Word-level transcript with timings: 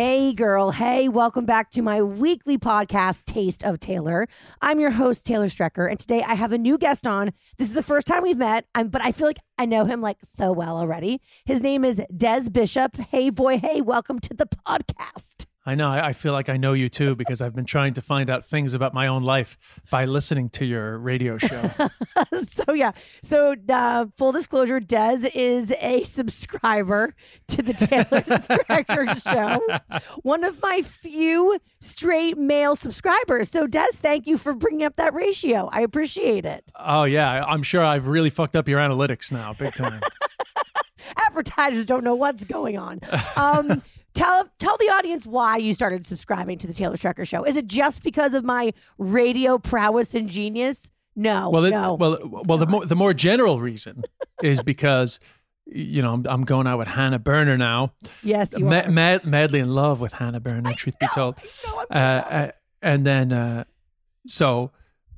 Hey, 0.00 0.32
girl. 0.32 0.70
Hey, 0.70 1.08
welcome 1.08 1.44
back 1.44 1.72
to 1.72 1.82
my 1.82 2.00
weekly 2.00 2.56
podcast, 2.56 3.24
Taste 3.24 3.64
of 3.64 3.80
Taylor. 3.80 4.28
I'm 4.62 4.78
your 4.78 4.92
host, 4.92 5.26
Taylor 5.26 5.48
Strecker, 5.48 5.90
and 5.90 5.98
today 5.98 6.22
I 6.22 6.34
have 6.34 6.52
a 6.52 6.56
new 6.56 6.78
guest 6.78 7.04
on. 7.04 7.32
This 7.56 7.66
is 7.66 7.74
the 7.74 7.82
first 7.82 8.06
time 8.06 8.22
we've 8.22 8.38
met, 8.38 8.66
I'm, 8.76 8.90
but 8.90 9.02
I 9.02 9.10
feel 9.10 9.26
like 9.26 9.40
I 9.58 9.64
know 9.64 9.86
him 9.86 10.00
like 10.00 10.18
so 10.22 10.52
well 10.52 10.76
already. 10.76 11.20
His 11.46 11.62
name 11.62 11.84
is 11.84 12.00
Des 12.16 12.48
Bishop. 12.48 12.94
Hey, 12.94 13.30
boy. 13.30 13.58
Hey, 13.58 13.80
welcome 13.80 14.20
to 14.20 14.34
the 14.34 14.46
podcast. 14.46 15.47
I 15.68 15.74
know. 15.74 15.90
I 15.90 16.08
I 16.08 16.12
feel 16.14 16.32
like 16.32 16.48
I 16.48 16.56
know 16.56 16.72
you 16.72 16.88
too 16.88 17.14
because 17.14 17.42
I've 17.42 17.54
been 17.54 17.66
trying 17.66 17.92
to 17.92 18.00
find 18.00 18.30
out 18.30 18.46
things 18.46 18.72
about 18.72 18.94
my 18.94 19.06
own 19.06 19.22
life 19.22 19.58
by 19.90 20.06
listening 20.06 20.48
to 20.50 20.64
your 20.64 20.96
radio 20.96 21.36
show. 21.36 21.70
so 22.46 22.72
yeah. 22.72 22.92
So 23.22 23.54
uh, 23.68 24.06
full 24.16 24.32
disclosure, 24.32 24.80
Des 24.80 25.28
is 25.34 25.70
a 25.82 26.04
subscriber 26.04 27.14
to 27.48 27.62
the 27.62 27.74
Taylor 27.74 28.22
Strecker 28.22 29.22
show. 29.22 30.00
One 30.22 30.42
of 30.42 30.58
my 30.62 30.80
few 30.80 31.60
straight 31.80 32.38
male 32.38 32.74
subscribers. 32.74 33.50
So 33.50 33.66
Des, 33.66 33.92
thank 33.92 34.26
you 34.26 34.38
for 34.38 34.54
bringing 34.54 34.86
up 34.86 34.96
that 34.96 35.12
ratio. 35.12 35.68
I 35.70 35.82
appreciate 35.82 36.46
it. 36.46 36.64
oh 36.78 37.04
yeah, 37.04 37.44
I'm 37.44 37.62
sure 37.62 37.84
I've 37.84 38.06
really 38.06 38.30
fucked 38.30 38.56
up 38.56 38.68
your 38.68 38.80
analytics 38.80 39.30
now, 39.30 39.52
big 39.52 39.74
time. 39.74 40.00
Advertisers 41.26 41.84
don't 41.84 42.04
know 42.04 42.14
what's 42.14 42.44
going 42.44 42.78
on. 42.78 43.00
Um, 43.36 43.82
tell 44.18 44.48
tell 44.58 44.76
the 44.78 44.86
audience 44.90 45.26
why 45.26 45.56
you 45.56 45.72
started 45.72 46.06
subscribing 46.06 46.58
to 46.58 46.66
the 46.66 46.72
Taylor 46.72 46.96
Strecker 46.96 47.26
show. 47.26 47.44
Is 47.44 47.56
it 47.56 47.66
just 47.66 48.02
because 48.02 48.34
of 48.34 48.44
my 48.44 48.72
radio 48.98 49.58
prowess 49.58 50.14
and 50.14 50.28
genius? 50.28 50.90
No, 51.16 51.50
Well, 51.50 51.64
it, 51.64 51.70
no. 51.70 51.94
well, 51.94 52.18
well, 52.46 52.58
the 52.58 52.66
more 52.66 52.84
the 52.86 52.94
more 52.96 53.12
general 53.12 53.58
reason 53.60 54.02
is 54.42 54.62
because 54.62 55.18
you 55.66 56.00
know 56.00 56.12
I'm, 56.14 56.26
I'm 56.28 56.44
going 56.44 56.66
out 56.66 56.78
with 56.78 56.88
Hannah 56.88 57.18
Berner 57.18 57.56
now. 57.56 57.92
yes, 58.22 58.54
you 58.56 58.64
Ma- 58.64 58.82
are. 58.82 58.90
mad, 58.90 59.24
madly 59.24 59.58
in 59.60 59.74
love 59.74 60.00
with 60.00 60.12
Hannah 60.12 60.40
Berner, 60.40 60.72
truth 60.74 60.98
be 60.98 61.08
told. 61.14 61.36
know, 61.66 61.80
uh, 61.90 61.94
uh, 61.94 62.50
and 62.82 63.04
then 63.04 63.32
uh, 63.32 63.64
so, 64.26 64.70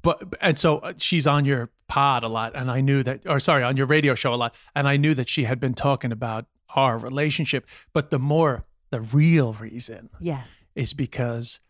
but 0.03 0.22
and 0.41 0.56
so 0.56 0.78
uh, 0.78 0.93
she's 0.97 1.27
on 1.27 1.44
your 1.44 1.69
pod 1.89 2.22
a 2.22 2.28
lot, 2.28 2.53
and 2.56 2.71
I 2.71 2.81
knew 2.81 3.03
that, 3.03 3.21
or 3.27 3.39
sorry, 3.41 3.62
on 3.62 3.77
your 3.77 3.87
radio 3.87 4.15
show 4.15 4.33
a 4.33 4.37
lot, 4.37 4.55
and 4.75 4.89
I 4.89 4.97
knew 4.97 5.12
that 5.15 5.28
she 5.28 5.44
had 5.44 5.60
been 5.60 5.75
talking 5.75 6.12
about 6.12 6.47
our 6.75 6.97
relationship. 6.97 7.66
But 7.93 8.10
the 8.10 8.19
more, 8.19 8.65
the 8.91 9.01
real 9.01 9.53
reason 9.53 10.11
Yes. 10.21 10.59
is 10.75 10.93
because 10.95 11.61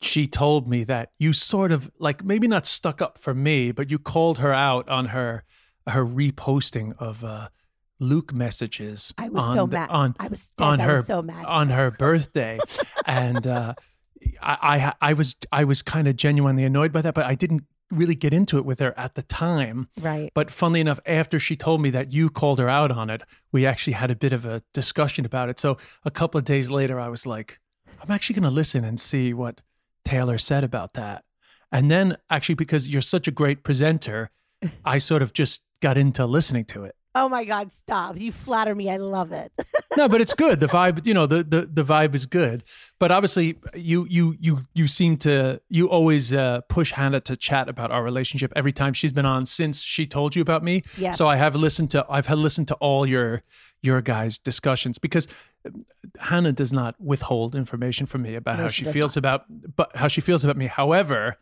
she 0.00 0.26
told 0.26 0.66
me 0.68 0.84
that 0.84 1.10
you 1.18 1.32
sort 1.32 1.70
of 1.72 1.90
like 1.98 2.24
maybe 2.24 2.48
not 2.48 2.66
stuck 2.66 3.00
up 3.00 3.18
for 3.18 3.34
me, 3.34 3.70
but 3.72 3.90
you 3.90 3.98
called 3.98 4.38
her 4.38 4.52
out 4.52 4.88
on 4.88 5.06
her 5.06 5.44
her 5.86 6.04
reposting 6.04 6.94
of 6.98 7.22
uh, 7.24 7.48
Luke 8.00 8.32
messages. 8.34 9.14
I 9.18 9.28
was 9.28 9.42
on 9.44 9.54
so 9.54 9.66
the- 9.66 9.72
mad. 9.78 9.90
on 9.90 10.14
I 10.18 10.28
was 10.28 10.50
on 10.60 10.78
her 10.80 10.96
was 10.96 11.06
so 11.06 11.22
mad. 11.22 11.44
on 11.44 11.70
her 11.70 11.90
birthday, 11.92 12.58
and 13.06 13.46
uh, 13.46 13.74
I, 14.40 14.92
I 15.00 15.10
I 15.10 15.12
was 15.12 15.36
I 15.52 15.64
was 15.64 15.82
kind 15.82 16.08
of 16.08 16.16
genuinely 16.16 16.64
annoyed 16.64 16.92
by 16.92 17.02
that, 17.02 17.14
but 17.14 17.26
I 17.26 17.34
didn't 17.36 17.64
really 17.92 18.14
get 18.14 18.32
into 18.32 18.58
it 18.58 18.64
with 18.64 18.80
her 18.80 18.98
at 18.98 19.14
the 19.14 19.22
time. 19.22 19.88
right. 20.00 20.30
But 20.34 20.50
funnily 20.50 20.80
enough, 20.80 21.00
after 21.06 21.38
she 21.38 21.56
told 21.56 21.80
me 21.80 21.90
that 21.90 22.12
you 22.12 22.30
called 22.30 22.58
her 22.58 22.68
out 22.68 22.90
on 22.90 23.10
it, 23.10 23.22
we 23.52 23.66
actually 23.66 23.92
had 23.94 24.10
a 24.10 24.16
bit 24.16 24.32
of 24.32 24.44
a 24.44 24.62
discussion 24.72 25.24
about 25.24 25.48
it. 25.48 25.58
So 25.58 25.76
a 26.04 26.10
couple 26.10 26.38
of 26.38 26.44
days 26.44 26.70
later, 26.70 26.98
I 26.98 27.08
was 27.08 27.26
like, 27.26 27.60
I'm 28.02 28.10
actually 28.10 28.34
going 28.34 28.44
to 28.44 28.50
listen 28.50 28.84
and 28.84 28.98
see 28.98 29.32
what 29.32 29.60
Taylor 30.04 30.38
said 30.38 30.64
about 30.64 30.94
that. 30.94 31.24
And 31.70 31.90
then 31.90 32.16
actually, 32.28 32.56
because 32.56 32.88
you're 32.88 33.02
such 33.02 33.28
a 33.28 33.30
great 33.30 33.62
presenter, 33.62 34.30
I 34.84 34.98
sort 34.98 35.22
of 35.22 35.32
just 35.32 35.62
got 35.80 35.96
into 35.96 36.26
listening 36.26 36.64
to 36.66 36.84
it. 36.84 36.96
Oh 37.14 37.28
my 37.28 37.44
God, 37.44 37.70
stop. 37.70 38.18
You 38.18 38.32
flatter 38.32 38.74
me. 38.74 38.88
I 38.88 38.96
love 38.96 39.32
it. 39.32 39.52
no, 39.96 40.08
but 40.08 40.22
it's 40.22 40.32
good. 40.32 40.60
The 40.60 40.66
vibe, 40.66 41.06
you 41.06 41.12
know, 41.12 41.26
the, 41.26 41.44
the 41.44 41.68
the 41.70 41.84
vibe 41.84 42.14
is 42.14 42.24
good. 42.24 42.64
But 42.98 43.12
obviously, 43.12 43.58
you 43.74 44.06
you 44.08 44.34
you 44.40 44.60
you 44.74 44.88
seem 44.88 45.18
to 45.18 45.60
you 45.68 45.90
always 45.90 46.32
uh, 46.32 46.62
push 46.68 46.92
Hannah 46.92 47.20
to 47.22 47.36
chat 47.36 47.68
about 47.68 47.90
our 47.90 48.02
relationship 48.02 48.50
every 48.56 48.72
time 48.72 48.94
she's 48.94 49.12
been 49.12 49.26
on 49.26 49.44
since 49.44 49.80
she 49.80 50.06
told 50.06 50.34
you 50.34 50.40
about 50.40 50.64
me. 50.64 50.84
Yes. 50.96 51.18
So 51.18 51.28
I 51.28 51.36
have 51.36 51.54
listened 51.54 51.90
to 51.90 52.06
I've 52.08 52.26
had 52.26 52.38
listened 52.38 52.68
to 52.68 52.74
all 52.76 53.06
your 53.06 53.42
your 53.82 54.00
guys' 54.00 54.38
discussions 54.38 54.96
because 54.96 55.28
Hannah 56.18 56.52
does 56.52 56.72
not 56.72 56.98
withhold 56.98 57.54
information 57.54 58.06
from 58.06 58.22
me 58.22 58.36
about 58.36 58.56
No, 58.56 58.64
how 58.64 58.68
she 58.68 58.84
feels 58.84 59.18
about 59.18 59.44
but 59.76 59.94
how 59.96 60.08
she 60.08 60.22
feels 60.22 60.44
about 60.44 60.56
me. 60.56 60.66
However, 60.66 61.36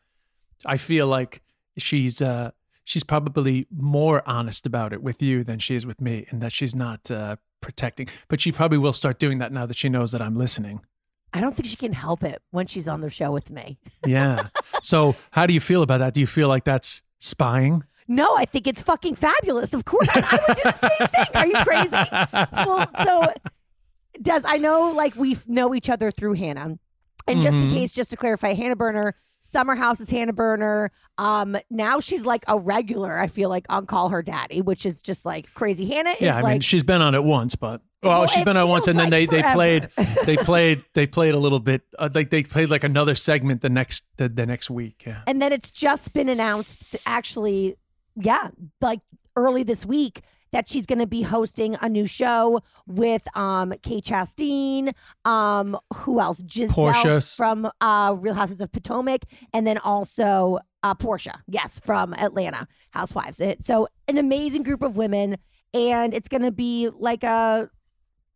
I 0.67 0.79
feel 0.79 1.07
like 1.07 1.43
she's 1.79 2.21
uh 2.21 2.51
she's 2.85 3.05
probably 3.05 3.67
more 3.71 4.23
honest 4.27 4.67
about 4.67 4.93
it 4.93 5.03
with 5.03 5.23
you 5.23 5.45
than 5.45 5.59
she 5.59 5.75
is 5.75 5.85
with 5.87 6.01
me 6.01 6.27
and 6.31 6.41
that 6.41 6.53
she's 6.53 6.75
not 6.75 7.11
uh 7.11 7.37
protecting 7.61 8.09
but 8.29 8.41
she 8.41 8.51
probably 8.51 8.79
will 8.79 8.93
start 8.93 9.19
doing 9.19 9.39
that 9.39 9.53
now 9.53 9.67
that 9.67 9.77
she 9.77 9.89
knows 9.89 10.13
that 10.13 10.23
I'm 10.23 10.37
listening. 10.37 10.81
I 11.33 11.41
don't 11.41 11.55
think 11.55 11.67
she 11.67 11.77
can 11.77 11.93
help 11.93 12.25
it 12.25 12.43
when 12.51 12.67
she's 12.67 12.89
on 12.89 13.03
the 13.03 13.11
show 13.11 13.31
with 13.31 13.51
me. 13.51 13.79
Yeah. 14.05 14.49
so 14.83 15.15
how 15.31 15.47
do 15.47 15.53
you 15.55 15.61
feel 15.61 15.83
about 15.83 15.99
that? 15.99 16.13
Do 16.15 16.21
you 16.21 16.27
feel 16.27 16.49
like 16.49 16.65
that's 16.65 17.03
spying? 17.21 17.85
No, 18.09 18.37
I 18.37 18.45
think 18.47 18.67
it's 18.67 18.83
fucking 18.83 19.15
fabulous. 19.15 19.73
Of 19.73 19.85
course, 19.85 20.09
I, 20.11 20.19
I 20.19 20.39
would 20.49 20.57
do 20.57 20.63
the 20.65 20.89
same 20.89 21.09
thing. 21.09 21.27
Are 21.37 21.47
you 21.47 21.65
crazy? 21.65 22.67
Well, 22.67 22.91
so 23.05 23.33
does 24.21 24.45
I 24.45 24.57
know 24.57 24.91
like 24.91 25.15
we 25.15 25.37
know 25.47 25.73
each 25.75 25.89
other 25.89 26.11
through 26.11 26.33
Hannah, 26.33 26.79
and 27.29 27.41
just 27.41 27.59
in 27.59 27.69
Mhm. 27.69 27.75
case, 27.75 27.93
just 27.93 28.11
to 28.11 28.17
clarify, 28.17 28.55
Hannah 28.55 28.75
Berner, 28.75 29.15
Summer 29.41 29.75
House 29.75 30.01
is 30.01 30.11
Hannah 30.11 30.33
Berner. 30.33 30.91
Um, 31.19 31.57
now 31.71 31.99
she's 32.01 32.25
like 32.25 32.45
a 32.47 32.59
regular. 32.59 33.19
I 33.19 33.27
feel 33.27 33.49
like 33.49 33.67
on 33.69 33.87
Call 33.87 34.11
Her 34.11 34.23
Daddy, 34.23 34.61
which 34.61 34.87
is 34.87 35.03
just 35.03 35.25
like 35.25 35.53
crazy. 35.55 35.89
Hannah 35.89 36.11
is 36.11 36.21
Yeah, 36.21 36.37
I 36.37 36.43
like 36.43 36.53
mean 36.53 36.61
she's 36.61 36.83
been 36.83 37.03
on 37.03 37.15
it 37.15 37.25
once, 37.25 37.55
but 37.55 37.81
well, 38.03 38.21
Well, 38.21 38.29
she's 38.29 38.45
been 38.45 38.57
on 38.57 38.67
it 38.67 38.71
once, 38.71 38.87
and 38.87 38.99
then 38.99 39.11
like 39.11 39.29
they, 39.31 39.43
they 39.43 39.53
played 39.53 39.89
they 40.25 40.37
played 40.37 40.85
they 40.95 41.07
played 41.07 41.35
a 41.35 41.39
little 41.39 41.61
bit 41.61 41.83
uh, 41.99 42.09
like 42.15 42.31
they 42.31 42.43
played 42.43 42.71
like 42.71 42.85
another 42.85 43.15
segment 43.15 43.63
the 43.63 43.71
next 43.71 44.05
the, 44.17 44.29
the 44.29 44.47
next 44.47 44.71
week. 44.71 45.05
Yeah. 45.07 45.23
And 45.27 45.41
then 45.41 45.53
it's 45.53 45.71
just 45.71 46.13
been 46.13 46.29
announced, 46.29 46.97
actually, 47.07 47.77
yeah, 48.17 48.49
like 48.81 49.01
early 49.37 49.63
this 49.63 49.85
week, 49.85 50.23
that 50.53 50.69
she's 50.69 50.87
going 50.87 50.99
to 50.99 51.07
be 51.07 51.23
hosting 51.23 51.77
a 51.81 51.89
new 51.89 52.07
show 52.07 52.63
with 52.87 53.27
um 53.37 53.73
Kate 53.83 54.05
Chastain, 54.05 54.93
um 55.25 55.79
who 55.95 56.21
else? 56.21 56.43
Gizelle 56.43 56.93
Porsha. 56.93 57.37
from 57.37 57.71
uh 57.81 58.15
Real 58.19 58.35
Housewives 58.35 58.61
of 58.61 58.73
Potomac, 58.73 59.25
and 59.53 59.67
then 59.67 59.79
also 59.79 60.59
uh 60.83 60.95
Porsha, 60.95 61.41
yes, 61.47 61.81
from 61.85 62.15
Atlanta 62.15 62.67
Housewives. 62.91 63.41
It, 63.41 63.63
so 63.63 63.89
an 64.09 64.19
amazing 64.19 64.63
group 64.63 64.83
of 64.83 64.97
women, 64.97 65.37
and 65.75 66.15
it's 66.15 66.29
going 66.29 66.43
to 66.43 66.53
be 66.53 66.89
like 66.89 67.23
a 67.23 67.71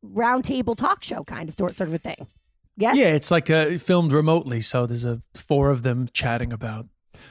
roundtable 0.04 0.76
talk 0.76 1.02
show 1.02 1.24
kind 1.24 1.48
of 1.48 1.54
sort 1.54 1.74
sort 1.76 1.88
of 1.88 1.94
a 1.94 1.98
thing. 1.98 2.26
Yes. 2.76 2.96
Yeah, 2.96 3.06
it's 3.08 3.30
like 3.30 3.50
uh, 3.50 3.78
filmed 3.78 4.12
remotely, 4.12 4.60
so 4.60 4.84
there's 4.86 5.04
a 5.04 5.22
four 5.34 5.70
of 5.70 5.84
them 5.84 6.08
chatting 6.12 6.52
about. 6.52 6.86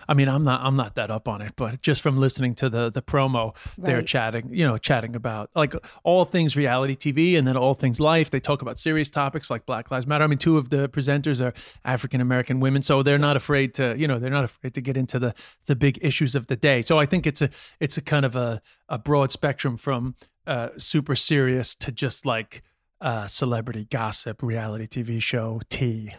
I 0.08 0.14
mean, 0.14 0.28
I'm 0.28 0.44
not 0.44 0.62
I'm 0.62 0.76
not 0.76 0.96
that 0.96 1.12
up 1.12 1.28
on 1.28 1.42
it, 1.42 1.54
but 1.56 1.82
just 1.82 2.02
from 2.02 2.18
listening 2.18 2.56
to 2.56 2.70
the 2.70 2.90
the 2.90 3.02
promo, 3.02 3.56
they're 3.78 4.02
chatting, 4.02 4.50
you 4.52 4.66
know, 4.66 4.78
chatting 4.78 5.16
about 5.16 5.50
like 5.56 5.74
all 6.04 6.26
things 6.26 6.56
reality 6.56 6.96
TV 6.96 7.38
and 7.38 7.48
then 7.48 7.58
all 7.58 7.74
things 7.74 8.00
life. 8.00 8.30
They 8.30 8.40
talk 8.40 8.62
about 8.62 8.80
serious 8.80 9.10
topics 9.10 9.50
like 9.50 9.66
Black 9.66 9.92
Lives 9.92 10.08
Matter. 10.08 10.24
I 10.24 10.28
mean, 10.28 10.38
two 10.38 10.58
of 10.58 10.70
the 10.70 10.90
presenters 10.90 11.44
are 11.44 11.54
African 11.86 12.22
American 12.22 12.60
women, 12.60 12.82
so 12.82 13.04
they're 13.04 13.18
not 13.18 13.36
afraid 13.36 13.74
to, 13.76 13.96
you 13.98 14.08
know, 14.08 14.20
they're 14.20 14.30
not 14.30 14.46
afraid 14.46 14.74
to 14.74 14.82
get 14.82 14.98
into 14.98 15.20
the 15.20 15.34
the 15.66 15.76
big 15.76 16.00
issues 16.02 16.36
of 16.36 16.48
the 16.48 16.56
day. 16.56 16.82
So 16.82 17.00
I 17.00 17.06
think 17.06 17.28
it's 17.28 17.42
a 17.42 17.50
it's 17.80 17.98
a 17.98 18.02
kind 18.02 18.26
of 18.26 18.36
a 18.36 18.62
a 18.90 18.98
broad 18.98 19.32
spectrum 19.32 19.78
from 19.78 20.16
uh 20.46 20.70
super 20.78 21.16
serious 21.16 21.74
to 21.76 21.92
just 21.92 22.26
like 22.26 22.64
uh 23.02 23.28
celebrity 23.28 23.86
gossip, 23.90 24.42
reality 24.44 24.88
TV 24.88 25.22
show, 25.22 25.62
tea. 25.70 26.14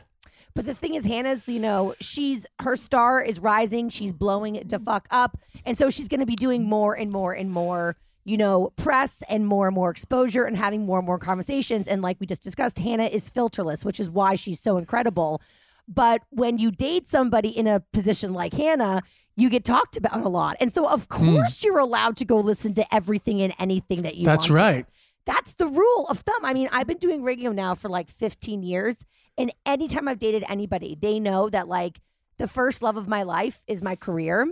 But 0.54 0.66
the 0.66 0.74
thing 0.74 0.94
is, 0.94 1.04
Hannah's, 1.04 1.48
you 1.48 1.58
know, 1.58 1.94
she's 2.00 2.46
her 2.60 2.76
star 2.76 3.20
is 3.20 3.40
rising. 3.40 3.88
She's 3.88 4.12
blowing 4.12 4.54
it 4.56 4.68
to 4.68 4.78
fuck 4.78 5.08
up. 5.10 5.36
And 5.64 5.76
so 5.76 5.90
she's 5.90 6.08
going 6.08 6.20
to 6.20 6.26
be 6.26 6.36
doing 6.36 6.64
more 6.64 6.94
and 6.94 7.10
more 7.10 7.32
and 7.32 7.50
more, 7.50 7.96
you 8.24 8.36
know, 8.36 8.72
press 8.76 9.22
and 9.28 9.46
more 9.46 9.66
and 9.66 9.74
more 9.74 9.90
exposure 9.90 10.44
and 10.44 10.56
having 10.56 10.86
more 10.86 10.98
and 10.98 11.06
more 11.06 11.18
conversations. 11.18 11.88
And 11.88 12.02
like 12.02 12.18
we 12.20 12.26
just 12.26 12.42
discussed, 12.42 12.78
Hannah 12.78 13.06
is 13.06 13.28
filterless, 13.28 13.84
which 13.84 13.98
is 13.98 14.08
why 14.08 14.36
she's 14.36 14.60
so 14.60 14.76
incredible. 14.76 15.42
But 15.88 16.22
when 16.30 16.58
you 16.58 16.70
date 16.70 17.08
somebody 17.08 17.48
in 17.48 17.66
a 17.66 17.80
position 17.92 18.32
like 18.32 18.54
Hannah, 18.54 19.02
you 19.36 19.50
get 19.50 19.64
talked 19.64 19.96
about 19.96 20.20
a 20.22 20.28
lot. 20.28 20.56
And 20.60 20.72
so, 20.72 20.88
of 20.88 21.08
hmm. 21.10 21.34
course, 21.34 21.64
you're 21.64 21.78
allowed 21.78 22.16
to 22.18 22.24
go 22.24 22.38
listen 22.38 22.74
to 22.74 22.94
everything 22.94 23.42
and 23.42 23.52
anything 23.58 24.02
that 24.02 24.14
you 24.14 24.24
That's 24.24 24.48
want 24.48 24.58
to. 24.58 24.64
right. 24.64 24.86
That's 25.26 25.54
the 25.54 25.66
rule 25.66 26.06
of 26.10 26.20
thumb. 26.20 26.44
I 26.44 26.52
mean, 26.52 26.68
I've 26.70 26.86
been 26.86 26.98
doing 26.98 27.22
radio 27.22 27.50
now 27.50 27.74
for 27.74 27.88
like 27.88 28.10
15 28.10 28.62
years. 28.62 29.04
And 29.36 29.52
anytime 29.66 30.08
I've 30.08 30.18
dated 30.18 30.44
anybody, 30.48 30.96
they 31.00 31.18
know 31.18 31.48
that 31.48 31.68
like 31.68 32.00
the 32.38 32.48
first 32.48 32.82
love 32.82 32.96
of 32.96 33.08
my 33.08 33.22
life 33.22 33.62
is 33.66 33.82
my 33.82 33.96
career 33.96 34.46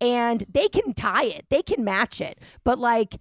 and 0.00 0.44
they 0.48 0.68
can 0.68 0.94
tie 0.94 1.24
it, 1.24 1.46
they 1.50 1.62
can 1.62 1.84
match 1.84 2.20
it. 2.20 2.38
But 2.64 2.78
like 2.78 3.16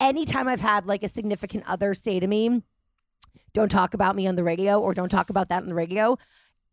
anytime 0.00 0.48
I've 0.48 0.60
had 0.60 0.86
like 0.86 1.02
a 1.02 1.08
significant 1.08 1.64
other 1.68 1.94
say 1.94 2.20
to 2.20 2.26
me, 2.26 2.62
don't 3.54 3.70
talk 3.70 3.94
about 3.94 4.16
me 4.16 4.26
on 4.26 4.34
the 4.34 4.44
radio 4.44 4.80
or 4.80 4.94
don't 4.94 5.08
talk 5.08 5.30
about 5.30 5.48
that 5.48 5.62
on 5.62 5.68
the 5.68 5.74
radio, 5.74 6.18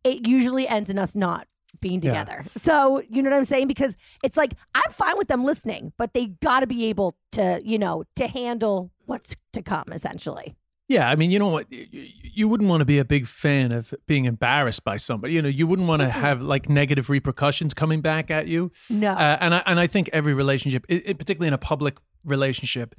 it 0.04 0.28
usually 0.28 0.68
ends 0.68 0.90
in 0.90 1.00
us 1.00 1.16
not 1.16 1.48
being 1.80 2.02
Yeah. 2.02 2.12
together. 2.12 2.46
So, 2.56 3.02
you 3.10 3.22
know 3.22 3.30
what 3.32 3.38
I'm 3.38 3.46
saying? 3.46 3.68
Because 3.68 3.98
it's 4.24 4.38
like 4.38 4.54
I'm 4.76 4.92
fine 4.92 5.18
with 5.18 5.28
them 5.28 5.44
listening, 5.44 5.94
but 5.98 6.14
they 6.14 6.28
got 6.28 6.60
to 6.62 6.68
be 6.68 6.86
able 6.86 7.16
to, 7.32 7.62
you 7.64 7.80
know, 7.80 8.04
to 8.16 8.28
handle 8.28 8.92
what's 9.06 9.36
to 9.54 9.62
come 9.62 9.86
essentially. 9.92 10.56
Yeah, 10.90 11.10
I 11.10 11.16
mean, 11.16 11.32
you 11.32 11.40
know 11.40 11.48
what? 11.48 11.68
You, 11.72 12.48
wouldn't 12.50 12.70
want 12.70 12.82
to 12.82 12.86
be 12.86 13.00
a 13.00 13.06
big 13.06 13.26
fan 13.26 13.72
of 13.72 13.94
being 14.06 14.26
embarrassed 14.26 14.84
by 14.84 14.98
somebody. 14.98 15.34
You 15.34 15.42
know, 15.42 15.50
you 15.50 15.66
wouldn't 15.66 15.88
want 15.88 16.02
to 16.02 16.10
have 16.10 16.42
like 16.42 16.70
negative 16.70 17.10
repercussions 17.10 17.74
coming 17.74 18.02
back 18.02 18.30
at 18.30 18.48
you. 18.48 18.72
No. 18.90 19.12
Uh, 19.12 19.38
and 19.40 19.56
I 19.56 19.64
and 19.66 19.80
I 19.80 19.88
think 19.88 20.10
every 20.12 20.34
relationship, 20.34 20.86
i 20.90 21.02
i- 21.08 21.14
particularly 21.14 21.48
in 21.48 21.54
a 21.54 21.58
public 21.58 21.96
relationship, 22.26 22.96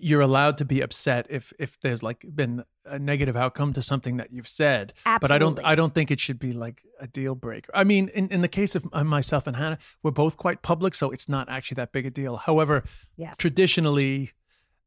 you're 0.00 0.20
allowed 0.20 0.58
to 0.58 0.64
be 0.64 0.80
upset 0.80 1.26
if 1.30 1.52
if 1.58 1.78
there's 1.80 2.02
like 2.02 2.24
been 2.34 2.64
a 2.84 2.98
negative 2.98 3.36
outcome 3.36 3.72
to 3.74 3.82
something 3.82 4.16
that 4.16 4.32
you've 4.32 4.48
said. 4.48 4.92
Absolutely. 5.06 5.20
But 5.20 5.32
I 5.34 5.38
don't 5.38 5.60
I 5.64 5.74
don't 5.74 5.94
think 5.94 6.10
it 6.10 6.18
should 6.20 6.38
be 6.38 6.52
like 6.52 6.82
a 7.00 7.06
deal 7.06 7.34
breaker. 7.34 7.70
I 7.74 7.84
mean, 7.84 8.08
in, 8.08 8.28
in 8.28 8.40
the 8.40 8.48
case 8.48 8.74
of 8.74 8.86
uh, 8.92 9.04
myself 9.04 9.46
and 9.46 9.56
Hannah, 9.56 9.78
we're 10.02 10.10
both 10.10 10.36
quite 10.36 10.62
public, 10.62 10.94
so 10.94 11.10
it's 11.10 11.28
not 11.28 11.48
actually 11.48 11.76
that 11.76 11.92
big 11.92 12.06
a 12.06 12.10
deal. 12.10 12.36
However, 12.36 12.82
yes. 13.16 13.36
traditionally, 13.38 14.32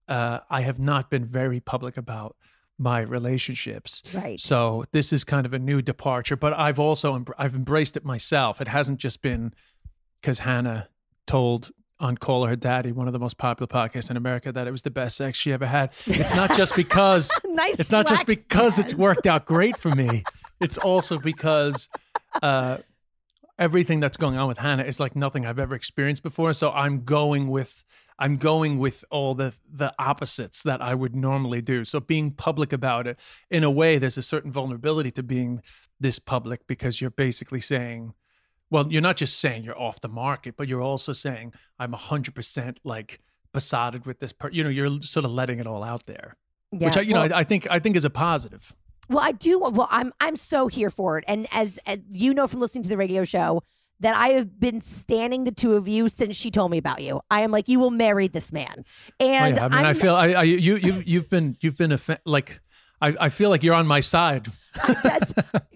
uh, 0.07 0.39
I 0.49 0.61
have 0.61 0.79
not 0.79 1.09
been 1.09 1.25
very 1.25 1.59
public 1.59 1.97
about 1.97 2.35
my 2.79 2.99
relationships. 2.99 4.03
Right. 4.13 4.39
So 4.39 4.85
this 4.91 5.11
is 5.11 5.23
kind 5.23 5.45
of 5.45 5.53
a 5.53 5.59
new 5.59 5.81
departure, 5.81 6.35
but 6.35 6.57
I've 6.57 6.79
also 6.79 7.17
embr- 7.17 7.33
I've 7.37 7.55
embraced 7.55 7.97
it 7.97 8.05
myself. 8.05 8.61
It 8.61 8.67
hasn't 8.67 8.99
just 8.99 9.21
been 9.21 9.53
because 10.21 10.39
Hannah 10.39 10.89
told 11.25 11.71
on 11.99 12.17
Call 12.17 12.45
Her 12.45 12.55
Daddy, 12.55 12.91
one 12.91 13.07
of 13.07 13.13
the 13.13 13.19
most 13.19 13.37
popular 13.37 13.67
podcasts 13.67 14.11
in 14.11 14.17
America, 14.17 14.51
that 14.51 14.67
it 14.67 14.71
was 14.71 14.83
the 14.83 14.91
best 14.91 15.17
sex 15.17 15.37
she 15.37 15.51
ever 15.51 15.65
had. 15.65 15.91
It's 16.05 16.35
not 16.35 16.55
just 16.55 16.75
because 16.75 17.31
Nice 17.43 17.79
it's 17.79 17.91
not 17.91 18.07
just 18.07 18.25
because 18.27 18.77
yes. 18.77 18.91
it's 18.91 18.93
worked 18.93 19.25
out 19.25 19.45
great 19.45 19.77
for 19.77 19.91
me. 19.91 20.23
It's 20.59 20.79
also 20.79 21.19
because 21.19 21.87
uh, 22.41 22.77
everything 23.59 23.99
that's 23.99 24.17
going 24.17 24.37
on 24.37 24.47
with 24.47 24.57
Hannah 24.57 24.85
is 24.85 24.99
like 24.99 25.15
nothing 25.15 25.45
I've 25.45 25.59
ever 25.59 25.75
experienced 25.75 26.23
before. 26.23 26.51
So 26.53 26.71
I'm 26.71 27.03
going 27.03 27.47
with 27.47 27.83
I'm 28.19 28.37
going 28.37 28.79
with 28.79 29.05
all 29.11 29.35
the 29.35 29.53
the 29.71 29.93
opposites 29.99 30.63
that 30.63 30.81
I 30.81 30.93
would 30.95 31.15
normally 31.15 31.61
do. 31.61 31.85
So 31.85 31.99
being 31.99 32.31
public 32.31 32.73
about 32.73 33.07
it, 33.07 33.19
in 33.49 33.63
a 33.63 33.71
way, 33.71 33.97
there's 33.97 34.17
a 34.17 34.23
certain 34.23 34.51
vulnerability 34.51 35.11
to 35.11 35.23
being 35.23 35.61
this 35.99 36.19
public 36.19 36.65
because 36.67 36.99
you're 37.01 37.09
basically 37.09 37.61
saying, 37.61 38.13
well, 38.69 38.91
you're 38.91 39.01
not 39.01 39.17
just 39.17 39.39
saying 39.39 39.63
you're 39.63 39.79
off 39.79 40.01
the 40.01 40.09
market, 40.09 40.55
but 40.57 40.67
you're 40.67 40.81
also 40.81 41.13
saying 41.13 41.53
I'm 41.79 41.93
hundred 41.93 42.35
percent 42.35 42.79
like 42.83 43.19
besotted 43.53 44.05
with 44.05 44.19
this. 44.19 44.33
Per-. 44.33 44.51
You 44.51 44.63
know, 44.63 44.69
you're 44.69 45.01
sort 45.01 45.25
of 45.25 45.31
letting 45.31 45.59
it 45.59 45.67
all 45.67 45.83
out 45.83 46.05
there 46.05 46.35
Yeah. 46.71 46.85
which 46.87 46.97
I, 46.97 47.01
you 47.01 47.13
well, 47.13 47.27
know, 47.29 47.35
I, 47.35 47.39
I 47.39 47.43
think 47.43 47.67
I 47.69 47.79
think 47.79 47.95
is 47.95 48.05
a 48.05 48.09
positive. 48.09 48.73
Well, 49.09 49.19
I 49.23 49.31
do. 49.31 49.59
Well, 49.59 49.87
I'm 49.89 50.11
I'm 50.19 50.35
so 50.35 50.67
here 50.67 50.89
for 50.89 51.17
it, 51.17 51.23
and 51.27 51.47
as, 51.51 51.79
as 51.85 51.99
you 52.11 52.33
know 52.33 52.45
from 52.47 52.59
listening 52.59 52.83
to 52.83 52.89
the 52.89 52.97
radio 52.97 53.23
show, 53.23 53.61
that 53.99 54.15
I 54.15 54.29
have 54.29 54.59
been 54.59 54.81
standing 54.81 55.43
the 55.43 55.51
two 55.51 55.73
of 55.73 55.87
you 55.87 56.09
since 56.09 56.35
she 56.35 56.51
told 56.51 56.71
me 56.71 56.77
about 56.77 57.01
you. 57.01 57.21
I 57.31 57.41
am 57.41 57.51
like, 57.51 57.67
you 57.67 57.79
will 57.79 57.91
marry 57.91 58.27
this 58.27 58.51
man, 58.53 58.85
Oh, 59.19 59.25
and 59.25 59.55
yeah, 59.55 59.65
I 59.65 59.69
mean, 59.69 59.73
i 59.85 59.87
I'm- 59.87 59.95
feel 59.95 60.15
I, 60.15 60.27
I 60.33 60.43
you 60.43 60.75
you 60.75 61.03
you've 61.05 61.29
been 61.29 61.57
you've 61.61 61.77
been 61.77 61.91
a 61.91 61.97
fa- 61.97 62.19
like 62.25 62.61
I, 62.99 63.15
I 63.19 63.29
feel 63.29 63.51
like 63.51 63.61
you're 63.61 63.75
on 63.75 63.85
my 63.85 63.99
side. 63.99 64.47
Des, 65.03 65.19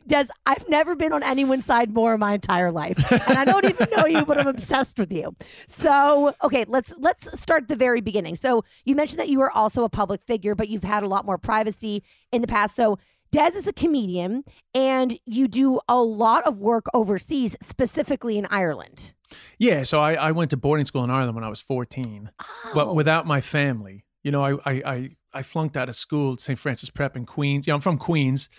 Des, 0.08 0.26
I've 0.48 0.68
never 0.70 0.96
been 0.96 1.14
on 1.14 1.22
anyone's 1.22 1.66
side 1.66 1.94
more 1.94 2.16
in 2.16 2.20
my 2.20 2.34
entire 2.34 2.72
life, 2.72 2.98
and 3.12 3.38
I 3.38 3.46
don't 3.46 3.66
even 3.66 3.88
know 3.96 4.08
you, 4.08 4.26
but 4.26 4.40
I'm 4.40 4.48
obsessed 4.48 4.98
with 4.98 5.12
you. 5.12 5.36
So, 5.68 6.34
okay, 6.44 6.66
let's 6.68 6.94
let's 6.98 7.40
start 7.40 7.68
the 7.68 7.76
very 7.76 8.02
beginning. 8.02 8.36
So, 8.36 8.64
you 8.86 8.96
mentioned 8.96 9.20
that 9.20 9.30
you 9.30 9.40
are 9.42 9.52
also 9.52 9.84
a 9.84 9.90
public 9.90 10.24
figure, 10.24 10.56
but 10.56 10.68
you've 10.70 10.84
had 10.84 11.04
a 11.04 11.08
lot 11.08 11.24
more 11.26 11.38
privacy 11.38 12.04
in 12.32 12.42
the 12.42 12.48
past. 12.48 12.76
So, 12.76 12.98
Des 13.32 13.52
is 13.56 13.66
a 13.68 13.74
comedian, 13.74 14.44
and 14.74 15.18
you 15.26 15.48
do 15.48 15.80
a 15.88 16.02
lot 16.02 16.46
of 16.46 16.60
work 16.60 16.86
overseas, 16.94 17.56
specifically 17.62 18.38
in 18.38 18.46
Ireland. 18.48 19.14
Yeah, 19.58 19.84
so 19.84 20.02
I, 20.02 20.16
I 20.16 20.32
went 20.32 20.50
to 20.50 20.58
boarding 20.58 20.86
school 20.86 21.04
in 21.06 21.10
Ireland 21.10 21.36
when 21.36 21.44
I 21.44 21.50
was 21.50 21.62
14, 21.62 22.30
Oh. 22.40 22.72
but 22.74 22.94
without 22.96 23.26
my 23.26 23.40
family. 23.42 24.06
You 24.24 24.32
know, 24.32 24.44
I 24.44 24.52
I 24.66 24.72
I, 24.86 25.10
I 25.34 25.42
flunked 25.44 25.78
out 25.78 25.88
of 25.90 25.96
school 25.96 26.34
at 26.34 26.42
St. 26.42 26.60
Francis 26.60 26.90
Prep 26.90 27.16
in 27.16 27.26
Queens. 27.26 27.66
You 27.66 27.72
know, 27.72 27.76
I'm 27.76 27.82
from 27.82 27.98
Queens, 27.98 28.50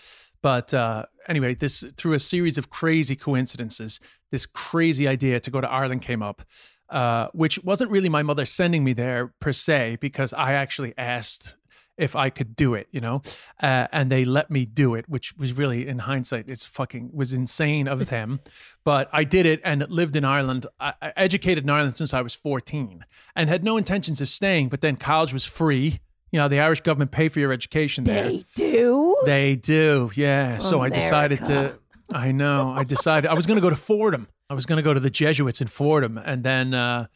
but 0.41 0.73
uh, 0.73 1.05
anyway, 1.27 1.53
this 1.55 1.83
through 1.95 2.13
a 2.13 2.19
series 2.19 2.57
of 2.57 2.69
crazy 2.69 3.15
coincidences, 3.15 3.99
this 4.31 4.45
crazy 4.47 5.07
idea 5.07 5.39
to 5.39 5.51
go 5.51 5.61
to 5.61 5.69
Ireland 5.69 6.01
came 6.01 6.23
up. 6.23 6.41
Uh, 6.89 7.27
which 7.33 7.63
wasn't 7.63 7.89
really 7.89 8.09
my 8.09 8.21
mother 8.21 8.45
sending 8.45 8.83
me 8.83 8.93
there 8.93 9.33
per 9.39 9.51
se, 9.53 9.97
because 10.01 10.31
I 10.33 10.53
actually 10.53 10.93
asked 10.97 11.55
if 11.97 12.15
I 12.15 12.29
could 12.29 12.55
do 12.55 12.73
it, 12.73 12.87
you 12.91 12.99
know, 12.99 13.21
uh, 13.61 13.87
and 13.91 14.11
they 14.11 14.25
let 14.25 14.49
me 14.49 14.65
do 14.65 14.95
it, 14.95 15.07
which 15.07 15.37
was 15.37 15.53
really, 15.53 15.87
in 15.87 15.99
hindsight, 15.99 16.49
it's 16.49 16.65
fucking 16.65 17.11
was 17.13 17.31
insane 17.31 17.87
of 17.87 18.07
them. 18.09 18.39
but 18.83 19.09
I 19.13 19.23
did 19.23 19.45
it 19.45 19.61
and 19.63 19.87
lived 19.89 20.15
in 20.15 20.25
Ireland. 20.25 20.65
I, 20.79 20.93
I 21.01 21.13
educated 21.15 21.63
in 21.63 21.69
Ireland 21.69 21.97
since 21.97 22.13
I 22.13 22.21
was 22.21 22.33
14 22.33 23.05
and 23.35 23.49
had 23.49 23.63
no 23.63 23.77
intentions 23.77 24.21
of 24.21 24.29
staying. 24.29 24.69
But 24.69 24.81
then 24.81 24.95
college 24.95 25.33
was 25.33 25.45
free. 25.45 25.99
You 26.31 26.39
know, 26.39 26.47
the 26.47 26.59
Irish 26.59 26.81
government 26.81 27.11
pay 27.11 27.29
for 27.29 27.39
your 27.39 27.53
education 27.53 28.05
there. 28.05 28.23
They 28.23 28.45
do. 28.55 29.17
They 29.25 29.55
do, 29.55 30.11
yeah. 30.15 30.57
So 30.57 30.81
I 30.81 30.89
decided 30.89 31.45
to. 31.45 31.75
I 32.11 32.31
know. 32.31 32.71
I 32.75 32.83
decided 32.83 33.29
I 33.29 33.33
was 33.33 33.45
going 33.45 33.55
to 33.55 33.61
go 33.61 33.69
to 33.69 33.75
Fordham. 33.75 34.27
I 34.49 34.55
was 34.55 34.65
going 34.65 34.77
to 34.77 34.83
go 34.83 34.93
to 34.93 34.99
the 34.99 35.09
Jesuits 35.09 35.61
in 35.61 35.67
Fordham, 35.67 36.17
and 36.17 36.43
then 36.43 36.73
uh, 36.73 37.07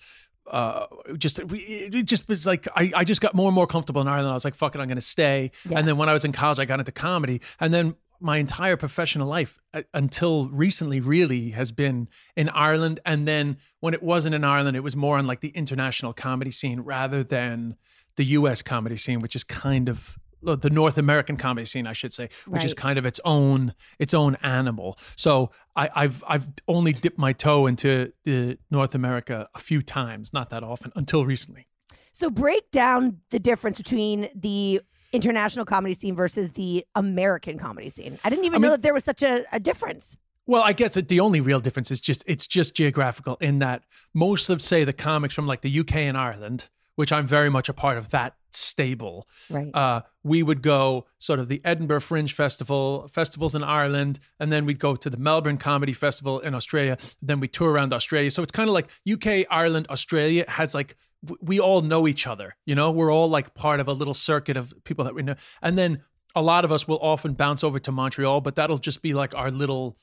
uh, 0.51 0.86
just 1.18 1.39
it 1.39 2.06
just 2.06 2.27
was 2.27 2.46
like 2.46 2.68
I, 2.75 2.92
I 2.96 3.04
just 3.04 3.22
got 3.22 3.36
more 3.36 3.48
and 3.48 3.56
more 3.56 3.68
comfortable 3.68 4.01
in 4.01 4.08
Ireland. 4.08 4.30
I 4.30 4.34
was 4.34 4.46
like, 4.46 4.56
fuck 4.56 4.75
it, 4.75 4.80
I'm 4.80 4.88
going 4.88 4.96
to 4.96 5.01
stay. 5.01 5.51
Yeah. 5.70 5.80
And 5.80 5.88
then 5.88 5.98
when 5.98 6.10
I 6.10 6.13
was 6.13 6.25
in 6.25 6.32
college, 6.32 6.60
I 6.60 6.66
got 6.66 6.80
into 6.80 6.92
comedy, 6.92 7.42
and 7.60 7.74
then 7.74 7.96
my 8.20 8.38
entire 8.38 8.77
professional 8.77 9.27
life 9.27 9.60
uh, 9.74 9.84
until 9.94 10.50
recently 10.50 11.00
really 11.00 11.51
has 11.51 11.72
been 11.72 12.08
in 12.36 12.50
Ireland. 12.50 13.00
And 13.06 13.27
then 13.27 13.58
when 13.80 13.94
it 13.94 14.01
wasn't 14.01 14.36
in 14.36 14.44
Ireland, 14.44 14.75
it 14.75 14.82
was 14.82 14.96
more 14.96 15.18
on 15.18 15.27
like 15.27 15.42
the 15.42 15.50
international 15.50 16.13
comedy 16.13 16.51
scene 16.51 16.80
rather 16.80 17.24
than 17.24 17.75
the 18.16 18.25
U.S. 18.25 18.62
comedy 18.62 18.98
scene, 18.98 19.20
which 19.20 19.36
is 19.36 19.44
kind 19.44 19.88
of 19.89 20.18
the 20.56 20.70
North 20.70 20.98
American 20.98 21.38
comedy 21.38 21.66
scene, 21.66 21.88
I 21.88 21.94
should 21.94 22.13
say, 22.13 22.30
which 22.46 22.63
is 22.63 22.74
kind 22.74 22.98
of 22.98 23.06
its 23.06 23.20
own 23.25 23.74
its 24.00 24.13
own 24.13 24.36
animal. 24.44 24.98
So 25.16 25.51
I, 25.75 25.89
I've 25.96 26.24
I've 26.27 26.48
only 26.68 26.94
dipped 26.94 27.18
my 27.18 27.34
toe 27.34 27.68
into 27.68 28.13
the 28.24 28.58
North 28.72 28.96
America 28.96 29.50
a 29.54 29.60
few 29.60 29.82
times, 29.82 30.34
not 30.34 30.50
that 30.51 30.63
often, 30.63 30.92
until 30.96 31.25
recently. 31.25 31.68
So 32.13 32.30
break 32.30 32.72
down 32.72 33.20
the 33.30 33.39
difference 33.39 33.77
between 33.77 34.30
the 34.34 34.82
international 35.13 35.66
comedy 35.66 35.94
scene 35.94 36.16
versus 36.16 36.51
the 36.51 36.86
American 36.96 37.58
comedy 37.58 37.89
scene. 37.89 38.18
I 38.24 38.30
didn't 38.30 38.46
even 38.46 38.63
I 38.63 38.68
know 38.68 38.72
that 38.72 38.82
there 38.82 38.94
was 38.94 39.04
such 39.04 39.22
a, 39.22 39.46
a 39.51 39.60
difference. 39.60 40.18
Well, 40.46 40.63
I 40.63 40.72
guess 40.72 40.94
the 40.94 41.20
only 41.20 41.42
real 41.42 41.60
difference 41.60 41.92
is 41.92 42.00
just 42.00 42.24
it's 42.25 42.48
just 42.48 42.74
geographical 42.74 43.36
in 43.42 43.60
that 43.60 43.84
most 44.13 44.50
of 44.50 44.62
say 44.62 44.86
the 44.86 44.94
comics 44.94 45.36
from 45.36 45.46
like 45.46 45.62
the 45.62 45.80
UK 45.80 45.96
and 45.98 46.18
Ireland, 46.18 46.70
which 46.96 47.12
I'm 47.12 47.27
very 47.27 47.50
much 47.50 47.68
a 47.68 47.74
part 47.74 47.98
of 47.98 48.10
that 48.12 48.37
stable. 48.51 49.27
Right. 49.50 49.70
Uh, 49.74 50.01
we 50.24 50.44
would 50.44 50.62
go 50.62 51.06
sort 51.20 51.39
of 51.39 51.48
the 51.48 51.62
Edinburgh 51.63 52.01
Fringe 52.01 52.34
Festival, 52.34 53.08
festivals 53.08 53.56
in 53.56 53.63
Ireland, 53.63 54.20
and 54.39 54.51
then 54.51 54.66
we'd 54.66 54.80
go 54.80 54.96
to 54.96 55.10
the 55.10 55.18
Melbourne 55.18 55.58
Comedy 55.58 55.94
Festival 55.94 56.39
in 56.39 56.54
Australia. 56.54 56.98
Then 57.22 57.39
we 57.39 57.48
tour 57.48 57.72
around 57.72 57.94
Australia. 57.94 58.32
So 58.32 58.44
it's 58.44 58.51
kind 58.51 58.70
of 58.70 58.74
like 58.74 58.89
UK, 59.10 59.46
Ireland, 59.50 59.88
Australia 59.89 60.46
has 60.48 60.74
like 60.74 60.96
we 61.42 61.60
all 61.60 61.82
know 61.82 62.08
each 62.08 62.27
other. 62.27 62.56
You 62.66 62.75
know, 62.75 62.92
we're 62.92 63.12
all 63.12 63.27
like 63.27 63.54
part 63.54 63.80
of 63.80 63.88
a 63.88 63.94
little 63.94 64.13
circuit 64.13 64.58
of 64.58 64.74
people 64.84 65.06
that 65.06 65.16
we 65.16 65.24
know. 65.24 65.36
And 65.62 65.77
then 65.77 66.04
a 66.36 66.42
lot 66.42 66.66
of 66.66 66.72
us 66.72 66.88
will 66.88 67.00
often 67.00 67.34
bounce 67.34 67.63
over 67.63 67.80
to 67.80 67.92
Montreal, 67.92 68.42
but 68.42 68.56
that'll 68.56 68.77
just 68.77 69.01
be 69.01 69.13
like 69.13 69.34
our 69.34 69.50
little 69.50 69.98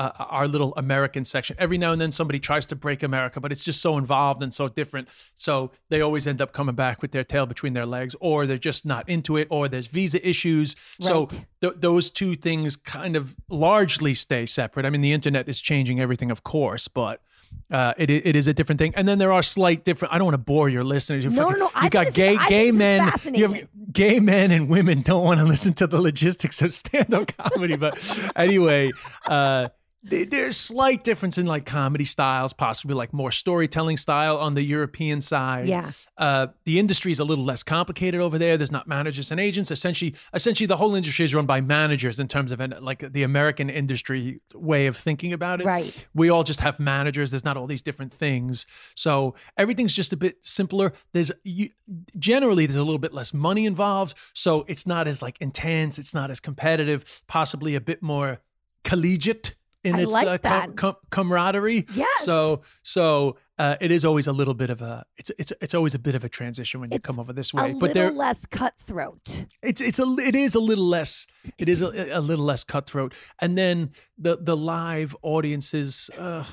uh, 0.00 0.12
our 0.18 0.48
little 0.48 0.72
American 0.76 1.24
section. 1.24 1.54
Every 1.58 1.76
now 1.78 1.92
and 1.92 2.00
then 2.00 2.10
somebody 2.10 2.40
tries 2.40 2.64
to 2.66 2.76
break 2.76 3.02
America, 3.02 3.38
but 3.40 3.52
it's 3.52 3.62
just 3.62 3.80
so 3.82 3.98
involved 3.98 4.42
and 4.42 4.52
so 4.54 4.68
different. 4.68 5.08
So 5.36 5.70
they 5.90 6.00
always 6.00 6.26
end 6.26 6.40
up 6.40 6.52
coming 6.52 6.74
back 6.74 7.02
with 7.02 7.12
their 7.12 7.24
tail 7.24 7.46
between 7.46 7.74
their 7.74 7.86
legs, 7.86 8.16
or 8.18 8.46
they're 8.46 8.56
just 8.70 8.86
not 8.86 9.08
into 9.08 9.36
it, 9.36 9.46
or 9.50 9.68
there's 9.68 9.86
visa 9.88 10.18
issues. 10.26 10.74
So 11.00 11.26
th- 11.60 11.74
those 11.76 12.10
two 12.10 12.34
things 12.34 12.76
kind 12.76 13.14
of 13.14 13.36
largely 13.50 14.14
stay 14.14 14.46
separate. 14.46 14.86
I 14.86 14.90
mean, 14.90 15.02
the 15.02 15.12
internet 15.12 15.48
is 15.48 15.60
changing 15.60 16.00
everything, 16.00 16.30
of 16.30 16.42
course, 16.42 16.88
but. 16.88 17.20
Uh, 17.68 17.92
it 17.98 18.08
it 18.10 18.36
is 18.36 18.46
a 18.46 18.54
different 18.54 18.78
thing, 18.78 18.92
and 18.94 19.08
then 19.08 19.18
there 19.18 19.32
are 19.32 19.42
slight 19.42 19.84
different. 19.84 20.14
I 20.14 20.18
don't 20.18 20.24
want 20.24 20.34
to 20.34 20.38
bore 20.54 20.68
your 20.68 20.84
listeners. 20.84 21.24
You 21.24 21.30
No, 21.30 21.46
fucking- 21.48 21.58
no, 21.58 21.64
no, 21.66 21.70
I 21.74 21.78
You 21.78 21.82
think 21.82 21.92
got 21.92 22.00
this 22.06 22.12
is- 22.12 22.16
gay 22.16 22.36
I 22.36 22.48
gay 22.48 22.70
men. 22.70 23.12
You 23.34 23.48
have 23.48 23.68
gay 23.92 24.20
men 24.20 24.52
and 24.52 24.68
women 24.68 25.02
don't 25.02 25.24
want 25.24 25.40
to 25.40 25.46
listen 25.46 25.72
to 25.74 25.88
the 25.88 26.00
logistics 26.00 26.62
of 26.62 26.72
stand-up 26.72 27.36
comedy 27.36 27.74
but 27.74 27.98
anyway 28.36 28.92
uh 29.26 29.68
there's 30.02 30.56
slight 30.56 31.04
difference 31.04 31.36
in 31.36 31.44
like 31.44 31.66
comedy 31.66 32.06
styles 32.06 32.54
possibly 32.54 32.94
like 32.94 33.12
more 33.12 33.30
storytelling 33.30 33.98
style 33.98 34.38
on 34.38 34.54
the 34.54 34.62
european 34.62 35.20
side. 35.20 35.68
Yeah. 35.68 35.92
uh 36.16 36.46
the 36.64 36.78
industry 36.78 37.12
is 37.12 37.18
a 37.18 37.24
little 37.24 37.44
less 37.44 37.62
complicated 37.62 38.20
over 38.20 38.38
there. 38.38 38.56
There's 38.56 38.72
not 38.72 38.88
managers 38.88 39.30
and 39.30 39.38
agents. 39.38 39.70
Essentially 39.70 40.14
essentially 40.32 40.66
the 40.66 40.78
whole 40.78 40.94
industry 40.94 41.24
is 41.26 41.34
run 41.34 41.46
by 41.46 41.60
managers 41.60 42.18
in 42.18 42.28
terms 42.28 42.50
of 42.50 42.60
an, 42.60 42.74
like 42.80 43.12
the 43.12 43.22
american 43.22 43.68
industry 43.68 44.40
way 44.54 44.86
of 44.86 44.96
thinking 44.96 45.32
about 45.32 45.60
it. 45.60 45.66
Right. 45.66 46.06
we 46.14 46.30
all 46.30 46.44
just 46.44 46.60
have 46.60 46.80
managers. 46.80 47.30
There's 47.30 47.44
not 47.44 47.56
all 47.56 47.66
these 47.66 47.82
different 47.82 48.14
things. 48.14 48.66
So 48.94 49.34
everything's 49.56 49.94
just 49.94 50.12
a 50.12 50.16
bit 50.16 50.38
simpler. 50.40 50.92
There's 51.12 51.30
you, 51.44 51.70
generally 52.18 52.64
there's 52.66 52.76
a 52.76 52.84
little 52.84 52.98
bit 52.98 53.12
less 53.12 53.34
money 53.34 53.66
involved. 53.66 54.16
So 54.32 54.64
it's 54.66 54.86
not 54.86 55.06
as 55.06 55.20
like 55.20 55.38
intense. 55.40 55.98
It's 55.98 56.14
not 56.14 56.30
as 56.30 56.40
competitive. 56.40 57.22
Possibly 57.26 57.74
a 57.74 57.80
bit 57.80 58.02
more 58.02 58.40
collegiate 58.82 59.54
in 59.84 59.94
I 59.94 60.02
its 60.02 60.12
like 60.12 60.44
uh, 60.44 60.60
com- 60.66 60.74
com- 60.74 60.96
camaraderie 61.10 61.86
Yes. 61.94 62.24
so 62.24 62.62
so 62.82 63.36
uh, 63.58 63.76
it 63.80 63.90
is 63.90 64.04
always 64.04 64.26
a 64.26 64.32
little 64.32 64.54
bit 64.54 64.70
of 64.70 64.82
a 64.82 65.04
it's 65.16 65.30
it's 65.38 65.52
it's 65.60 65.74
always 65.74 65.94
a 65.94 65.98
bit 65.98 66.14
of 66.14 66.22
a 66.24 66.28
transition 66.28 66.80
when 66.80 66.90
you 66.90 66.96
It's 66.96 67.06
come 67.06 67.18
over 67.18 67.32
this 67.32 67.52
way 67.54 67.72
but 67.78 67.94
there 67.94 68.10
less 68.10 68.44
cutthroat. 68.46 69.46
it's 69.62 69.80
it's 69.80 69.98
a 69.98 70.06
it 70.18 70.34
is 70.34 70.54
a 70.54 70.60
little 70.60 70.84
less 70.86 71.26
it 71.58 71.68
is 71.68 71.80
a, 71.82 72.10
a 72.10 72.20
little 72.20 72.44
less 72.44 72.64
cutthroat 72.64 73.14
and 73.38 73.56
then 73.56 73.90
the 74.18 74.36
the 74.40 74.56
live 74.56 75.16
audiences 75.22 76.10
uh 76.18 76.44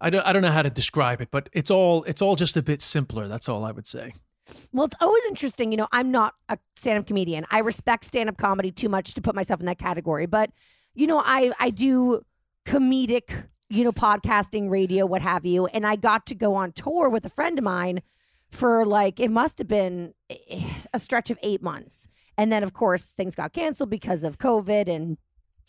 I 0.00 0.10
don't 0.10 0.24
I 0.26 0.32
don't 0.32 0.42
know 0.42 0.50
how 0.52 0.62
to 0.62 0.70
describe 0.70 1.20
it 1.20 1.30
but 1.30 1.48
it's 1.52 1.70
all 1.70 2.04
it's 2.04 2.22
all 2.22 2.36
just 2.36 2.56
a 2.56 2.62
bit 2.62 2.80
simpler 2.82 3.28
that's 3.28 3.48
all 3.48 3.64
I 3.64 3.72
would 3.72 3.86
say 3.86 4.14
Well, 4.72 4.86
it's 4.86 4.96
always 5.00 5.24
interesting. 5.28 5.70
You 5.72 5.76
know, 5.76 5.88
I'm 5.92 6.10
not 6.10 6.34
a 6.48 6.58
stand 6.74 6.98
up 6.98 7.06
comedian. 7.06 7.44
I 7.52 7.60
respect 7.60 8.04
stand 8.04 8.28
up 8.28 8.36
comedy 8.36 8.72
too 8.72 8.88
much 8.88 9.14
to 9.14 9.20
put 9.20 9.34
myself 9.36 9.60
in 9.60 9.66
that 9.66 9.78
category. 9.78 10.26
But, 10.26 10.50
you 10.94 11.06
know, 11.06 11.22
I, 11.24 11.52
I 11.58 11.70
do 11.70 12.22
comedic, 12.66 13.44
you 13.68 13.84
know, 13.84 13.92
podcasting, 13.92 14.70
radio, 14.70 15.06
what 15.06 15.22
have 15.22 15.44
you. 15.44 15.66
And 15.66 15.86
I 15.86 15.96
got 15.96 16.26
to 16.26 16.34
go 16.34 16.54
on 16.54 16.72
tour 16.72 17.08
with 17.08 17.24
a 17.24 17.30
friend 17.30 17.58
of 17.58 17.64
mine 17.64 18.02
for 18.48 18.84
like, 18.84 19.20
it 19.20 19.30
must 19.30 19.58
have 19.58 19.68
been 19.68 20.14
eh, 20.28 20.68
a 20.92 20.98
stretch 20.98 21.30
of 21.30 21.38
eight 21.42 21.62
months. 21.62 22.08
And 22.36 22.50
then, 22.50 22.62
of 22.62 22.72
course, 22.72 23.10
things 23.10 23.34
got 23.34 23.52
canceled 23.52 23.90
because 23.90 24.22
of 24.22 24.38
COVID 24.38 24.88
and 24.88 25.18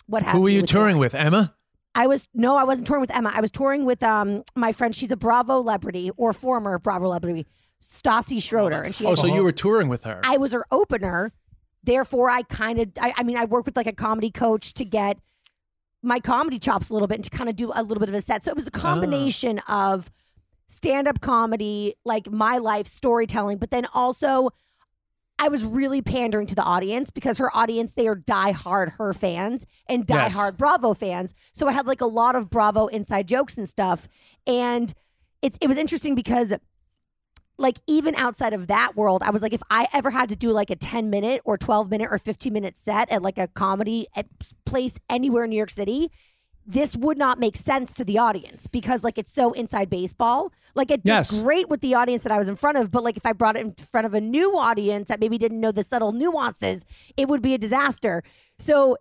what 0.08 0.24
have 0.24 0.34
who 0.34 0.42
were 0.42 0.50
you 0.50 0.64
touring 0.64 0.98
with 0.98 1.14
Emma 1.14 1.54
I 1.94 2.08
was 2.08 2.28
no, 2.34 2.58
I 2.58 2.64
wasn't 2.64 2.88
touring 2.88 3.02
with 3.02 3.12
Emma. 3.12 3.32
I 3.34 3.42
was 3.42 3.52
touring 3.52 3.86
with 3.86 4.02
um 4.04 4.44
my 4.56 4.72
friend. 4.72 4.96
She's 4.96 5.12
a 5.12 5.18
Bravo 5.18 5.62
celebrity 5.62 6.12
or 6.18 6.34
former 6.34 6.80
Bravo 6.80 7.06
celebrity, 7.06 7.46
Stassi 7.82 8.42
Schroeder, 8.42 8.82
and 8.82 8.96
she. 8.96 9.06
oh 9.06 9.16
so 9.16 9.28
you 9.28 9.44
were 9.44 9.52
touring 9.52 9.90
with 9.90 10.04
her 10.06 10.22
I 10.24 10.38
was 10.38 10.54
her 10.54 10.66
opener. 10.72 11.34
Therefore, 11.84 12.30
I 12.30 12.44
kind 12.44 12.80
of, 12.80 12.90
I, 13.00 13.14
I 13.18 13.24
mean, 13.24 13.38
I 13.38 13.46
worked 13.46 13.66
with 13.66 13.76
like 13.76 13.88
a 13.88 13.94
comedy 13.94 14.30
coach 14.32 14.74
to 14.76 14.86
get 14.86 15.18
my 16.04 16.20
comedy 16.20 16.60
chops 16.60 16.90
a 16.90 16.94
little 16.94 17.08
bit 17.08 17.16
and 17.16 17.24
to 17.26 17.30
kind 17.30 17.50
of 17.50 17.56
do 17.56 17.72
a 17.74 17.84
little 17.84 18.00
bit 18.00 18.10
of 18.10 18.16
a 18.16 18.22
set. 18.22 18.44
So 18.44 18.52
it 18.52 18.56
was 18.56 18.68
a 18.68 18.72
combination 18.72 19.62
ah. 19.68 19.94
of 19.94 20.12
stand 20.68 21.08
up 21.08 21.22
comedy, 21.22 21.96
like 22.06 22.32
my 22.32 22.58
life 22.58 22.88
storytelling, 22.88 23.58
but 23.58 23.72
then 23.72 23.86
also 23.94 24.50
I 25.38 25.48
was 25.48 25.66
really 25.66 26.04
pandering 26.04 26.46
to 26.48 26.56
the 26.56 26.64
audience 26.64 27.10
because 27.10 27.40
her 27.40 27.56
audience, 27.56 27.94
they 27.94 28.08
are 28.08 28.16
diehard 28.16 28.94
her 28.94 29.12
fans 29.12 29.66
and 29.88 30.06
Yes. 30.08 30.36
diehard 30.36 30.56
Bravo 30.56 30.94
fans. 30.94 31.34
So 31.52 31.68
I 31.68 31.72
had 31.72 31.88
like 31.88 32.02
a 32.02 32.06
lot 32.06 32.36
of 32.36 32.50
Bravo 32.50 32.88
inside 32.88 33.28
jokes 33.28 33.58
and 33.58 33.68
stuff. 33.68 34.08
And 34.46 34.94
it, 35.42 35.58
it 35.60 35.68
was 35.68 35.78
interesting 35.78 36.14
because 36.14 36.54
like 37.62 37.78
even 37.88 38.16
outside 38.16 38.54
of 38.54 38.68
that 38.68 38.96
world, 38.96 39.22
I 39.24 39.30
was 39.30 39.42
like, 39.42 39.54
if 39.54 39.62
I 39.70 39.88
ever 39.94 40.10
had 40.10 40.30
to 40.30 40.36
do 40.36 40.52
like 40.52 40.70
a 40.70 40.76
10 40.76 41.10
minute 41.10 41.42
or 41.46 41.58
12 41.58 41.90
minute 41.90 42.10
or 42.12 42.18
15 42.18 42.52
minute 42.52 42.78
set 42.78 43.10
at 43.12 43.22
like 43.22 43.38
a 43.38 43.48
comedy 43.48 44.08
eh, 44.16 44.24
place 44.66 45.00
anywhere 45.10 45.44
in 45.44 45.52
New 45.52 45.58
York 45.58 45.70
City, 45.70 46.12
this 46.66 46.96
would 46.96 47.18
not 47.18 47.40
make 47.40 47.56
sense 47.56 47.94
to 47.96 48.04
the 48.04 48.18
audience 48.18 48.68
because 48.68 49.04
like 49.04 49.18
it's 49.18 49.32
so 49.32 49.52
inside 49.54 49.90
baseball. 49.90 50.52
Like 50.76 50.92
it 50.92 51.04
did 51.04 51.12
Yes. 51.12 51.42
great 51.42 51.70
with 51.70 51.82
the 51.82 51.96
audience 51.96 52.24
that 52.24 52.32
I 52.32 52.38
was 52.38 52.50
in 52.50 52.56
front 52.56 52.78
of, 52.78 52.92
but 52.92 53.04
like 53.04 53.18
if 53.18 53.26
I 53.26 53.34
brought 53.34 53.56
it 53.56 53.62
in 53.62 53.74
front 53.74 54.06
of 54.06 54.14
a 54.14 54.22
new 54.22 54.58
audience 54.58 55.08
that 55.08 55.20
maybe 55.20 55.38
didn't 55.38 55.60
know 55.60 55.72
the 55.72 55.84
subtle 55.84 56.12
nuances, 56.12 56.86
it 57.18 57.28
would 57.28 57.42
be 57.42 57.54
a 57.54 57.58
disaster. 57.58 58.24
So 58.60 58.98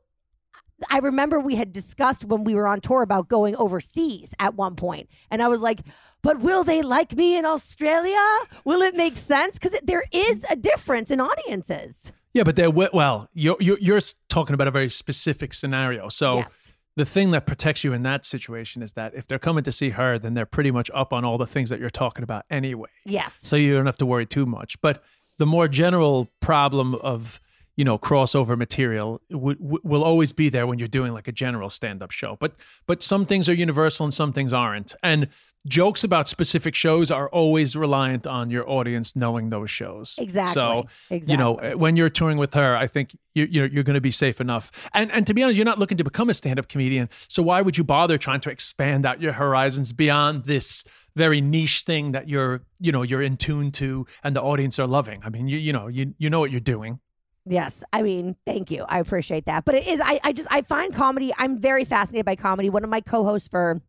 I 0.88 0.98
remember 0.98 1.38
we 1.40 1.56
had 1.56 1.72
discussed 1.72 2.24
when 2.24 2.44
we 2.44 2.54
were 2.54 2.66
on 2.66 2.80
tour 2.80 3.02
about 3.02 3.28
going 3.28 3.54
overseas 3.56 4.34
at 4.38 4.54
one 4.54 4.76
point, 4.76 5.08
and 5.30 5.42
I 5.42 5.48
was 5.48 5.60
like, 5.60 5.80
"But 6.22 6.40
will 6.40 6.64
they 6.64 6.82
like 6.82 7.16
me 7.16 7.36
in 7.36 7.44
Australia? 7.44 8.24
Will 8.64 8.82
it 8.82 8.94
make 8.94 9.16
sense? 9.16 9.58
Because 9.58 9.76
there 9.82 10.04
is 10.12 10.44
a 10.50 10.56
difference 10.56 11.10
in 11.10 11.20
audiences." 11.20 12.12
yeah 12.32 12.44
but 12.44 12.54
they're 12.54 12.70
well 12.70 13.28
you're 13.34 13.56
you're, 13.58 13.78
you're 13.80 14.00
talking 14.28 14.54
about 14.54 14.68
a 14.68 14.70
very 14.70 14.88
specific 14.88 15.52
scenario 15.52 16.08
so 16.08 16.36
yes, 16.36 16.72
the 16.96 17.04
thing 17.04 17.30
that 17.32 17.44
protects 17.46 17.82
you 17.82 17.92
in 17.92 18.02
that 18.04 18.24
situation 18.24 18.82
is 18.82 18.92
that 18.92 19.14
if 19.14 19.26
they're 19.26 19.38
coming 19.38 19.64
to 19.64 19.72
see 19.72 19.90
her, 19.90 20.18
then 20.18 20.34
they're 20.34 20.46
pretty 20.46 20.70
much 20.70 20.90
up 20.94 21.12
on 21.12 21.24
all 21.24 21.38
the 21.38 21.46
things 21.46 21.70
that 21.70 21.80
you're 21.80 21.88
talking 21.88 22.22
about 22.22 22.44
anyway. 22.50 22.90
yes, 23.04 23.38
So 23.42 23.56
you 23.56 23.74
don't 23.74 23.86
have 23.86 23.96
to 23.98 24.06
worry 24.06 24.26
too 24.26 24.44
much. 24.44 24.80
But 24.80 25.02
the 25.38 25.46
more 25.46 25.66
general 25.68 26.28
problem 26.40 26.94
of 26.96 27.40
you 27.76 27.84
know 27.84 27.96
crossover 27.96 28.58
material 28.58 29.22
w- 29.30 29.56
w- 29.56 29.80
will 29.82 30.04
always 30.04 30.32
be 30.32 30.50
there 30.50 30.66
when 30.66 30.78
you're 30.78 30.88
doing 30.88 31.12
like 31.14 31.28
a 31.28 31.32
general 31.32 31.70
stand-up 31.70 32.10
show. 32.10 32.36
But 32.38 32.52
but 32.86 33.02
some 33.02 33.24
things 33.24 33.48
are 33.48 33.54
universal 33.54 34.04
and 34.04 34.12
some 34.12 34.32
things 34.32 34.52
aren't. 34.52 34.94
And 35.02 35.28
jokes 35.66 36.02
about 36.04 36.28
specific 36.28 36.74
shows 36.74 37.10
are 37.10 37.28
always 37.28 37.76
reliant 37.76 38.26
on 38.26 38.50
your 38.50 38.68
audience 38.68 39.14
knowing 39.14 39.50
those 39.50 39.70
shows. 39.70 40.14
exactly. 40.18 40.54
So 40.54 40.86
exactly. 41.10 41.32
you 41.32 41.36
know 41.36 41.76
when 41.76 41.96
you're 41.96 42.10
touring 42.10 42.38
with 42.38 42.54
her 42.54 42.76
i 42.76 42.86
think 42.86 43.16
you, 43.34 43.46
you're, 43.50 43.66
you're 43.66 43.84
going 43.84 43.94
to 43.94 44.00
be 44.00 44.10
safe 44.10 44.40
enough 44.40 44.70
and 44.94 45.10
and 45.12 45.26
to 45.26 45.34
be 45.34 45.42
honest 45.42 45.56
you're 45.56 45.64
not 45.64 45.78
looking 45.78 45.98
to 45.98 46.04
become 46.04 46.30
a 46.30 46.34
stand-up 46.34 46.68
comedian 46.68 47.08
so 47.28 47.42
why 47.42 47.60
would 47.60 47.76
you 47.76 47.84
bother 47.84 48.16
trying 48.16 48.40
to 48.40 48.50
expand 48.50 49.04
out 49.04 49.20
your 49.20 49.32
horizons 49.32 49.92
beyond 49.92 50.44
this 50.44 50.84
very 51.14 51.40
niche 51.40 51.82
thing 51.82 52.12
that 52.12 52.28
you're 52.28 52.62
you 52.78 52.90
know 52.90 53.02
you're 53.02 53.22
in 53.22 53.36
tune 53.36 53.70
to 53.70 54.06
and 54.24 54.34
the 54.34 54.42
audience 54.42 54.78
are 54.78 54.86
loving 54.86 55.20
i 55.24 55.28
mean 55.28 55.46
you 55.46 55.58
you 55.58 55.72
know 55.72 55.88
you 55.88 56.14
you 56.18 56.30
know 56.30 56.40
what 56.40 56.50
you're 56.50 56.60
doing 56.60 56.98
Yes. 57.46 57.82
I 57.92 58.02
mean, 58.02 58.36
thank 58.46 58.70
you. 58.70 58.84
I 58.86 58.98
appreciate 59.00 59.46
that. 59.46 59.64
But 59.64 59.74
it 59.74 59.86
is, 59.86 60.00
I, 60.04 60.20
I 60.22 60.32
just, 60.32 60.46
I 60.52 60.60
find 60.62 60.94
comedy, 60.94 61.32
I'm 61.38 61.58
very 61.58 61.84
fascinated 61.84 62.26
by 62.26 62.36
comedy. 62.36 62.68
One 62.68 62.84
of 62.84 62.90
my 62.90 63.00
co 63.00 63.24
hosts 63.24 63.48
for 63.48 63.80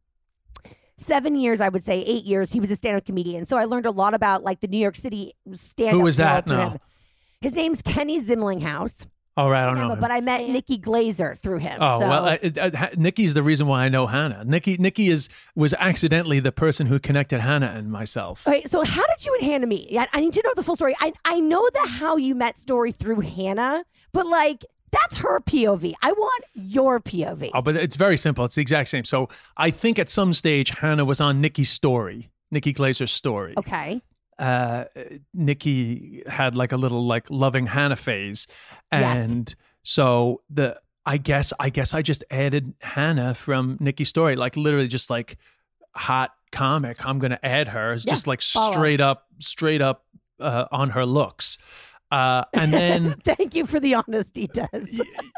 seven 1.01 1.35
years, 1.35 1.61
I 1.61 1.69
would 1.69 1.83
say 1.83 2.01
eight 2.01 2.23
years, 2.23 2.51
he 2.51 2.59
was 2.59 2.71
a 2.71 2.75
stand 2.75 2.97
up 2.97 3.05
comedian. 3.05 3.45
So 3.45 3.57
I 3.57 3.65
learned 3.65 3.85
a 3.85 3.91
lot 3.91 4.13
about 4.13 4.43
like 4.43 4.61
the 4.61 4.67
New 4.67 4.77
York 4.77 4.95
City 4.95 5.33
stand 5.53 5.89
up. 5.89 5.95
Who 5.95 6.01
was 6.01 6.17
that 6.17 6.47
now? 6.47 6.77
His 7.41 7.55
name's 7.55 7.81
Kenny 7.81 8.21
Zimlinghouse. 8.21 9.07
all 9.35 9.49
right 9.49 9.63
i 9.63 9.65
don't 9.65 9.79
know 9.79 9.93
him. 9.93 9.99
but 9.99 10.11
I 10.11 10.21
met 10.21 10.47
Nikki 10.47 10.77
Glazer 10.77 11.37
through 11.37 11.57
him. 11.57 11.77
Oh 11.81 11.99
so. 11.99 12.07
well, 12.07 12.25
uh, 12.25 12.37
uh, 12.43 12.69
uh, 12.73 12.87
Nikki's 12.95 13.33
the 13.33 13.41
reason 13.41 13.65
why 13.65 13.85
I 13.85 13.89
know 13.89 14.05
Hannah. 14.05 14.43
Nikki, 14.45 14.77
Nikki 14.77 15.09
is 15.09 15.27
was 15.55 15.73
accidentally 15.73 16.39
the 16.39 16.51
person 16.51 16.87
who 16.87 16.99
connected 16.99 17.41
Hannah 17.41 17.73
and 17.75 17.91
myself. 17.91 18.47
Okay, 18.47 18.63
so 18.65 18.83
how 18.83 19.05
did 19.07 19.25
you 19.25 19.35
and 19.39 19.43
Hannah 19.49 19.67
meet? 19.67 19.89
Yeah, 19.89 20.05
I 20.13 20.19
need 20.19 20.33
to 20.33 20.43
know 20.45 20.53
the 20.55 20.63
full 20.63 20.75
story. 20.75 20.95
I 20.99 21.13
I 21.25 21.39
know 21.39 21.67
the 21.73 21.87
how 21.89 22.17
you 22.17 22.35
met 22.35 22.57
story 22.57 22.91
through 22.91 23.21
Hannah, 23.21 23.83
but 24.13 24.27
like 24.27 24.65
that's 24.91 25.17
her 25.17 25.39
POV. 25.41 25.93
I 26.01 26.11
want 26.11 26.43
your 26.53 26.99
POV. 26.99 27.51
Oh, 27.53 27.61
but 27.61 27.75
it's 27.75 27.95
very 27.95 28.17
simple. 28.17 28.43
It's 28.45 28.55
the 28.55 28.61
exact 28.61 28.89
same. 28.89 29.03
So 29.05 29.29
I 29.57 29.71
think 29.71 29.97
at 29.99 30.09
some 30.09 30.33
stage 30.33 30.69
Hannah 30.69 31.05
was 31.05 31.21
on 31.21 31.39
Nikki's 31.41 31.69
story, 31.69 32.29
Nikki 32.51 32.73
Glazer's 32.73 33.11
story. 33.11 33.53
Okay. 33.57 34.01
Uh, 34.39 34.85
Nikki 35.33 36.23
had 36.27 36.55
like 36.55 36.71
a 36.71 36.77
little 36.77 37.05
like 37.05 37.29
loving 37.29 37.67
Hannah 37.67 37.95
phase, 37.95 38.47
Yes. 38.91 39.29
and 39.29 39.55
so 39.83 40.41
the 40.49 40.79
I 41.05 41.17
guess 41.17 41.53
I 41.59 41.69
guess 41.69 41.93
I 41.93 42.01
just 42.01 42.23
added 42.31 42.73
Hannah 42.81 43.33
from 43.33 43.77
Nikki's 43.79 44.09
story, 44.09 44.35
like 44.35 44.55
literally 44.57 44.87
just 44.87 45.09
like 45.09 45.37
hot 45.95 46.31
comic. 46.51 47.05
I'm 47.05 47.19
gonna 47.19 47.39
add 47.43 47.69
her. 47.69 47.93
It's 47.93 48.05
Yeah, 48.05 48.13
just 48.13 48.27
like 48.27 48.41
straight 48.41 49.01
up, 49.01 49.27
straight 49.39 49.81
up 49.81 50.05
uh, 50.39 50.65
on 50.71 50.89
her 50.91 51.05
looks. 51.05 51.57
Uh, 52.11 52.43
and 52.53 52.73
then 52.73 53.15
Thank 53.23 53.55
you 53.55 53.65
for 53.65 53.79
the 53.79 53.95
honesty, 53.95 54.47
Des. 54.47 54.67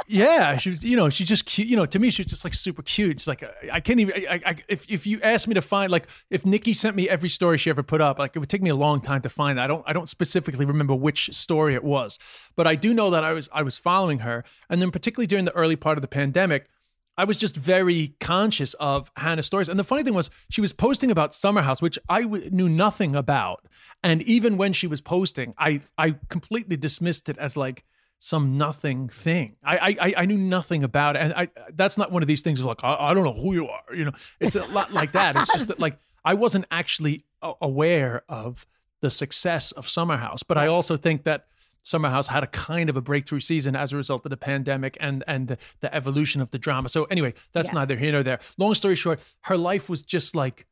yeah, 0.08 0.58
she 0.58 0.70
was, 0.70 0.84
you 0.84 0.98
know, 0.98 1.10
she's 1.10 1.28
just 1.28 1.46
cute. 1.46 1.68
You 1.68 1.78
know, 1.78 1.86
to 1.86 2.00
me, 2.00 2.10
she's 2.10 2.26
just 2.26 2.44
like 2.44 2.56
super 2.56 2.82
cute. 2.82 3.20
She's 3.20 3.28
like, 3.28 3.44
I 3.72 3.80
can't 3.80 4.00
even, 4.00 4.26
I, 4.28 4.42
I, 4.46 4.56
if, 4.68 4.90
if 4.90 5.06
you 5.06 5.22
asked 5.22 5.48
me 5.48 5.54
to 5.54 5.62
find, 5.62 5.92
like, 5.92 6.10
if 6.32 6.46
Nikki 6.46 6.74
sent 6.74 6.96
me 6.96 7.08
every 7.08 7.30
story 7.30 7.60
she 7.60 7.70
ever 7.70 7.84
put 7.84 8.02
up, 8.02 8.18
like, 8.18 8.36
it 8.36 8.40
would 8.40 8.50
take 8.50 8.64
me 8.64 8.72
a 8.72 8.76
long 8.76 9.02
time 9.02 9.22
to 9.22 9.30
find 9.30 9.58
that. 9.58 9.66
I 9.66 9.68
don't, 9.68 9.84
I 9.86 9.94
don't 9.94 10.10
specifically 10.10 10.66
remember 10.66 10.96
which 10.96 11.34
story 11.34 11.76
it 11.76 11.84
was, 11.84 12.18
but 12.56 12.66
I 12.66 12.74
do 12.76 12.94
know 12.94 13.12
that 13.12 13.24
I 13.24 13.34
was, 13.34 13.50
I 13.54 13.62
was 13.62 13.78
following 13.78 14.20
her. 14.20 14.44
And 14.68 14.82
then, 14.82 14.90
particularly 14.90 15.28
during 15.28 15.46
the 15.46 15.56
early 15.56 15.76
part 15.76 15.98
of 15.98 16.02
the 16.02 16.08
pandemic, 16.08 16.70
I 17.18 17.26
was 17.26 17.38
just 17.38 17.56
very 17.56 18.16
conscious 18.20 18.74
of 18.76 19.12
Hannah's 19.18 19.46
stories. 19.46 19.70
And 19.70 19.80
the 19.80 19.84
funny 19.84 20.04
thing 20.04 20.14
was, 20.14 20.30
she 20.50 20.62
was 20.62 20.74
posting 20.74 21.12
about 21.12 21.34
Summer 21.34 21.62
House, 21.62 21.82
which 21.82 22.00
I 22.10 22.24
w- 22.24 22.50
knew 22.50 22.68
nothing 22.68 23.16
about. 23.16 23.66
And 24.02 24.22
even 24.24 24.58
when 24.58 24.74
she 24.74 24.88
was 24.88 25.02
posting, 25.02 25.54
I 25.58 25.82
I 25.98 26.16
completely 26.30 26.78
dismissed 26.78 27.30
it 27.30 27.38
as 27.38 27.56
like 27.56 27.84
some 28.20 28.58
nothing 28.58 29.10
thing. 29.10 29.58
I 29.64 29.98
I, 30.00 30.14
I 30.18 30.26
knew 30.26 30.38
nothing 30.38 30.84
about 30.84 31.16
it, 31.16 31.22
and 31.24 31.34
I 31.34 31.50
that's 31.74 31.98
not 31.98 32.12
one 32.12 32.24
of 32.24 32.28
these 32.28 32.42
things. 32.42 32.64
Like 32.64 32.84
I, 32.84 32.96
I 32.96 33.14
don't 33.14 33.24
know 33.24 33.34
who 33.34 33.54
you 33.54 33.68
are. 33.68 33.96
You 33.96 34.06
know, 34.06 34.14
it's 34.40 34.56
a 34.56 34.66
lot 34.68 34.92
like 34.92 35.12
that. 35.12 35.36
It's 35.36 35.54
just 35.54 35.68
that 35.68 35.80
like 35.80 35.98
I 36.26 36.34
wasn't 36.34 36.66
actually 36.72 37.26
aware 37.62 38.24
of 38.28 38.66
the 39.02 39.10
success 39.10 39.72
of 39.74 39.88
Summer 39.88 40.18
House, 40.18 40.44
but 40.44 40.58
I 40.58 40.68
also 40.68 40.98
think 40.98 41.26
that 41.26 41.46
Summer 41.84 42.10
House 42.10 42.28
had 42.28 42.44
a 42.44 42.48
kind 42.48 42.90
of 42.90 42.96
a 42.98 43.02
breakthrough 43.02 43.42
season 43.42 43.76
as 43.76 43.94
a 43.94 43.98
result 43.98 44.26
of 44.26 44.30
the 44.30 44.38
pandemic 44.38 44.98
and 45.00 45.24
and 45.28 45.48
the, 45.50 45.58
the 45.82 45.94
evolution 45.94 46.42
of 46.42 46.50
the 46.52 46.58
drama. 46.58 46.90
So 46.90 47.04
anyway, 47.06 47.34
that's 47.52 47.68
Yes. 47.70 47.74
neither 47.76 47.98
here 47.98 48.14
nor 48.14 48.24
there. 48.24 48.40
Long 48.58 48.74
story 48.74 48.96
short, 48.96 49.20
her 49.42 49.58
life 49.58 49.90
was 49.90 50.02
just 50.02 50.36
like 50.36 50.66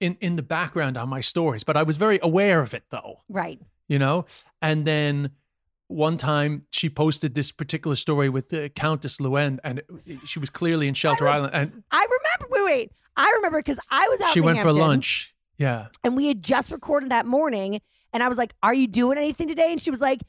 in 0.00 0.16
in 0.20 0.36
the 0.36 0.42
background 0.42 0.96
on 0.96 1.08
my 1.08 1.20
stories, 1.20 1.62
but 1.64 1.76
I 1.76 1.82
was 1.82 1.96
very 1.98 2.18
aware 2.22 2.60
of 2.62 2.74
it 2.74 2.84
though, 2.90 3.20
Right. 3.28 3.60
you 3.88 3.98
know. 3.98 4.24
And 4.62 4.86
then 4.86 5.30
one 5.88 6.16
time 6.16 6.66
she 6.70 6.88
posted 6.88 7.34
this 7.34 7.52
particular 7.52 7.94
story 7.94 8.30
with 8.30 8.48
the 8.48 8.70
Countess 8.70 9.18
Luann, 9.18 9.58
and 9.62 9.82
it- 10.06 10.26
she 10.26 10.38
was 10.38 10.48
clearly 10.50 10.88
in 10.88 10.94
Shelter 10.94 11.28
Island, 11.28 11.52
and 11.54 11.82
I 11.90 12.04
remember. 12.06 12.46
Wait, 12.50 12.64
wait. 12.64 12.92
I 13.16 13.30
remember 13.36 13.58
because 13.58 13.78
I 13.90 14.08
was 14.08 14.20
out. 14.22 14.32
she 14.32 14.40
went 14.40 14.60
for 14.60 14.72
lunch. 14.72 15.34
Yeah. 15.58 15.86
and 16.02 16.16
we 16.16 16.26
had 16.26 16.42
just 16.42 16.72
recorded 16.72 17.10
that 17.10 17.26
morning. 17.26 17.80
And 18.12 18.22
I 18.22 18.28
was 18.28 18.38
like, 18.38 18.54
"Are 18.62 18.74
you 18.74 18.86
doing 18.86 19.18
anything 19.18 19.46
today?" 19.48 19.70
And 19.70 19.80
she 19.80 19.90
was 19.90 20.00
like. 20.00 20.22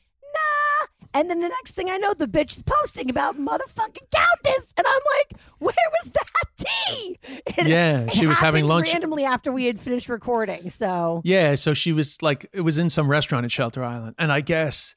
And 1.15 1.29
then 1.29 1.39
the 1.39 1.47
next 1.47 1.71
thing 1.71 1.89
I 1.89 1.95
know, 1.97 2.13
the 2.13 2.27
bitch 2.27 2.57
is 2.57 2.61
posting 2.63 3.09
about 3.09 3.37
motherfucking 3.39 4.11
Countess, 4.13 4.73
and 4.77 4.85
I'm 4.85 5.01
like, 5.17 5.41
"Where 5.59 5.73
was 6.03 6.11
that 6.11 6.65
tea?" 6.87 7.17
It- 7.57 7.67
Yeah, 7.67 8.01
it 8.01 8.13
she 8.13 8.27
was 8.27 8.37
having 8.37 8.67
lunch- 8.67 8.91
randomly 8.91 9.23
after 9.23 9.51
we 9.51 9.65
had 9.65 9.79
finished 9.79 10.09
recording. 10.09 10.69
So. 10.69 11.21
Yeah, 11.23 11.55
so 11.55 11.73
she 11.73 11.93
was 11.93 12.21
like, 12.21 12.47
it 12.53 12.61
was 12.61 12.77
in 12.77 12.89
some 12.89 13.07
restaurant 13.07 13.45
in 13.45 13.49
Shelter 13.49 13.83
Island, 13.83 14.15
and 14.19 14.31
I 14.31 14.41
guess 14.41 14.95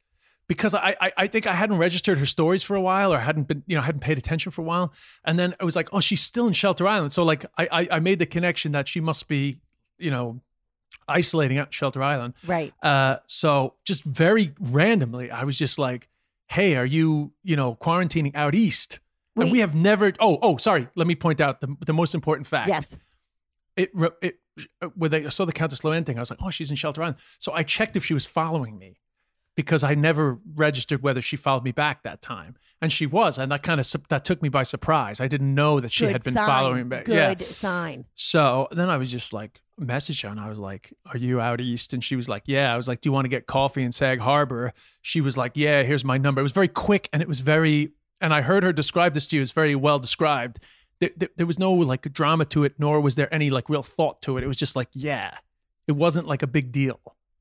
because 0.49 0.75
I, 0.75 0.97
I 1.01 1.13
I 1.17 1.27
think 1.29 1.47
I 1.47 1.53
hadn't 1.53 1.79
registered 1.79 2.19
her 2.19 2.27
stories 2.27 2.63
for 2.65 2.75
a 2.75 2.81
while, 2.81 3.13
or 3.15 3.21
hadn't 3.21 3.47
been, 3.47 3.63
you 3.69 3.77
know, 3.77 3.83
hadn't 3.83 4.01
paid 4.01 4.19
attention 4.19 4.51
for 4.51 4.63
a 4.63 4.65
while, 4.65 4.93
and 5.25 5.39
then 5.39 5.55
I 5.61 5.65
was 5.65 5.77
like, 5.77 5.89
oh, 5.93 6.01
she's 6.01 6.21
still 6.23 6.49
in 6.49 6.53
Shelter 6.53 6.87
Island, 6.89 7.13
so 7.13 7.23
like 7.23 7.47
I 7.57 7.69
I, 7.71 7.89
I 7.93 8.01
made 8.01 8.19
the 8.19 8.27
connection 8.27 8.73
that 8.73 8.89
she 8.89 9.01
must 9.01 9.29
be, 9.29 9.61
you 9.99 10.11
know, 10.11 10.41
isolating 11.07 11.59
out 11.59 11.69
in 11.69 11.73
Shelter 11.73 12.03
Island. 12.03 12.35
right, 12.47 12.73
Uh, 12.83 13.17
so 13.27 13.75
just 13.85 14.05
very 14.05 14.55
randomly, 14.61 15.31
I 15.31 15.45
was 15.45 15.57
just 15.57 15.79
like, 15.79 16.09
hey, 16.49 16.77
are 16.77 16.87
you, 16.87 17.33
you 17.43 17.57
know, 17.57 17.77
quarantining 17.77 18.35
out 18.35 18.55
east? 18.55 18.99
And 19.37 19.53
we 19.53 19.61
have 19.61 19.75
never. 19.75 20.13
Oh, 20.19 20.39
oh, 20.43 20.57
sorry. 20.57 20.89
Let 20.97 21.07
me 21.07 21.15
point 21.15 21.41
out 21.41 21.61
the 21.61 21.77
the 21.87 21.93
most 21.93 22.13
important 22.13 22.49
fact 22.49 22.69
yes, 22.69 22.97
it 23.77 23.91
it 24.21 24.41
when 24.97 25.15
I 25.15 25.29
saw 25.29 25.45
the 25.45 25.53
Countess 25.53 25.81
Luann 25.81 26.05
thing, 26.05 26.17
I 26.17 26.21
was 26.21 26.31
like, 26.31 26.41
oh, 26.43 26.51
she's 26.51 26.71
in 26.71 26.77
Shelter 26.77 27.03
Island. 27.03 27.19
So 27.39 27.53
I 27.53 27.63
checked 27.63 27.97
if 27.97 28.05
she 28.05 28.15
was 28.15 28.27
following 28.27 28.79
me 28.79 28.99
because 29.59 29.83
I 29.83 29.97
never 29.97 30.39
registered 30.55 31.03
whether 31.03 31.21
she 31.21 31.35
followed 31.35 31.65
me 31.65 31.73
back 31.73 32.05
that 32.05 32.23
time, 32.23 32.55
and 32.81 32.93
she 32.93 33.07
was, 33.07 33.39
and 33.39 33.51
that 33.51 33.65
kind 33.65 33.81
of 33.81 33.93
that 34.09 34.25
took 34.25 34.41
me 34.41 34.49
by 34.49 34.63
surprise. 34.63 35.19
I 35.21 35.27
didn't 35.27 35.53
know 35.53 35.81
that 35.81 35.91
she 35.91 36.05
Good 36.05 36.13
had 36.13 36.23
been 36.23 36.35
sign. 36.35 36.47
following 36.47 36.77
me 36.85 36.85
back. 36.85 37.07
Good 37.07 37.41
Yeah. 37.41 37.47
sign. 37.47 38.05
So 38.15 38.69
then 38.71 38.89
I 38.89 38.97
was 38.99 39.11
just 39.11 39.33
like 39.33 39.61
message 39.77 40.21
her 40.21 40.29
and 40.29 40.39
I 40.39 40.49
was 40.49 40.61
like, 40.61 40.93
Are 41.07 41.17
you 41.19 41.41
out 41.41 41.61
east? 41.61 41.93
And 41.93 42.05
she 42.05 42.15
was 42.15 42.29
like, 42.29 42.45
Yeah. 42.47 42.73
I 42.73 42.77
was 42.77 42.87
like, 42.87 43.01
Do 43.01 43.09
you 43.09 43.13
want 43.13 43.25
to 43.25 43.29
get 43.29 43.47
coffee 43.49 43.83
in 43.83 43.91
Sag 43.91 44.21
Harbor? 44.21 44.73
She 45.03 45.21
was 45.21 45.37
like, 45.37 45.53
Yeah, 45.57 45.83
here's 45.83 46.05
my 46.05 46.19
number. 46.19 46.41
It 46.41 46.45
was 46.45 46.53
very 46.53 46.69
quick 46.69 47.09
and 47.13 47.21
it 47.21 47.27
was 47.27 47.41
very 47.41 47.91
and 48.21 48.33
I 48.33 48.43
heard 48.43 48.63
her 48.63 48.73
describe 48.73 49.13
this 49.15 49.27
to 49.29 49.37
you. 49.37 49.43
It's 49.43 49.51
very 49.51 49.75
well 49.75 49.99
described. 49.99 50.61
There, 51.01 51.11
there, 51.17 51.29
there 51.37 51.47
was 51.47 51.59
no 51.59 51.73
like 51.73 52.13
drama 52.13 52.45
to 52.47 52.63
it, 52.65 52.75
nor 52.79 53.01
was 53.01 53.15
there 53.17 53.33
any 53.35 53.51
like 53.51 53.69
real 53.69 53.83
thought 53.85 54.23
to 54.23 54.37
it. 54.37 54.45
It 54.45 54.47
was 54.47 54.57
just 54.57 54.77
like, 54.77 54.89
yeah. 54.93 55.35
It 55.89 55.93
wasn't 55.93 56.27
like 56.29 56.43
a 56.43 56.47
big 56.49 56.71
deal. 56.73 57.01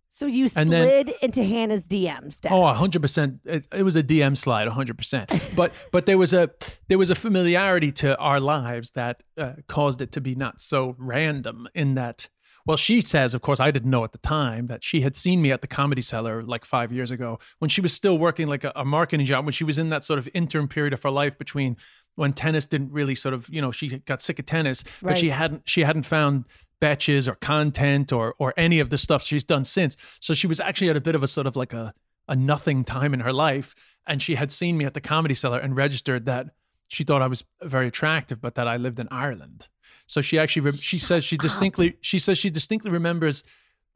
So 0.10 0.26
you 0.26 0.50
And 0.56 0.72
then- 0.72 0.88
slid 0.88 1.16
into 1.22 1.44
Hannah's 1.44 1.88
DMs. 1.88 2.40
Des. 2.40 2.50
Oh, 2.50 2.64
100%. 2.64 3.40
It, 3.46 3.68
it 3.74 3.84
was 3.84 3.96
a 3.96 4.04
DM 4.04 4.38
slide, 4.38 4.68
100%. 4.68 5.56
But 5.56 5.74
but 5.92 6.06
there 6.06 6.18
was 6.18 6.34
a 6.34 6.50
there 6.88 6.98
was 6.98 7.10
a 7.10 7.16
familiarity 7.16 7.92
to 7.94 8.18
our 8.18 8.40
lives 8.40 8.92
that 8.92 9.24
uh, 9.38 9.54
caused 9.68 10.02
it 10.02 10.12
to 10.14 10.22
be 10.22 10.34
not 10.36 10.62
so 10.62 10.96
random 10.98 11.68
in 11.76 11.96
that 11.96 12.30
well, 12.68 12.76
she 12.76 13.00
says, 13.00 13.34
of 13.34 13.42
course, 13.42 13.62
I 13.62 13.72
didn't 13.72 13.90
know 13.90 14.04
at 14.04 14.12
the 14.12 14.18
time 14.18 14.68
that 14.68 14.84
she 14.84 15.00
had 15.00 15.16
seen 15.16 15.42
me 15.42 15.54
at 15.54 15.62
the 15.62 15.68
Comedy 15.68 16.02
Cellar 16.02 16.44
like 16.44 16.66
five 16.66 16.92
years 16.92 17.12
ago 17.12 17.40
when 17.60 17.70
she 17.70 17.80
was 17.80 17.94
still 17.94 18.18
working 18.18 18.48
like 18.48 18.66
a, 18.66 18.74
a 18.76 18.84
marketing 18.84 19.26
job, 19.26 19.46
when 19.46 19.54
she 19.54 19.64
was 19.64 19.78
in 19.78 19.88
that 19.90 20.04
sort 20.04 20.20
of 20.20 20.28
interim 20.34 20.68
period 20.68 20.92
of 20.92 21.02
her 21.04 21.10
life 21.10 21.38
between 21.38 21.78
when 22.16 22.34
tennis 22.34 22.66
didn't 22.66 22.92
really 22.92 23.16
sort 23.16 23.34
of, 23.34 23.48
you 23.48 23.62
know, 23.62 23.72
she 23.72 24.00
got 24.00 24.22
sick 24.22 24.38
of 24.38 24.46
tennis, 24.46 24.84
but 25.02 25.18
she 25.18 25.30
hadn't 25.30 25.62
she 25.64 25.84
hadn't 25.86 26.04
found 26.04 26.44
batches 26.80 27.28
or 27.28 27.36
content 27.36 28.12
or 28.12 28.36
or 28.38 28.54
any 28.58 28.80
of 28.80 28.90
the 28.90 28.98
stuff 28.98 29.24
she's 29.24 29.44
done 29.44 29.66
since. 29.66 29.96
So 30.20 30.34
she 30.34 30.48
was 30.48 30.60
actually 30.60 30.90
at 30.90 30.96
a 30.96 31.02
bit 31.02 31.16
of 31.16 31.24
a 31.24 31.28
sort 31.28 31.48
of 31.48 31.56
like 31.56 31.74
a 31.74 31.94
a 32.28 32.36
nothing 32.36 32.84
time 32.84 33.14
in 33.14 33.22
her 33.22 33.34
life, 33.34 33.74
and 34.06 34.22
she 34.22 34.36
had 34.36 34.52
seen 34.52 34.78
me 34.78 34.86
at 34.86 34.94
the 34.94 35.02
Comedy 35.02 35.34
Cellar 35.34 35.60
and 35.60 35.76
registered 35.76 36.26
that 36.26 36.48
she 36.90 37.04
thought 37.04 37.22
I 37.22 37.28
was 37.28 37.44
very 37.64 37.88
attractive, 37.88 38.42
but 38.42 38.56
that 38.56 38.68
I 38.68 38.78
lived 38.78 39.00
in 39.00 39.08
Ireland. 39.12 39.68
So 40.08 40.22
she 40.22 40.40
actually 40.40 40.64
re- 40.64 40.78
she 40.78 41.00
says 41.00 41.24
she 41.24 41.38
distinctly 41.38 41.98
she 42.02 42.20
says 42.20 42.38
she 42.38 42.50
distinctly 42.50 42.92
remembers 42.92 43.44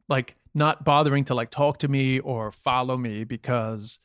like 0.08 0.36
not 0.54 0.84
bothering 0.84 1.24
to 1.24 1.34
like 1.34 1.50
talk 1.50 1.78
to 1.78 1.88
me 1.88 2.20
or 2.20 2.50
follow 2.50 2.96
me 2.96 3.24
because 3.24 3.98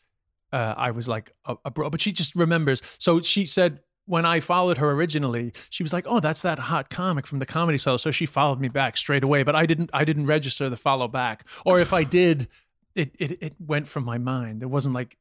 uh, 0.54 0.74
I 0.78 0.92
was 0.92 1.08
like 1.08 1.34
a, 1.46 1.56
a 1.66 1.72
bro. 1.72 1.90
But 1.90 2.02
she 2.02 2.12
just 2.12 2.36
remembers. 2.36 2.82
So 2.98 3.22
she 3.22 3.46
said 3.46 3.82
when 4.08 4.26
I 4.26 4.40
followed 4.40 4.80
her 4.80 4.92
originally, 4.92 5.54
she 5.70 5.84
was 5.84 5.94
like, 5.94 6.06
"Oh, 6.08 6.20
that's 6.20 6.42
that 6.42 6.58
hot 6.58 6.90
comic 6.90 7.28
from 7.28 7.40
the 7.40 7.46
Comedy 7.46 7.78
cell." 7.78 7.98
So 7.98 8.10
she 8.10 8.26
followed 8.26 8.60
me 8.60 8.70
back 8.70 8.98
straight 8.98 9.24
away. 9.24 9.44
But 9.44 9.56
I 9.56 9.66
didn't. 9.68 9.92
I 9.94 10.04
didn't 10.06 10.26
register 10.26 10.70
the 10.70 10.78
follow 10.78 11.08
back. 11.08 11.46
Or 11.66 11.80
if 11.80 11.94
I 11.94 12.04
did, 12.04 12.48
it 12.96 13.12
it 13.20 13.38
it 13.42 13.56
went 13.60 13.88
from 13.88 14.04
my 14.04 14.18
mind. 14.18 14.64
It 14.64 14.70
wasn't 14.72 14.96
like 14.96 15.18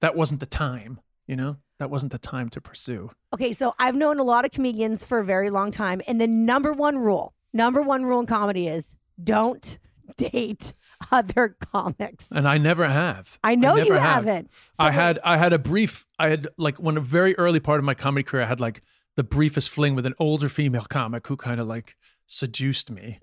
that 0.00 0.16
wasn't 0.16 0.40
the 0.40 0.46
time. 0.46 1.00
You 1.26 1.36
know, 1.36 1.58
that 1.78 1.90
wasn't 1.90 2.12
the 2.12 2.18
time 2.18 2.48
to 2.50 2.60
pursue. 2.60 3.10
Okay, 3.32 3.52
so 3.52 3.74
I've 3.78 3.94
known 3.94 4.18
a 4.18 4.24
lot 4.24 4.44
of 4.44 4.50
comedians 4.50 5.04
for 5.04 5.20
a 5.20 5.24
very 5.24 5.50
long 5.50 5.70
time, 5.70 6.02
and 6.08 6.20
the 6.20 6.26
number 6.26 6.72
one 6.72 6.98
rule, 6.98 7.34
number 7.52 7.80
one 7.80 8.04
rule 8.04 8.20
in 8.20 8.26
comedy 8.26 8.66
is 8.66 8.96
don't 9.22 9.78
date 10.16 10.72
other 11.10 11.56
comics. 11.72 12.30
And 12.30 12.46
I 12.46 12.58
never 12.58 12.86
have. 12.88 13.38
I 13.42 13.54
know 13.54 13.76
you 13.76 13.92
have. 13.94 14.24
haven't. 14.24 14.50
So 14.72 14.84
I 14.84 14.90
had 14.90 15.18
I 15.24 15.36
had 15.36 15.52
a 15.52 15.58
brief 15.58 16.06
I 16.18 16.28
had 16.28 16.48
like 16.56 16.78
when 16.78 16.96
a 16.96 17.00
very 17.00 17.36
early 17.38 17.60
part 17.60 17.78
of 17.78 17.84
my 17.84 17.94
comedy 17.94 18.22
career 18.22 18.42
I 18.44 18.46
had 18.46 18.60
like 18.60 18.82
the 19.16 19.22
briefest 19.24 19.70
fling 19.70 19.94
with 19.94 20.06
an 20.06 20.14
older 20.18 20.48
female 20.48 20.86
comic 20.88 21.26
who 21.26 21.36
kind 21.36 21.60
of 21.60 21.66
like 21.66 21.96
seduced 22.26 22.90
me. 22.90 23.18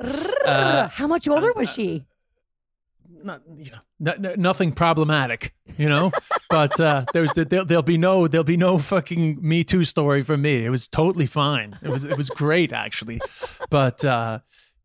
uh, 0.46 0.88
how 0.90 1.08
much 1.08 1.28
older 1.28 1.52
was 1.54 1.72
she? 1.72 2.06
Not 3.24 3.42
you 3.58 3.72
know 3.72 4.14
n- 4.14 4.26
n- 4.26 4.36
nothing 4.42 4.72
problematic, 4.72 5.54
you 5.78 5.90
know. 5.90 6.12
but 6.50 6.80
uh, 6.80 7.06
there's 7.12 7.32
there, 7.34 7.66
there'll 7.66 7.84
be 7.84 7.98
no 7.98 8.28
there'll 8.28 8.44
be 8.46 8.56
no 8.56 8.78
fucking 8.78 9.40
Me 9.42 9.64
Too 9.64 9.84
story 9.84 10.22
for 10.22 10.38
me. 10.38 10.64
It 10.64 10.70
was 10.70 10.88
totally 10.88 11.26
fine. 11.26 11.78
It 11.82 11.90
was 11.90 12.04
it 12.04 12.16
was 12.18 12.30
great 12.30 12.72
actually. 12.72 13.20
But 13.70 14.06
uh, 14.06 14.40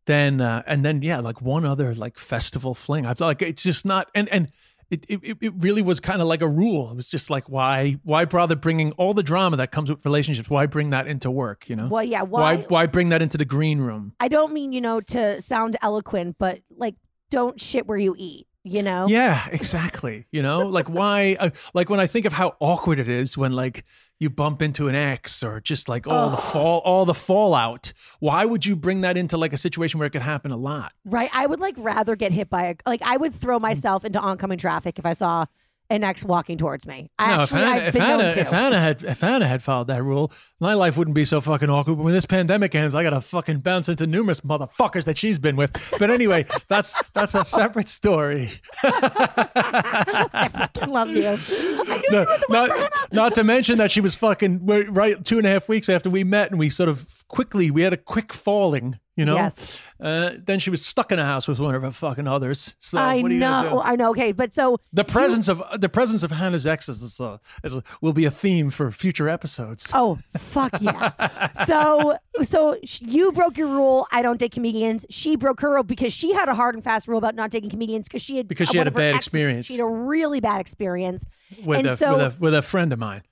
then 0.06 0.40
uh, 0.40 0.62
and 0.66 0.84
then 0.84 1.02
yeah, 1.02 1.20
like 1.20 1.40
one 1.40 1.64
other 1.64 1.94
like 1.94 2.18
festival 2.18 2.74
fling. 2.74 3.06
I 3.06 3.14
feel 3.14 3.26
like 3.26 3.42
it's 3.42 3.62
just 3.62 3.84
not 3.84 4.10
and 4.14 4.28
and 4.28 4.50
it 4.90 5.04
it, 5.08 5.38
it 5.40 5.52
really 5.58 5.82
was 5.82 6.00
kind 6.00 6.20
of 6.20 6.28
like 6.28 6.42
a 6.42 6.48
rule. 6.48 6.90
It 6.90 6.96
was 6.96 7.08
just 7.08 7.30
like 7.30 7.48
why 7.48 7.98
why 8.02 8.24
bother 8.24 8.56
bringing 8.56 8.92
all 8.92 9.14
the 9.14 9.22
drama 9.22 9.56
that 9.56 9.70
comes 9.70 9.90
with 9.90 10.04
relationships? 10.04 10.50
Why 10.50 10.66
bring 10.66 10.90
that 10.90 11.06
into 11.06 11.30
work? 11.30 11.68
You 11.68 11.76
know. 11.76 11.88
Well, 11.88 12.04
yeah. 12.04 12.22
why 12.22 12.56
Why? 12.56 12.64
why 12.68 12.86
bring 12.86 13.08
that 13.10 13.22
into 13.22 13.38
the 13.38 13.44
green 13.44 13.80
room? 13.80 14.14
I 14.20 14.28
don't 14.28 14.52
mean 14.52 14.72
you 14.72 14.80
know 14.80 15.00
to 15.00 15.40
sound 15.40 15.76
eloquent, 15.82 16.36
but 16.38 16.60
like 16.76 16.96
don't 17.30 17.60
shit 17.60 17.86
where 17.86 17.98
you 17.98 18.14
eat. 18.16 18.46
You 18.66 18.82
know. 18.82 19.06
Yeah, 19.08 19.46
exactly. 19.52 20.26
You 20.32 20.42
know, 20.42 20.66
like 20.66 20.88
why? 20.88 21.36
Uh, 21.38 21.50
like 21.74 21.90
when 21.90 22.00
I 22.00 22.06
think 22.06 22.24
of 22.24 22.32
how 22.32 22.56
awkward 22.60 22.98
it 22.98 23.08
is 23.10 23.36
when 23.36 23.52
like 23.52 23.84
you 24.18 24.30
bump 24.30 24.62
into 24.62 24.88
an 24.88 24.94
ex 24.94 25.42
or 25.42 25.60
just 25.60 25.86
like 25.88 26.06
all 26.06 26.30
the 26.30 26.36
fall, 26.38 26.80
all 26.84 27.04
the 27.04 27.12
fallout. 27.14 27.92
Why 28.20 28.46
would 28.46 28.64
you 28.64 28.74
bring 28.74 29.02
that 29.02 29.16
into 29.18 29.36
like 29.36 29.52
a 29.52 29.58
situation 29.58 29.98
where 29.98 30.06
it 30.06 30.12
could 30.12 30.22
happen 30.22 30.50
a 30.50 30.56
lot? 30.56 30.94
Right. 31.04 31.28
I 31.34 31.46
would 31.46 31.60
like 31.60 31.74
rather 31.76 32.16
get 32.16 32.32
hit 32.32 32.48
by 32.48 32.64
a 32.68 32.74
like 32.86 33.02
I 33.02 33.16
would 33.18 33.32
Mm. 33.32 33.40
throw 33.40 33.58
myself 33.58 34.04
into 34.04 34.18
oncoming 34.20 34.56
traffic 34.58 34.98
if 34.98 35.04
I 35.04 35.12
saw 35.12 35.44
an 35.90 36.02
ex 36.02 36.24
walking 36.24 36.58
towards 36.58 36.86
me. 36.86 37.10
I 37.18 37.36
No, 37.36 37.42
if 37.42 37.52
actually, 37.52 37.86
if, 37.86 37.94
Hannah, 37.94 38.22
known 38.22 38.34
to. 38.34 38.40
if 38.40 38.48
Hannah 38.48 38.80
had 38.80 39.02
if 39.02 39.20
Hannah 39.20 39.46
had 39.46 39.62
followed 39.62 39.88
that 39.88 40.02
rule, 40.02 40.32
my 40.60 40.74
life 40.74 40.96
wouldn't 40.96 41.14
be 41.14 41.24
so 41.24 41.40
fucking 41.40 41.68
awkward. 41.68 41.96
But 41.96 42.04
when 42.04 42.14
this 42.14 42.26
pandemic 42.26 42.74
ends, 42.74 42.94
I 42.94 43.02
gotta 43.02 43.20
fucking 43.20 43.60
bounce 43.60 43.88
into 43.88 44.06
numerous 44.06 44.40
motherfuckers 44.40 45.04
that 45.04 45.18
she's 45.18 45.38
been 45.38 45.56
with. 45.56 45.72
But 45.98 46.10
anyway, 46.10 46.46
that's 46.68 46.94
that's 47.12 47.34
a 47.34 47.44
separate 47.44 47.88
story. 47.88 48.50
I 48.82 50.48
fucking 50.52 50.88
love 50.90 51.10
you. 51.10 51.22
No, 51.22 51.36
you 51.36 51.76
were 51.78 52.24
the 52.24 52.44
one 52.48 52.68
for 52.68 52.76
not, 52.76 53.12
not 53.12 53.34
to 53.34 53.44
mention 53.44 53.78
that 53.78 53.90
she 53.90 54.00
was 54.00 54.14
fucking 54.14 54.66
right 54.66 55.22
two 55.24 55.38
and 55.38 55.46
a 55.46 55.50
half 55.50 55.68
weeks 55.68 55.88
after 55.88 56.08
we 56.10 56.24
met, 56.24 56.50
and 56.50 56.58
we 56.58 56.70
sort 56.70 56.88
of 56.88 57.24
quickly 57.28 57.70
we 57.70 57.82
had 57.82 57.92
a 57.92 57.98
quick 57.98 58.32
falling. 58.32 58.98
You 59.16 59.24
know, 59.24 59.36
Yes. 59.36 59.80
uh, 60.00 60.30
then 60.44 60.58
she 60.58 60.70
was 60.70 60.84
stuck 60.84 61.12
in 61.12 61.20
a 61.20 61.24
house 61.24 61.46
with 61.46 61.60
one 61.60 61.72
of 61.74 61.82
her 61.82 61.92
fucking 61.92 62.26
others. 62.26 62.74
So 62.80 62.98
I 62.98 63.14
you 63.14 63.28
know, 63.28 63.70
do? 63.70 63.80
I 63.80 63.94
know. 63.94 64.10
Okay, 64.10 64.32
but 64.32 64.52
so 64.52 64.78
The 64.92 65.04
presence 65.04 65.46
of 65.46 65.62
the 65.78 65.88
presence 65.88 66.24
of 66.24 66.32
Hannah's 66.32 66.66
exes 66.66 67.00
is, 67.00 67.20
uh, 67.20 67.38
is 67.62 67.78
will 68.00 68.12
be 68.12 68.24
a 68.24 68.30
theme 68.30 68.70
for 68.70 68.90
future 68.90 69.28
episodes. 69.28 69.88
Oh 69.94 70.18
fuck 70.36 70.72
yeah! 70.80 71.52
so 71.64 72.18
so 72.42 72.76
you 72.82 73.30
broke 73.30 73.56
your 73.56 73.68
rule. 73.68 74.06
I 74.10 74.20
don't 74.22 74.40
date 74.40 74.50
comedians. 74.52 75.06
She 75.10 75.36
broke 75.36 75.60
her 75.60 75.70
rule 75.74 75.84
because 75.84 76.12
she 76.12 76.32
had 76.32 76.48
a 76.48 76.54
hard 76.54 76.74
and 76.74 76.82
fast 76.82 77.06
rule 77.06 77.18
about 77.18 77.36
not 77.36 77.50
dating 77.50 77.70
comedians 77.70 78.08
because 78.08 78.22
she 78.22 78.36
had 78.36 78.48
Because 78.48 78.68
she 78.68 78.78
had 78.78 78.88
a 78.88 78.90
bad 78.90 79.14
exes- 79.14 79.26
experience. 79.28 79.66
She 79.66 79.74
had 79.74 79.82
a 79.82 79.86
really 79.86 80.40
bad 80.40 80.60
experience. 80.60 81.24
with 81.64 81.78
and 81.78 81.88
a, 81.90 81.96
so 81.96 82.16
with 82.16 82.34
a 82.34 82.40
with 82.40 82.54
a 82.54 82.62
friend 82.62 82.92
of 82.92 82.98
mine. 82.98 83.22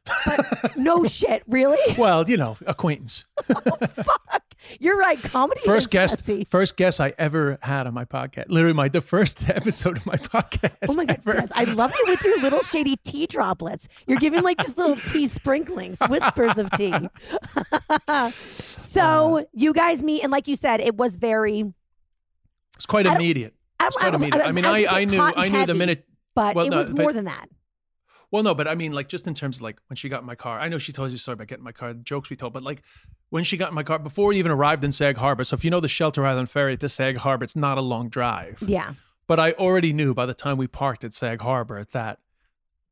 no 0.76 1.02
shit, 1.18 1.42
really. 1.48 1.96
Well, 1.98 2.28
you 2.30 2.36
know, 2.36 2.56
acquaintance. 2.66 3.24
fuck, 3.42 4.42
you're 4.78 4.96
right. 4.96 5.20
Comedy. 5.20 5.60
First 5.74 5.90
guest, 5.90 6.30
first 6.48 6.76
guest 6.76 7.00
I 7.00 7.14
ever 7.18 7.58
had 7.62 7.86
on 7.86 7.94
my 7.94 8.04
podcast. 8.04 8.44
Literally, 8.48 8.74
my 8.74 8.88
the 8.88 9.00
first 9.00 9.48
episode 9.48 9.96
of 9.96 10.06
my 10.06 10.16
podcast. 10.16 10.76
Oh 10.88 10.94
my 10.94 11.04
god. 11.04 11.22
Des, 11.24 11.48
I 11.54 11.64
love 11.64 11.92
you 11.98 12.04
with 12.08 12.22
your 12.24 12.38
little 12.40 12.60
shady 12.62 12.96
tea 13.04 13.26
droplets. 13.26 13.88
You're 14.06 14.18
giving 14.18 14.42
like 14.42 14.58
just 14.58 14.76
little 14.78 14.96
tea 14.96 15.26
sprinklings, 15.28 15.98
whispers 16.08 16.58
of 16.58 16.70
tea. 16.72 16.92
so 18.58 19.38
Uh, 19.38 19.44
you 19.52 19.72
guys 19.72 20.02
meet, 20.02 20.22
and 20.22 20.30
like 20.32 20.48
you 20.48 20.56
said, 20.56 20.80
it 20.80 20.96
was 20.96 21.16
very. 21.16 21.72
It's 22.76 22.86
quite 22.86 23.06
I 23.06 23.14
immediate. 23.14 23.54
I, 23.80 23.86
It's 23.88 23.96
quite 23.96 24.12
I, 24.12 24.16
immediate. 24.16 24.42
I, 24.42 24.46
was- 24.46 24.56
mean, 24.56 24.64
I, 24.66 24.86
I 24.86 25.04
knew 25.04 25.20
I 25.20 25.48
knew 25.48 25.66
the 25.66 25.74
minute. 25.74 26.06
but 26.34 26.54
well, 26.54 26.66
it 26.66 26.70
no, 26.70 26.76
was 26.78 26.90
more 26.90 27.12
than 27.12 27.26
that. 27.26 27.46
Well, 28.32 28.42
no, 28.42 28.54
but 28.54 28.66
I 28.66 28.74
mean, 28.74 28.92
like, 28.92 29.08
just 29.08 29.26
in 29.26 29.34
terms 29.34 29.56
of 29.56 29.62
like 29.62 29.78
when 29.88 29.96
she 29.96 30.08
got 30.08 30.22
in 30.22 30.26
my 30.26 30.34
car. 30.34 30.58
I 30.58 30.68
know 30.68 30.78
she 30.78 30.90
told 30.90 31.10
you 31.10 31.16
a 31.16 31.18
story 31.18 31.34
about 31.34 31.48
getting 31.48 31.62
my 31.62 31.70
car, 31.70 31.92
the 31.92 32.00
jokes 32.00 32.30
we 32.30 32.36
told, 32.36 32.54
but 32.54 32.62
like 32.62 32.82
when 33.28 33.44
she 33.44 33.58
got 33.58 33.68
in 33.68 33.74
my 33.74 33.82
car 33.82 33.98
before 33.98 34.28
we 34.28 34.38
even 34.38 34.50
arrived 34.50 34.82
in 34.82 34.90
Sag 34.90 35.18
Harbor. 35.18 35.44
So 35.44 35.54
if 35.54 35.64
you 35.64 35.70
know 35.70 35.80
the 35.80 35.88
Shelter 35.88 36.26
Island 36.26 36.48
Ferry 36.50 36.76
to 36.78 36.88
Sag 36.88 37.18
Harbor, 37.18 37.44
it's 37.44 37.54
not 37.54 37.76
a 37.76 37.82
long 37.82 38.08
drive. 38.08 38.62
Yeah. 38.66 38.94
But 39.26 39.38
I 39.38 39.52
already 39.52 39.92
knew 39.92 40.14
by 40.14 40.26
the 40.26 40.34
time 40.34 40.56
we 40.56 40.66
parked 40.66 41.04
at 41.04 41.12
Sag 41.12 41.42
Harbor 41.42 41.84
that 41.92 42.18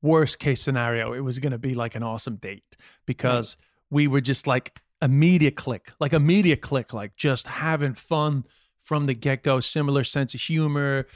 worst 0.02 0.38
case 0.38 0.60
scenario, 0.60 1.14
it 1.14 1.20
was 1.20 1.38
going 1.38 1.52
to 1.52 1.58
be 1.58 1.74
like 1.74 1.94
an 1.94 2.02
awesome 2.02 2.36
date 2.36 2.76
because 3.06 3.56
we 3.88 4.06
were 4.06 4.20
just 4.20 4.46
like 4.46 4.78
immediate 5.00 5.56
click, 5.56 5.92
like 5.98 6.12
a 6.12 6.20
media 6.20 6.56
click, 6.56 6.92
like 6.92 7.16
just 7.16 7.46
having 7.46 7.94
fun 7.94 8.44
from 8.82 9.06
the 9.06 9.14
get 9.14 9.42
go, 9.42 9.60
similar 9.60 10.04
sense 10.04 10.34
of 10.34 10.40
humor. 10.40 11.06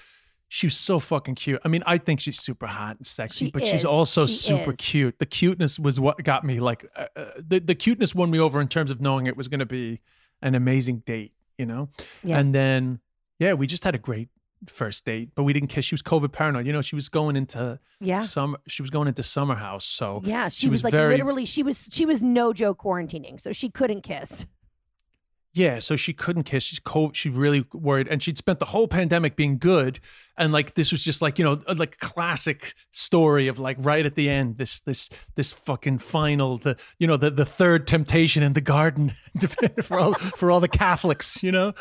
She 0.56 0.66
was 0.68 0.76
so 0.76 1.00
fucking 1.00 1.34
cute. 1.34 1.60
I 1.64 1.68
mean, 1.68 1.82
I 1.84 1.98
think 1.98 2.20
she's 2.20 2.38
super 2.40 2.68
hot 2.68 2.96
and 2.98 3.04
sexy, 3.06 3.46
She 3.46 3.50
but 3.50 3.62
is. 3.64 3.70
she's 3.70 3.84
also 3.84 4.28
She 4.28 4.34
super 4.36 4.70
is. 4.70 4.76
cute. 4.76 5.18
The 5.18 5.26
cuteness 5.26 5.80
was 5.80 5.98
what 5.98 6.22
got 6.22 6.44
me 6.44 6.60
like 6.60 6.86
uh, 6.94 7.06
uh, 7.16 7.24
the 7.38 7.58
the 7.58 7.74
cuteness 7.74 8.14
won 8.14 8.30
me 8.30 8.38
over 8.38 8.60
in 8.60 8.68
terms 8.68 8.90
of 8.92 9.00
knowing 9.00 9.26
it 9.26 9.36
was 9.36 9.48
going 9.48 9.58
to 9.58 9.66
be 9.66 10.00
an 10.42 10.54
amazing 10.54 10.98
date, 11.06 11.32
you 11.58 11.66
know. 11.66 11.88
Yeah. 12.22 12.38
And 12.38 12.54
then 12.54 13.00
yeah, 13.40 13.54
we 13.54 13.66
just 13.66 13.82
had 13.82 13.96
a 13.96 13.98
great 13.98 14.28
first 14.68 15.04
date, 15.04 15.30
but 15.34 15.42
we 15.42 15.52
didn't 15.52 15.70
kiss. 15.70 15.84
She 15.86 15.94
was 15.94 16.02
COVID 16.02 16.30
paranoid. 16.30 16.66
You 16.68 16.72
know, 16.72 16.82
she 16.82 16.94
was 16.94 17.08
going 17.08 17.34
into 17.34 17.80
Yeah. 18.00 18.22
summer. 18.22 18.58
She 18.68 18.80
was 18.80 18.90
going 18.90 19.08
into 19.08 19.24
summer 19.24 19.56
house. 19.56 19.84
So 19.84 20.22
Yeah, 20.24 20.48
she, 20.50 20.60
she 20.60 20.68
was, 20.68 20.78
was 20.78 20.84
like 20.84 20.92
very- 20.92 21.14
literally 21.16 21.46
she 21.46 21.64
was 21.64 21.88
she 21.90 22.06
was 22.06 22.22
no 22.22 22.52
joke 22.52 22.78
quarantining, 22.84 23.40
so 23.40 23.50
she 23.50 23.70
couldn't 23.70 24.02
kiss. 24.02 24.46
Yeah, 25.54 25.78
so 25.78 25.94
she 25.94 26.12
couldn't 26.12 26.42
kiss. 26.42 26.64
She's 26.64 26.80
cold. 26.80 27.16
She 27.16 27.28
really 27.28 27.64
worried, 27.72 28.08
and 28.08 28.20
she'd 28.20 28.36
spent 28.36 28.58
the 28.58 28.66
whole 28.66 28.88
pandemic 28.88 29.36
being 29.36 29.56
good, 29.58 30.00
and 30.36 30.52
like 30.52 30.74
this 30.74 30.90
was 30.90 31.02
just 31.02 31.22
like 31.22 31.38
you 31.38 31.44
know 31.44 31.60
like 31.76 31.98
classic 31.98 32.74
story 32.90 33.46
of 33.46 33.58
like 33.60 33.76
right 33.78 34.04
at 34.04 34.16
the 34.16 34.28
end 34.28 34.58
this 34.58 34.80
this 34.80 35.08
this 35.36 35.52
fucking 35.52 35.98
final 35.98 36.58
the 36.58 36.76
you 36.98 37.06
know 37.06 37.16
the 37.16 37.30
the 37.30 37.44
third 37.44 37.86
temptation 37.86 38.42
in 38.42 38.54
the 38.54 38.60
garden 38.60 39.12
for 39.82 39.98
all 39.98 40.14
for 40.14 40.50
all 40.50 40.58
the 40.60 40.68
Catholics 40.68 41.42
you 41.42 41.52
know 41.52 41.72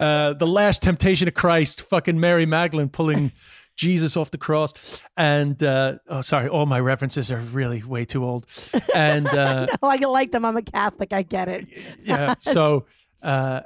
uh 0.00 0.32
the 0.34 0.46
last 0.46 0.82
temptation 0.82 1.26
of 1.26 1.34
Christ 1.34 1.82
fucking 1.82 2.18
Mary 2.20 2.46
Magdalene 2.46 2.88
pulling 2.88 3.32
Jesus 3.76 4.16
off 4.16 4.30
the 4.30 4.38
cross 4.38 4.72
and 5.16 5.60
uh 5.62 5.96
oh 6.08 6.22
sorry 6.22 6.48
all 6.48 6.64
my 6.64 6.80
references 6.80 7.30
are 7.30 7.40
really 7.40 7.82
way 7.82 8.04
too 8.04 8.24
old 8.24 8.46
and 8.94 9.26
uh 9.44 9.66
Oh, 9.82 9.88
I 9.88 9.96
like 9.96 10.30
them. 10.32 10.44
I'm 10.44 10.56
a 10.56 10.62
Catholic. 10.62 11.12
I 11.12 11.22
get 11.22 11.48
it. 11.48 11.66
yeah. 12.02 12.34
So, 12.40 12.86
uh, 13.22 13.60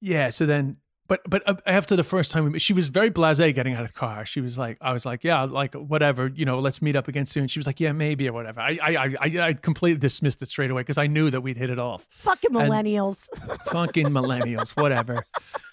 yeah. 0.00 0.30
So 0.30 0.46
then, 0.46 0.76
but 1.06 1.20
but 1.28 1.42
uh, 1.48 1.54
after 1.66 1.96
the 1.96 2.04
first 2.04 2.30
time 2.30 2.44
we 2.44 2.50
met, 2.50 2.60
she 2.62 2.72
was 2.72 2.88
very 2.90 3.10
blasé 3.10 3.54
getting 3.54 3.74
out 3.74 3.82
of 3.82 3.88
the 3.88 3.94
car. 3.94 4.26
She 4.26 4.40
was 4.40 4.58
like, 4.58 4.76
I 4.80 4.92
was 4.92 5.06
like, 5.06 5.24
yeah, 5.24 5.42
like 5.44 5.74
whatever, 5.74 6.28
you 6.28 6.44
know, 6.44 6.58
let's 6.58 6.82
meet 6.82 6.96
up 6.96 7.08
again 7.08 7.26
soon. 7.26 7.48
She 7.48 7.58
was 7.58 7.66
like, 7.66 7.80
yeah, 7.80 7.92
maybe 7.92 8.28
or 8.28 8.32
whatever. 8.32 8.60
I 8.60 8.78
I 8.82 9.14
I, 9.20 9.38
I 9.48 9.52
completely 9.54 9.98
dismissed 9.98 10.42
it 10.42 10.48
straight 10.48 10.70
away 10.70 10.82
because 10.82 10.98
I 10.98 11.06
knew 11.06 11.30
that 11.30 11.40
we'd 11.40 11.56
hit 11.56 11.70
it 11.70 11.78
off. 11.78 12.06
Fucking 12.10 12.54
And- 12.54 12.70
millennials. 12.70 13.28
Fucking 13.70 14.06
millennials, 14.08 14.76
whatever. 14.80 15.24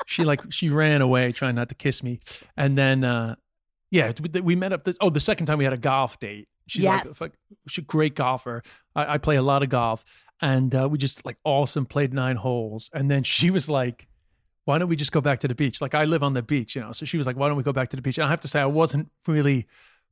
She 0.08 0.24
like 0.24 0.42
she 0.52 0.70
ran 0.70 1.02
away 1.02 1.32
trying 1.32 1.56
not 1.56 1.70
to 1.70 1.76
kiss 1.76 2.02
me, 2.04 2.20
and 2.56 2.78
then 2.78 3.04
uh, 3.04 3.36
yeah, 3.92 4.12
we- 4.44 4.56
met 4.56 4.72
up. 4.74 4.84
This, 4.86 4.98
oh, 5.02 5.10
the 5.10 5.20
second 5.20 5.46
time 5.48 5.58
we 5.58 5.64
had 5.64 5.74
a 5.74 5.78
golf 5.78 6.20
date. 6.20 6.48
She's 6.68 6.84
Yes. 6.84 7.22
like, 7.22 7.34
she's 7.68 7.84
a 7.84 7.86
great 7.86 8.16
golfer. 8.16 8.64
I, 8.96 9.14
I 9.14 9.18
play 9.20 9.36
a 9.36 9.44
lot 9.44 9.62
of 9.62 9.70
golf, 9.70 10.04
and 10.42 10.74
uh, 10.76 10.88
we 10.90 10.98
just 10.98 11.26
like 11.26 11.38
awesome 11.44 11.86
played 11.86 12.14
nine 12.14 12.36
holes. 12.36 12.90
And 12.94 13.10
then 13.10 13.24
she 13.24 13.50
was 13.50 13.70
like, 13.70 14.08
"Why 14.66 14.78
don't 14.78 14.90
we 14.90 14.96
just 14.96 15.12
go 15.12 15.22
back 15.22 15.40
to 15.42 15.48
the 15.48 15.56
beach?" 15.56 15.82
Like 15.82 15.96
I 15.96 16.06
live 16.06 16.24
on 16.24 16.34
the 16.34 16.42
beach, 16.42 16.76
you 16.76 16.82
know. 16.82 16.92
So 16.92 17.06
she 17.06 17.18
was 17.18 17.26
like, 17.28 17.38
"Why 17.38 17.48
don't 17.48 17.58
we 17.58 17.64
go 17.64 17.74
back 17.74 17.90
to 17.90 17.96
the 17.96 18.02
beach?" 18.02 18.18
And 18.18 18.26
I 18.26 18.30
have 18.30 18.42
to 18.42 18.48
say, 18.48 18.60
I 18.60 18.66
wasn't 18.66 19.10
really 19.28 19.68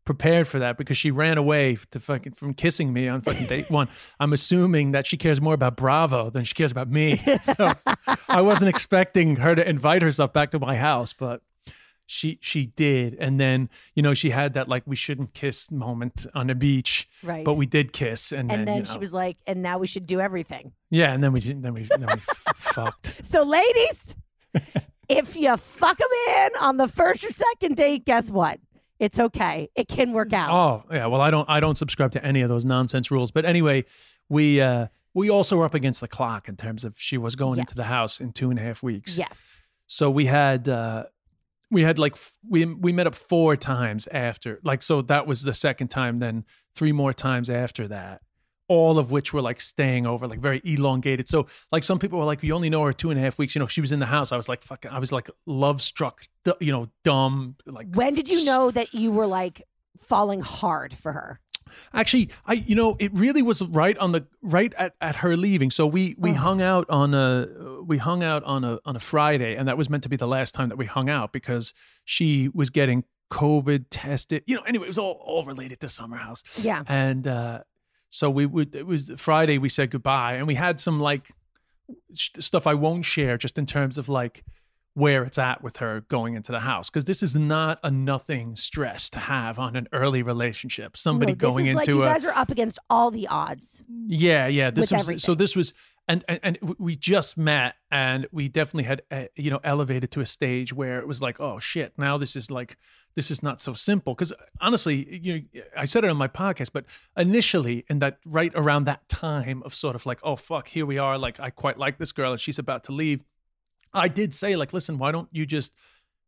prepared 0.06 0.48
for 0.48 0.60
that 0.60 0.78
because 0.78 0.98
she 0.98 1.12
ran 1.12 1.38
away 1.38 1.78
to 1.92 2.00
fucking 2.00 2.34
from 2.34 2.54
kissing 2.54 2.92
me 2.92 3.08
on 3.08 3.22
fucking 3.22 3.48
date 3.48 3.70
one. 3.70 3.88
I'm 4.20 4.34
assuming 4.34 4.92
that 4.92 5.08
she 5.08 5.18
cares 5.18 5.40
more 5.40 5.54
about 5.54 5.78
Bravo 5.78 6.30
than 6.30 6.44
she 6.44 6.54
cares 6.54 6.72
about 6.72 6.90
me. 6.90 7.22
So 7.44 7.74
I 8.30 8.42
wasn't 8.42 8.70
expecting 8.70 9.38
her 9.38 9.56
to 9.56 9.68
invite 9.68 10.02
herself 10.02 10.34
back 10.34 10.52
to 10.52 10.60
my 10.60 10.76
house, 10.76 11.14
but 11.14 11.42
she 12.14 12.38
she 12.42 12.68
did. 12.68 13.16
And 13.20 13.40
then, 13.40 13.70
you 13.96 14.04
know, 14.04 14.14
she 14.14 14.30
had 14.30 14.54
that 14.54 14.68
like 14.68 14.84
we 14.86 14.96
shouldn't 14.96 15.34
kiss 15.34 15.72
moment 15.72 16.28
on 16.36 16.48
the 16.48 16.56
beach. 16.56 17.10
Right. 17.24 17.44
But 17.44 17.56
we 17.58 17.66
did 17.66 17.92
kiss 17.92 18.32
and, 18.32 18.52
and 18.52 18.68
then 18.68 18.78
you 18.80 18.86
she 18.86 19.00
was 19.00 19.12
like, 19.12 19.38
and 19.48 19.62
now 19.62 19.80
we 19.80 19.88
should 19.88 20.06
do 20.06 20.20
everything. 20.20 20.74
Yeah, 20.90 21.12
and 21.14 21.24
then 21.24 21.34
we 21.34 21.40
didn't 21.40 21.64
then 21.64 21.74
we 21.74 21.84
then 21.84 22.02
we 22.02 22.14
f- 22.14 22.44
fucked. 22.56 23.26
So, 23.26 23.44
ladies, 23.44 24.16
if 25.10 25.36
you 25.36 25.58
fuck 25.58 25.98
them 25.98 26.08
in 26.38 26.50
on 26.62 26.78
the 26.78 26.88
first 26.88 27.24
or 27.24 27.32
second 27.32 27.76
date, 27.78 28.06
guess 28.06 28.30
what? 28.30 28.60
It's 29.00 29.20
okay. 29.20 29.70
It 29.76 29.88
can 29.88 30.14
work 30.14 30.32
out. 30.34 30.52
Oh, 30.52 30.96
yeah. 30.96 31.08
Well, 31.08 31.20
I 31.20 31.32
don't 31.32 31.50
I 31.50 31.60
don't 31.60 31.76
subscribe 31.76 32.12
to 32.12 32.24
any 32.24 32.42
of 32.42 32.50
those 32.50 32.64
nonsense 32.64 33.10
rules. 33.10 33.32
But 33.32 33.44
anyway, 33.46 33.86
we 34.30 34.62
uh 34.62 34.88
we 35.16 35.30
also 35.30 35.58
were 35.58 35.66
up 35.66 35.74
against 35.74 36.00
the 36.00 36.08
clock 36.08 36.48
in 36.48 36.56
terms 36.58 36.86
of 36.86 36.96
she 37.00 37.18
was 37.18 37.36
going 37.36 37.60
into 37.60 37.76
the 37.76 37.86
house 37.86 38.20
in 38.22 38.32
two 38.32 38.50
and 38.52 38.60
a 38.60 38.62
half 38.62 38.84
weeks. 38.84 39.18
Yes. 39.18 39.60
So 39.88 40.10
we 40.10 40.28
had 40.28 40.70
uh 40.70 41.06
we 41.74 41.82
had 41.82 42.00
like 42.00 42.14
f- 42.14 42.38
we 42.48 42.66
we 42.66 42.92
met 42.94 43.08
up 43.08 43.16
four 43.16 43.56
times 43.56 44.08
after 44.12 44.60
like 44.64 44.82
so 44.82 45.02
that 45.02 45.28
was 45.28 45.44
the 45.44 45.54
second 45.54 45.90
time 45.90 46.20
then 46.20 46.46
three 46.76 46.92
more 46.92 47.14
times 47.14 47.50
after 47.50 47.88
that 47.88 48.22
all 48.68 48.98
of 48.98 49.12
which 49.12 49.34
were 49.34 49.42
like 49.42 49.60
staying 49.60 50.08
over 50.08 50.28
like 50.28 50.40
very 50.40 50.62
elongated. 50.64 51.28
So 51.28 51.48
like 51.72 51.84
some 51.84 52.00
people 52.00 52.20
were 52.20 52.26
like 52.26 52.42
you 52.44 52.56
only 52.56 52.70
know 52.70 52.84
her 52.84 52.94
two 52.94 53.10
and 53.12 53.20
a 53.20 53.22
half 53.22 53.38
weeks. 53.38 53.56
You 53.56 53.60
know 53.60 53.68
she 53.68 53.82
was 53.82 53.92
in 53.92 54.00
the 54.00 54.06
house. 54.06 54.32
I 54.32 54.38
was 54.38 54.50
like 54.50 54.64
fucking 54.64 54.92
i 54.92 55.00
was 55.00 55.12
like 55.12 55.30
love 55.46 55.82
struck 55.82 56.28
you 56.60 56.72
know 56.72 56.90
dumb 57.04 57.56
like 57.66 57.88
When 57.94 58.16
did 58.16 58.30
you 58.30 58.46
know 58.46 58.72
that 58.72 58.94
you 58.94 59.12
were 59.12 59.28
like 59.28 59.64
falling 60.00 60.42
hard 60.42 60.94
for 60.94 61.12
her? 61.12 61.40
Actually, 61.94 62.30
I 62.46 62.54
you 62.54 62.76
know 62.76 62.96
it 63.00 63.12
really 63.14 63.42
was 63.42 63.62
right 63.64 63.98
on 63.98 64.12
the 64.12 64.26
right 64.42 64.74
at, 64.78 64.96
at 65.02 65.18
her 65.18 65.36
leaving. 65.36 65.72
So 65.72 65.86
we 65.88 66.16
we 66.18 66.32
Ugh. 66.32 66.38
hung 66.38 66.62
out 66.62 66.90
on 66.90 67.14
a 67.14 67.48
we 67.86 67.98
hung 67.98 68.24
out 68.24 68.44
on 68.44 68.64
a 68.64 68.80
on 68.86 68.96
a 68.96 69.00
Friday, 69.00 69.56
and 69.56 69.68
that 69.68 69.78
was 69.78 69.90
meant 69.90 70.04
to 70.04 70.10
be 70.10 70.16
the 70.18 70.28
last 70.28 70.54
time 70.54 70.70
that 70.70 70.78
we 70.78 70.86
hung 70.86 71.10
out 71.10 71.32
because 71.34 71.74
she 72.06 72.50
was 72.54 72.70
getting 72.70 73.04
COVID 73.32 73.86
tested. 73.90 74.44
You 74.46 74.56
know, 74.58 74.62
anyway, 74.64 74.86
it 74.86 74.90
was 74.90 74.98
all 75.00 75.22
all 75.26 75.44
related 75.44 75.80
to 75.82 75.90
Summer 75.90 76.18
House, 76.18 76.44
Yeah. 76.62 76.84
and 76.88 77.28
uh, 77.28 77.64
so 78.10 78.30
we 78.30 78.46
would 78.46 78.76
it 78.76 78.86
was 78.86 79.12
Friday. 79.18 79.58
We 79.58 79.70
said 79.70 79.90
goodbye, 79.92 80.34
and 80.36 80.46
we 80.48 80.56
had 80.56 80.80
some 80.80 81.00
like 81.00 81.32
sh- 82.14 82.30
stuff 82.40 82.68
I 82.68 82.74
won't 82.76 83.06
share, 83.06 83.38
just 83.38 83.58
in 83.58 83.66
terms 83.66 83.98
of 83.98 84.08
like 84.10 84.44
where 84.96 85.24
it's 85.24 85.40
at 85.40 85.64
with 85.64 85.78
her 85.78 86.02
going 86.02 86.36
into 86.36 86.52
the 86.52 86.60
house 86.60 86.90
because 86.90 87.06
this 87.06 87.24
is 87.24 87.36
not 87.36 87.80
a 87.84 87.90
nothing 87.90 88.56
stress 88.56 89.10
to 89.10 89.18
have 89.18 89.58
on 89.58 89.76
an 89.76 89.88
early 89.92 90.22
relationship. 90.22 90.96
Somebody 90.96 91.32
no, 91.32 91.36
this 91.36 91.50
going 91.50 91.66
is 91.66 91.70
into 91.70 91.78
like 91.78 91.88
you 91.88 92.04
a 92.04 92.08
guys 92.08 92.26
are 92.26 92.34
up 92.34 92.52
against 92.52 92.78
all 92.90 93.10
the 93.10 93.28
odds. 93.28 93.82
yeah, 94.08 94.48
yeah. 94.48 94.70
This 94.70 94.92
was 94.92 95.24
so. 95.24 95.34
This 95.34 95.56
was, 95.56 95.74
and, 96.08 96.24
and 96.28 96.40
and 96.44 96.76
we 96.78 96.96
just 96.96 97.38
met, 97.38 97.76
and 97.90 98.28
we 98.32 98.48
definitely 98.48 98.84
had, 98.84 99.02
uh, 99.10 99.26
you 99.36 99.50
know, 99.50 99.60
elevated 99.64 100.12
to 100.12 100.22
a 100.22 100.26
stage 100.28 100.74
where 100.74 101.00
it 101.00 101.08
was 101.08 101.22
like, 101.22 101.40
oh 101.40 101.60
shit, 101.60 101.94
now 101.98 102.18
this 102.18 102.36
is 102.36 102.52
like, 102.52 102.78
this 103.16 103.32
is 103.32 103.42
not 103.42 103.62
so 103.62 103.74
simple. 103.74 104.14
Because 104.14 104.32
honestly, 104.62 105.20
you, 105.24 105.34
know, 105.54 105.62
I 105.76 105.86
said 105.86 106.04
it 106.04 106.10
on 106.12 106.18
my 106.18 106.28
podcast, 106.28 106.70
but 106.72 106.86
initially, 107.18 107.84
in 107.90 107.98
that 108.00 108.20
right 108.26 108.52
around 108.54 108.84
that 108.84 109.10
time 109.10 109.64
of 109.66 109.74
sort 109.74 109.96
of 109.96 110.06
like, 110.06 110.20
oh 110.22 110.36
fuck, 110.36 110.68
here 110.68 110.86
we 110.86 111.00
are. 111.00 111.18
Like, 111.18 111.40
I 111.40 111.50
quite 111.50 111.80
like 111.80 111.98
this 111.98 112.12
girl, 112.12 112.34
and 112.34 112.40
she's 112.40 112.60
about 112.60 112.84
to 112.84 112.92
leave. 112.92 113.22
I 113.94 114.08
did 114.08 114.34
say 114.34 114.56
like, 114.56 114.74
listen, 114.74 114.98
why 114.98 115.12
don't 115.12 115.30
you 115.32 115.46
just 115.46 115.74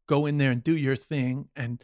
go 0.07 0.25
in 0.25 0.37
there 0.37 0.51
and 0.51 0.63
do 0.63 0.75
your 0.75 0.95
thing 0.95 1.49
and. 1.55 1.83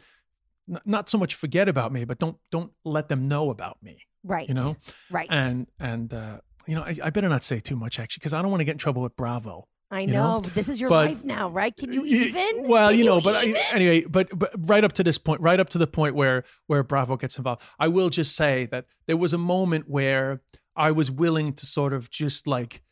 n- 0.70 0.80
Not 0.84 1.08
so 1.08 1.18
much 1.18 1.34
forget 1.34 1.68
about 1.68 1.92
me, 1.92 2.04
but 2.04 2.18
don't 2.18 2.36
don't 2.50 2.70
let 2.84 3.08
them 3.08 3.26
know 3.28 3.50
about 3.50 3.82
me. 3.82 3.98
Right. 4.24 4.48
You 4.48 4.54
know, 4.54 4.76
Right. 5.10 5.26
and 5.30 5.66
and 5.80 6.14
uh, 6.14 6.38
you 6.66 6.76
know 6.76 6.82
I, 6.82 6.96
I 7.02 7.10
better 7.10 7.28
not 7.28 7.42
say 7.42 7.58
too 7.60 7.74
much 7.76 7.98
actually 7.98 8.20
because 8.20 8.32
I 8.32 8.40
don't 8.42 8.50
want 8.52 8.60
to 8.60 8.64
get 8.64 8.72
in 8.72 8.78
trouble 8.78 9.02
with 9.02 9.16
Bravo. 9.16 9.66
I 9.90 10.06
know. 10.06 10.38
know, 10.38 10.40
this 10.54 10.68
is 10.70 10.80
your 10.80 10.88
but- 10.88 11.06
life 11.10 11.24
now, 11.24 11.50
right? 11.50 11.76
Can 11.76 11.92
you 11.92 12.04
even? 12.06 12.66
Well, 12.68 12.92
you 12.92 13.04
know, 13.04 13.20
but 13.20 13.34
I, 13.34 13.48
anyway, 13.72 14.04
but 14.04 14.26
but 14.38 14.50
right 14.56 14.84
up 14.84 14.92
to 14.92 15.02
this 15.04 15.18
point, 15.18 15.40
right 15.42 15.58
up 15.60 15.68
to 15.70 15.78
the 15.78 15.86
point 15.88 16.14
where 16.14 16.44
where 16.68 16.82
Bravo 16.84 17.16
gets 17.16 17.36
involved, 17.36 17.60
I 17.78 17.88
will 17.88 18.08
just 18.08 18.34
say 18.36 18.66
that 18.66 18.86
there 19.06 19.16
was 19.18 19.32
a 19.34 19.38
moment 19.38 19.88
where 19.88 20.40
I 20.76 20.92
was 20.92 21.10
willing 21.10 21.52
to 21.54 21.66
sort 21.66 21.92
of 21.92 22.08
just 22.08 22.46
like 22.46 22.82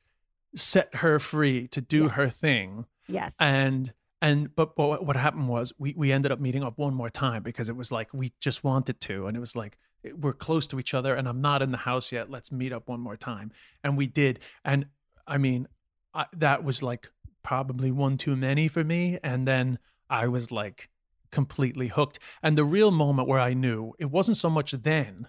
set 0.57 0.95
her 0.97 1.19
free 1.19 1.69
to 1.69 1.81
do 1.81 2.05
Yes. 2.05 2.15
her 2.17 2.29
thing, 2.29 2.85
yes. 3.09 3.35
and 3.39 3.93
and 4.23 4.55
but, 4.55 4.77
but 4.77 4.87
what- 4.89 5.07
what 5.07 5.17
happened 5.17 5.49
was 5.49 5.73
we 5.79 5.95
we 5.97 6.13
ended 6.13 6.31
up 6.33 6.41
meeting 6.41 6.63
up 6.63 6.77
one 6.79 6.95
more 6.95 7.09
time 7.11 7.43
because 7.43 7.69
it 7.69 7.77
was 7.77 7.91
like 7.91 8.13
we 8.13 8.33
just 8.41 8.63
wanted 8.65 9.01
to. 9.03 9.27
And 9.27 9.37
it 9.37 9.41
was 9.41 9.57
like 9.57 9.79
we're 10.15 10.33
close 10.35 10.67
to 10.69 10.79
each 10.79 10.93
other 10.95 11.15
and 11.15 11.27
I'm 11.29 11.41
not 11.41 11.63
in 11.63 11.71
the 11.71 11.79
house 11.79 12.11
yet. 12.13 12.31
Let's 12.31 12.51
meet 12.53 12.73
up 12.73 12.89
one 12.89 13.01
more 13.01 13.17
time. 13.17 13.51
And 13.85 13.97
we 13.97 14.07
did. 14.07 14.41
And 14.65 14.87
I 15.27 15.39
mean 15.39 15.69
I, 16.13 16.27
that 16.37 16.65
was 16.65 16.83
like 16.83 17.11
probably 17.43 17.91
one 17.91 18.17
too 18.19 18.37
many 18.37 18.69
for 18.69 18.85
me. 18.85 19.19
And 19.23 19.47
then 19.49 19.79
I 20.11 20.27
was 20.27 20.51
like 20.51 20.91
completely 21.31 21.89
hooked. 21.89 22.19
And 22.43 22.59
the 22.59 22.65
real 22.65 22.91
moment 22.91 23.29
where 23.29 23.41
I 23.41 23.55
knew 23.55 23.93
it 23.99 24.11
wasn't 24.11 24.37
so 24.37 24.51
much 24.51 24.73
then 24.73 25.29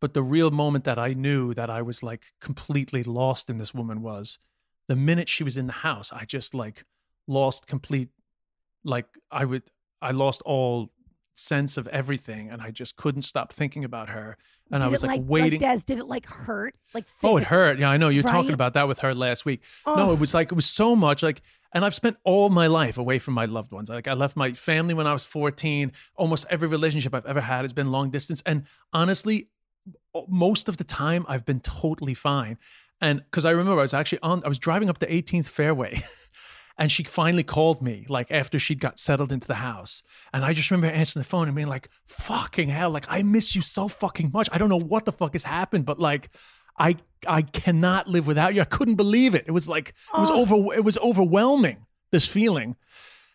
but 0.00 0.14
the 0.14 0.22
real 0.22 0.50
moment 0.50 0.84
that 0.84 0.98
I 0.98 1.12
knew 1.14 1.54
that 1.54 1.70
I 1.70 1.82
was 1.82 2.02
like 2.02 2.32
completely 2.40 3.02
lost 3.02 3.48
in 3.50 3.58
this 3.58 3.74
woman 3.74 4.02
was 4.02 4.38
the 4.88 4.96
minute 4.96 5.28
she 5.28 5.44
was 5.44 5.56
in 5.56 5.66
the 5.66 5.72
house 5.72 6.12
I 6.12 6.24
just 6.24 6.54
like 6.54 6.84
lost 7.26 7.66
complete 7.66 8.08
like 8.82 9.06
i 9.30 9.44
would 9.44 9.62
i 10.02 10.10
lost 10.10 10.40
all 10.42 10.90
sense 11.34 11.76
of 11.76 11.86
everything 11.88 12.50
and 12.50 12.60
i 12.60 12.70
just 12.70 12.96
couldn't 12.96 13.22
stop 13.22 13.52
thinking 13.52 13.84
about 13.84 14.08
her 14.08 14.36
and 14.72 14.82
i 14.82 14.88
was 14.88 15.02
like, 15.02 15.18
like 15.20 15.28
waiting 15.28 15.60
Like 15.60 15.78
Des, 15.78 15.82
did 15.86 15.98
it 15.98 16.06
like 16.06 16.26
hurt? 16.26 16.74
Like 16.94 17.06
oh 17.22 17.36
it 17.36 17.44
hurt. 17.44 17.78
yeah 17.78 17.90
i 17.90 17.96
know. 17.98 18.08
You're 18.08 18.22
talking 18.22 18.52
about 18.52 18.74
that 18.74 18.88
with 18.88 19.00
her 19.00 19.14
last 19.14 19.44
week. 19.44 19.60
No 19.86 20.10
Oh. 20.10 20.12
it 20.12 20.18
was 20.18 20.32
like 20.34 20.50
it 20.50 20.54
was 20.54 20.66
so 20.66 20.96
much 20.96 21.22
like 21.22 21.42
and 21.74 21.84
i've 21.84 21.94
spent 21.94 22.16
all 22.24 22.48
my 22.48 22.66
life 22.66 22.96
away 22.98 23.18
from 23.18 23.34
my 23.34 23.44
loved 23.44 23.70
ones. 23.70 23.88
Like 23.90 24.08
i 24.08 24.14
left 24.14 24.36
my 24.36 24.52
family 24.52 24.94
when 24.94 25.06
i 25.06 25.12
was 25.12 25.24
14 25.24 25.92
almost 26.16 26.46
every 26.50 26.68
relationship 26.68 27.14
i've 27.14 27.26
ever 27.26 27.42
had 27.42 27.62
has 27.62 27.72
been 27.72 27.92
long 27.92 28.10
distance 28.10 28.42
and 28.46 28.64
honestly 28.92 29.48
most 30.28 30.68
of 30.68 30.76
the 30.76 30.84
time 30.84 31.24
I've 31.28 31.44
been 31.44 31.60
totally 31.60 32.14
fine. 32.14 32.58
And 33.00 33.22
because 33.24 33.44
I 33.44 33.50
remember 33.50 33.78
I 33.80 33.82
was 33.82 33.94
actually 33.94 34.20
on, 34.22 34.42
I 34.44 34.48
was 34.48 34.58
driving 34.58 34.88
up 34.90 34.98
the 34.98 35.06
18th 35.06 35.48
fairway 35.48 36.02
and 36.78 36.92
she 36.92 37.02
finally 37.04 37.42
called 37.44 37.80
me 37.80 38.04
like 38.08 38.30
after 38.30 38.58
she'd 38.58 38.80
got 38.80 38.98
settled 38.98 39.32
into 39.32 39.46
the 39.46 39.54
house. 39.54 40.02
And 40.34 40.44
I 40.44 40.52
just 40.52 40.70
remember 40.70 40.94
answering 40.94 41.22
the 41.22 41.28
phone 41.28 41.46
and 41.48 41.54
being 41.56 41.68
like, 41.68 41.88
fucking 42.06 42.68
hell, 42.68 42.90
like 42.90 43.06
I 43.08 43.22
miss 43.22 43.54
you 43.56 43.62
so 43.62 43.88
fucking 43.88 44.30
much. 44.34 44.48
I 44.52 44.58
don't 44.58 44.68
know 44.68 44.78
what 44.80 45.04
the 45.06 45.12
fuck 45.12 45.32
has 45.32 45.44
happened, 45.44 45.86
but 45.86 45.98
like, 45.98 46.28
I 46.78 46.96
I 47.26 47.42
cannot 47.42 48.06
live 48.08 48.26
without 48.26 48.54
you. 48.54 48.60
I 48.62 48.64
couldn't 48.66 48.94
believe 48.94 49.34
it. 49.34 49.44
It 49.46 49.50
was 49.52 49.68
like 49.68 49.90
it 50.14 50.20
was 50.20 50.30
Oh. 50.30 50.40
over 50.42 50.74
it 50.74 50.84
was 50.84 50.96
overwhelming 50.98 51.86
this 52.10 52.26
feeling. 52.26 52.76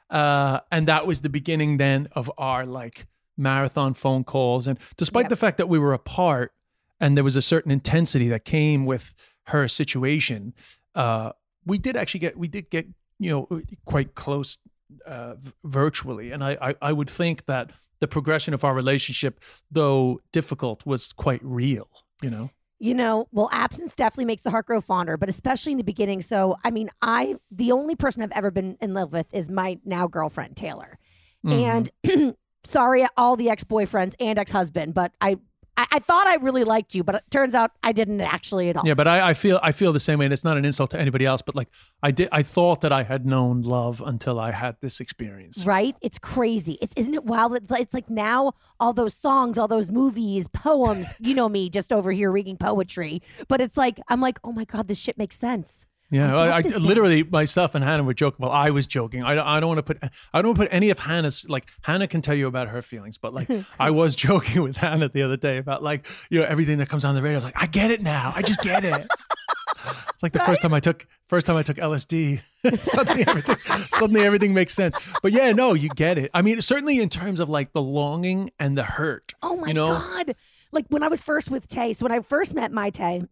Uh 0.09 0.59
and 0.71 0.87
that 0.87 1.05
was 1.07 1.21
the 1.21 1.29
beginning 1.29 1.77
then 1.77 2.07
of 2.13 2.31
our 2.37 2.65
like 2.65 3.07
marathon 3.37 3.93
phone 3.93 4.23
calls 4.23 4.67
and 4.67 4.77
despite 4.97 5.23
Yep. 5.25 5.29
the 5.29 5.35
fact 5.35 5.57
that 5.57 5.67
we 5.69 5.79
were 5.79 5.93
apart 5.93 6.53
and 6.99 7.17
there 7.17 7.23
was 7.23 7.35
a 7.35 7.41
certain 7.41 7.71
intensity 7.71 8.27
that 8.29 8.45
came 8.45 8.85
with 8.85 9.13
her 9.47 9.67
situation 9.67 10.53
uh 10.95 11.31
we 11.65 11.77
did 11.77 11.95
actually 11.95 12.19
get 12.21 12.37
we 12.37 12.47
did 12.47 12.69
get 12.69 12.87
you 13.19 13.29
know 13.29 13.61
quite 13.85 14.15
close 14.15 14.57
uh 15.05 15.35
virtually 15.63 16.31
and 16.31 16.43
I, 16.43 16.57
I 16.61 16.75
i 16.81 16.91
would 16.93 17.09
think 17.09 17.45
that 17.47 17.71
the 17.99 18.07
progression 18.07 18.53
of 18.53 18.63
our 18.63 18.73
relationship 18.73 19.39
though 19.71 20.21
difficult 20.31 20.85
was 20.85 21.11
quite 21.13 21.41
real 21.43 21.89
you 22.21 22.29
know 22.29 22.49
You 22.77 22.93
know, 22.93 23.27
well, 23.31 23.49
absence 23.53 23.95
definitely 23.95 24.25
makes 24.25 24.43
the 24.43 24.51
heart 24.51 24.65
grow 24.67 24.81
fonder, 24.81 25.15
but 25.17 25.29
especially 25.29 25.71
in 25.71 25.77
the 25.77 25.83
beginning. 25.93 26.21
So, 26.21 26.57
I 26.67 26.71
mean, 26.71 26.89
I, 27.01 27.37
the 27.49 27.71
only 27.71 27.95
person 27.95 28.21
I've 28.21 28.33
ever 28.35 28.51
been 28.51 28.75
in 28.81 28.93
love 28.93 29.13
with 29.13 29.27
is 29.33 29.49
my 29.49 29.79
now 29.85 30.07
girlfriend, 30.07 30.57
Taylor. 30.57 30.99
Mhm. 31.45 31.89
And 32.03 32.35
sorry, 32.65 33.06
all 33.17 33.36
the 33.36 33.49
ex 33.49 33.63
boyfriends 33.63 34.13
and 34.19 34.38
ex 34.39 34.51
husband, 34.51 34.93
but 34.93 35.12
I, 35.21 35.38
I, 35.78 35.86
I 35.93 35.99
thought 35.99 36.28
I 36.28 36.36
really 36.36 36.63
liked 36.63 36.95
you, 36.95 37.04
but 37.04 37.15
it 37.15 37.23
turns 37.30 37.56
out 37.56 37.71
I 37.84 37.91
didn't 37.91 38.21
actually 38.21 38.69
at 38.69 38.78
all. 38.78 38.86
Yeah, 38.86 38.93
but 38.93 39.08
I, 39.08 39.30
I 39.30 39.34
feel 39.34 39.60
I 39.62 39.71
feel 39.71 39.93
the 39.93 39.99
same 39.99 40.19
way, 40.19 40.25
and 40.25 40.34
it's 40.34 40.43
not 40.43 40.58
an 40.58 40.65
insult 40.65 40.91
to 40.91 40.99
anybody 40.99 41.25
else. 41.25 41.41
But 41.41 41.56
like 41.56 41.69
I 42.01 42.12
did, 42.12 42.30
I 42.32 42.43
thought 42.43 42.82
that 42.82 42.91
I 42.91 43.04
had 43.04 43.25
known 43.25 43.62
love 43.62 44.01
until 44.06 44.39
I 44.39 44.51
had 44.51 44.78
this 44.82 44.99
experience. 44.99 45.65
Right? 45.65 45.95
It's 46.01 46.19
crazy. 46.19 46.78
It's 46.82 46.93
isn't 46.95 47.13
it 47.13 47.25
wild? 47.25 47.56
It's 47.56 47.71
like, 47.71 47.82
it's 47.82 47.93
like 47.93 48.10
now 48.10 48.54
all 48.80 48.93
those 48.93 49.13
songs, 49.13 49.58
all 49.58 49.67
those 49.67 49.89
movies, 49.89 50.47
poems. 50.47 51.13
you 51.19 51.34
know 51.34 51.49
me, 51.49 51.69
just 51.69 51.91
over 51.91 52.12
here 52.12 52.32
reading 52.32 52.58
poetry. 52.58 53.21
But 53.47 53.62
it's 53.62 53.78
like 53.78 53.99
I'm 54.08 54.21
like, 54.21 54.39
oh 54.43 54.51
my 54.51 54.65
god, 54.65 54.88
this 54.88 54.99
shit 54.99 55.17
makes 55.17 55.36
sense. 55.36 55.86
Yeah, 56.11 56.35
I 56.35 56.47
I, 56.47 56.57
I, 56.57 56.61
literally 56.61 57.23
myself 57.23 57.73
and 57.73 57.83
Hannah 57.83 58.03
were 58.03 58.13
joking. 58.13 58.43
Well, 58.43 58.51
I 58.51 58.69
was 58.69 58.85
joking. 58.85 59.23
I, 59.23 59.33
don't- 59.33 59.47
I 59.47 59.59
don't 59.59 59.69
want 59.69 59.79
to 59.79 59.93
put 59.93 60.11
I 60.33 60.41
don't 60.41 60.49
want 60.49 60.59
to 60.59 60.65
put 60.65 60.73
any 60.73 60.89
of 60.91 60.99
Hannah's 60.99 61.47
like 61.49 61.67
Hannah 61.81 62.07
can 62.07 62.21
tell 62.21 62.35
you 62.35 62.47
about 62.47 62.67
her 62.67 62.81
feelings, 62.81 63.17
but 63.17 63.33
like 63.33 63.49
I 63.79 63.89
was 63.91 64.15
joking 64.15 64.61
with 64.61 64.77
Hannah 64.77 65.09
the 65.09 65.23
other 65.23 65.37
day 65.37 65.57
about 65.57 65.81
like 65.81 66.07
you 66.29 66.39
know 66.39 66.45
everything 66.45 66.77
that 66.77 66.89
comes 66.89 67.05
on 67.05 67.15
the 67.15 67.21
radio. 67.21 67.35
I 67.35 67.37
was 67.37 67.43
like, 67.43 67.61
I 67.61 67.65
get 67.65 67.89
it 67.89 68.01
now. 68.01 68.33
I 68.35 68.43
just 68.43 68.61
get 68.61 68.83
it. 68.83 69.07
it's 70.13 70.21
like 70.21 70.31
the 70.31 70.39
first 70.39 70.61
time 70.61 70.73
I 70.75 70.79
took 70.79 71.07
first 71.27 71.47
time 71.47 71.57
I 71.57 71.63
took 71.63 71.77
LSD. 71.77 72.41
suddenly 72.83 73.25
everything 73.27 73.57
suddenly 73.89 74.21
everything 74.21 74.53
makes 74.53 74.75
sense. 74.75 74.95
But 75.23 75.31
yeah, 75.31 75.53
no, 75.53 75.73
you 75.73 75.89
get 75.89 76.19
it. 76.19 76.29
I 76.35 76.43
mean, 76.43 76.61
certainly 76.61 76.99
in 76.99 77.09
terms 77.09 77.39
of 77.39 77.49
like 77.49 77.73
the 77.73 77.81
longing 77.81 78.51
and 78.59 78.77
the 78.77 78.83
hurt. 78.83 79.33
Oh 79.41 79.55
my 79.55 79.67
you 79.67 79.73
know? 79.73 79.87
god! 79.93 80.35
Like 80.71 80.85
when 80.89 81.01
I 81.01 81.07
was 81.07 81.23
first 81.23 81.49
with 81.49 81.67
Tay. 81.67 81.93
So 81.93 82.05
when 82.05 82.11
I 82.11 82.19
first 82.21 82.53
met 82.53 82.71
my 82.71 82.91
Tay, 82.91 83.23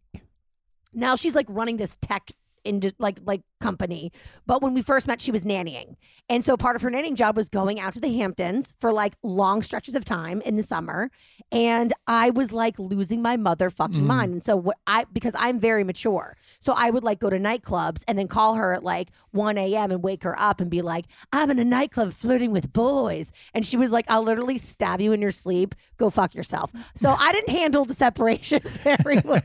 now 0.92 1.16
she's 1.16 1.36
like 1.36 1.46
running 1.50 1.78
this 1.78 1.96
tech 2.02 2.32
into 2.66 2.94
like 3.00 3.20
like 3.24 3.42
company. 3.62 4.12
But 4.46 4.62
when 4.62 4.74
we 4.74 4.82
first 4.82 5.08
met, 5.08 5.22
she 5.22 5.32
was 5.32 5.44
nannying, 5.44 5.96
and 6.30 6.44
so 6.44 6.58
part 6.58 6.76
of 6.76 6.82
her 6.82 6.90
nannying 6.92 7.16
job 7.16 7.36
was 7.36 7.50
going 7.50 7.80
out 7.80 7.94
to 7.94 8.00
the 8.00 8.16
Hamptons 8.18 8.74
for 8.80 8.92
like 8.92 9.16
long 9.24 9.62
stretches 9.64 9.96
of 9.96 10.06
time 10.06 10.42
in 10.42 10.56
the 10.56 10.64
summer. 10.64 11.10
And 11.52 11.94
I 12.08 12.30
was 12.32 12.52
like 12.52 12.78
losing 12.80 13.22
my 13.22 13.38
motherfucking 13.38 13.94
Mm. 14.02 14.06
mind. 14.06 14.34
And 14.34 14.44
so 14.44 14.56
what 14.56 14.78
I 14.88 15.06
because 15.12 15.34
I'm 15.38 15.60
very 15.60 15.84
mature, 15.84 16.36
so 16.60 16.74
I 16.76 16.90
would 16.90 17.04
like 17.04 17.20
go 17.20 17.30
to 17.30 17.38
nightclubs 17.38 18.04
and 18.08 18.18
then 18.18 18.28
call 18.28 18.56
her 18.56 18.74
at 18.74 18.84
like 18.84 19.10
1 19.32 19.58
a.m. 19.58 19.92
and 19.92 20.04
wake 20.04 20.24
her 20.24 20.40
up 20.40 20.62
and 20.62 20.70
be 20.70 20.82
like, 20.82 21.06
I'm 21.32 21.50
in 21.52 21.60
a 21.60 21.64
nightclub 21.66 22.12
flirting 22.14 22.52
with 22.52 22.74
boys. 22.74 23.32
And 23.54 23.66
she 23.66 23.78
was 23.78 23.92
like, 23.92 24.06
I'll 24.10 24.24
literally 24.24 24.58
stab 24.58 25.00
you 25.02 25.12
in 25.14 25.22
your 25.22 25.32
sleep. 25.32 25.76
Go 25.98 26.10
fuck 26.10 26.34
yourself. 26.36 26.72
So 26.96 27.10
I 27.18 27.32
didn't 27.32 27.50
handle 27.50 27.86
the 27.86 27.94
separation 27.94 28.62
very 28.84 29.20
well. 29.24 29.42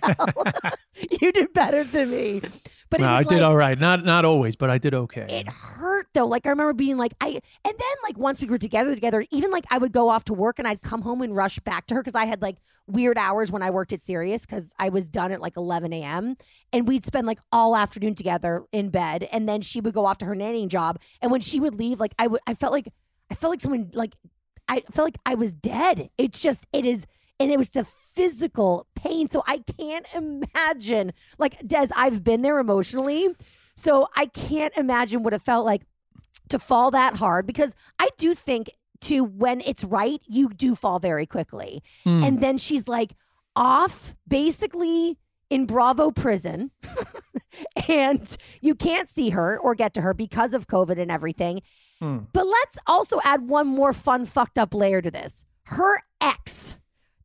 you 1.20 1.32
did 1.32 1.52
better 1.52 1.84
than 1.84 2.10
me. 2.10 2.42
But 2.90 3.00
No, 3.00 3.08
I 3.08 3.22
did 3.22 3.32
like, 3.32 3.42
all 3.42 3.56
right. 3.56 3.78
Not 3.78 4.04
not 4.04 4.24
always, 4.24 4.56
but 4.56 4.70
I 4.70 4.78
did 4.78 4.94
okay. 4.94 5.26
it 5.28 5.48
hurt 5.48 6.08
though. 6.14 6.26
Like 6.26 6.46
I 6.46 6.50
remember 6.50 6.72
being 6.72 6.96
like, 6.96 7.12
I 7.20 7.28
and 7.28 7.40
then 7.64 7.96
like 8.02 8.16
once 8.18 8.40
we 8.40 8.48
were 8.48 8.58
together 8.58 8.94
together, 8.94 9.24
even 9.30 9.50
like 9.50 9.64
I 9.70 9.78
would 9.78 9.92
go 9.92 10.08
off 10.08 10.24
to 10.24 10.34
work 10.34 10.58
and 10.58 10.66
I'd 10.66 10.80
come 10.80 11.02
home 11.02 11.20
and 11.22 11.36
rush 11.36 11.58
back 11.60 11.86
to 11.88 11.94
her 11.94 12.02
because 12.02 12.14
I 12.14 12.24
had 12.24 12.40
like 12.40 12.56
weird 12.86 13.18
hours 13.18 13.52
when 13.52 13.62
I 13.62 13.70
worked 13.70 13.92
at 13.92 14.02
Sirius 14.02 14.46
because 14.46 14.72
I 14.78 14.88
was 14.88 15.06
done 15.06 15.32
at 15.32 15.40
like 15.40 15.56
11 15.56 15.92
a.m. 15.92 16.36
and 16.72 16.88
we'd 16.88 17.04
spend 17.04 17.26
like 17.26 17.40
all 17.52 17.76
afternoon 17.76 18.14
together 18.14 18.64
in 18.72 18.88
bed, 18.88 19.28
and 19.30 19.48
then 19.48 19.60
she 19.60 19.80
would 19.80 19.94
go 19.94 20.06
off 20.06 20.18
to 20.18 20.26
her 20.26 20.34
nannying 20.34 20.68
job, 20.68 20.98
and 21.20 21.30
when 21.30 21.40
she 21.42 21.60
would 21.60 21.74
leave, 21.74 22.00
like 22.00 22.14
I 22.18 22.26
would, 22.26 22.40
I 22.46 22.54
felt 22.54 22.72
like 22.72 22.88
I 23.30 23.34
felt 23.34 23.50
like 23.50 23.60
someone 23.60 23.90
like 23.92 24.14
I 24.68 24.82
felt 24.92 25.06
like 25.06 25.18
I 25.26 25.34
was 25.34 25.52
dead. 25.52 26.10
It's 26.18 26.40
just 26.40 26.66
it 26.72 26.84
is. 26.84 27.06
And 27.40 27.52
it 27.52 27.56
was 27.56 27.70
the 27.70 27.84
physical 27.84 28.87
pain. 29.02 29.28
So 29.28 29.42
I 29.46 29.58
can't 29.78 30.06
imagine, 30.14 31.12
like, 31.38 31.66
Des, 31.66 31.88
I've 31.94 32.22
been 32.22 32.42
there 32.42 32.58
emotionally. 32.58 33.28
So 33.74 34.08
I 34.16 34.26
can't 34.26 34.76
imagine 34.76 35.22
what 35.22 35.34
it 35.34 35.42
felt 35.42 35.64
like 35.64 35.82
to 36.48 36.58
fall 36.58 36.90
that 36.90 37.14
hard 37.14 37.46
because 37.46 37.74
I 37.98 38.08
do 38.18 38.34
think 38.34 38.70
to 39.02 39.22
when 39.22 39.60
it's 39.60 39.84
right, 39.84 40.20
you 40.26 40.48
do 40.48 40.74
fall 40.74 40.98
very 40.98 41.26
quickly. 41.26 41.82
Hmm. 42.04 42.24
And 42.24 42.40
then 42.40 42.58
she's 42.58 42.88
like 42.88 43.14
off 43.54 44.14
basically 44.26 45.18
in 45.50 45.66
Bravo 45.66 46.10
prison 46.10 46.70
and 47.88 48.36
you 48.60 48.74
can't 48.74 49.08
see 49.08 49.30
her 49.30 49.58
or 49.58 49.74
get 49.74 49.94
to 49.94 50.00
her 50.00 50.14
because 50.14 50.54
of 50.54 50.66
COVID 50.66 50.98
and 50.98 51.10
everything. 51.10 51.62
Hmm. 52.00 52.18
But 52.32 52.46
let's 52.46 52.78
also 52.86 53.20
add 53.24 53.48
one 53.48 53.66
more 53.66 53.92
fun, 53.92 54.26
fucked 54.26 54.58
up 54.58 54.74
layer 54.74 55.00
to 55.00 55.10
this. 55.10 55.44
Her 55.64 56.02
ex, 56.20 56.76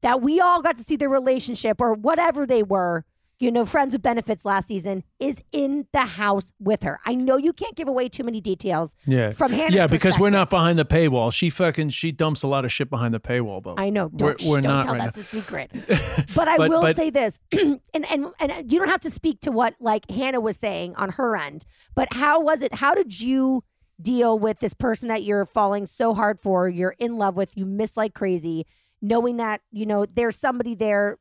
that 0.03 0.21
we 0.21 0.39
all 0.39 0.61
got 0.61 0.77
to 0.77 0.83
see 0.83 0.95
their 0.95 1.09
relationship 1.09 1.81
or 1.81 1.93
whatever 1.95 2.45
they 2.45 2.61
were, 2.63 3.03
you 3.39 3.51
know, 3.51 3.65
friends 3.65 3.93
with 3.93 4.01
benefits 4.03 4.45
last 4.45 4.67
season, 4.67 5.03
is 5.19 5.41
in 5.51 5.85
the 5.91 6.01
house 6.01 6.53
with 6.59 6.83
her. 6.83 6.99
I 7.05 7.15
know 7.15 7.35
you 7.35 7.51
can't 7.51 7.75
give 7.75 7.87
away 7.89 8.07
too 8.07 8.23
many 8.23 8.39
details 8.39 8.95
Yeah. 9.05 9.31
from 9.31 9.51
Hannah's 9.51 9.73
yeah, 9.75 9.87
because 9.87 10.17
we're 10.19 10.29
not 10.29 10.49
behind 10.49 10.77
the 10.79 10.85
paywall. 10.85 11.33
She 11.33 11.49
fucking 11.49 11.89
she 11.89 12.11
dumps 12.11 12.43
a 12.43 12.47
lot 12.47 12.63
of 12.63 12.71
shit 12.71 12.89
behind 12.89 13.13
the 13.13 13.19
paywall, 13.19 13.61
but 13.61 13.79
I 13.79 13.89
know. 13.89 14.05
we're, 14.07 14.17
Don't, 14.29 14.41
shh, 14.41 14.45
we're 14.45 14.61
don't 14.61 14.71
not 14.71 14.83
tell 14.85 14.93
right 14.93 15.13
that's 15.13 15.17
now. 15.17 15.21
a 15.39 15.41
secret. 15.41 15.71
But 16.35 16.47
I 16.47 16.57
But- 16.57 16.69
will 16.69 16.81
but- 16.83 16.95
say 16.95 17.09
this, 17.09 17.39
and, 17.51 17.79
and 17.93 18.27
and 18.39 18.71
you 18.71 18.79
don't 18.79 18.89
have 18.89 19.01
to 19.01 19.09
speak 19.09 19.41
to 19.41 19.51
what 19.51 19.73
like 19.79 20.09
Hannah 20.09 20.39
was 20.39 20.55
saying 20.57 20.95
on 20.95 21.09
her 21.11 21.35
end. 21.35 21.65
But 21.95 22.13
how 22.13 22.39
was 22.41 22.61
it? 22.61 22.75
How 22.75 22.93
did 22.93 23.19
you 23.19 23.63
deal 24.01 24.37
with 24.39 24.59
this 24.59 24.73
person 24.73 25.07
that 25.09 25.23
you're 25.23 25.45
falling 25.45 25.85
so 25.85 26.13
hard 26.13 26.39
for? 26.39 26.69
You're 26.69 26.95
in 26.99 27.17
love 27.17 27.35
with. 27.35 27.55
You 27.57 27.65
miss 27.65 27.97
like 27.97 28.13
crazy, 28.13 28.65
knowing 29.03 29.37
that 29.37 29.61
you 29.71 29.85
know 29.85 30.07
there's 30.07 30.35
somebody 30.35 30.73
there 30.73 31.19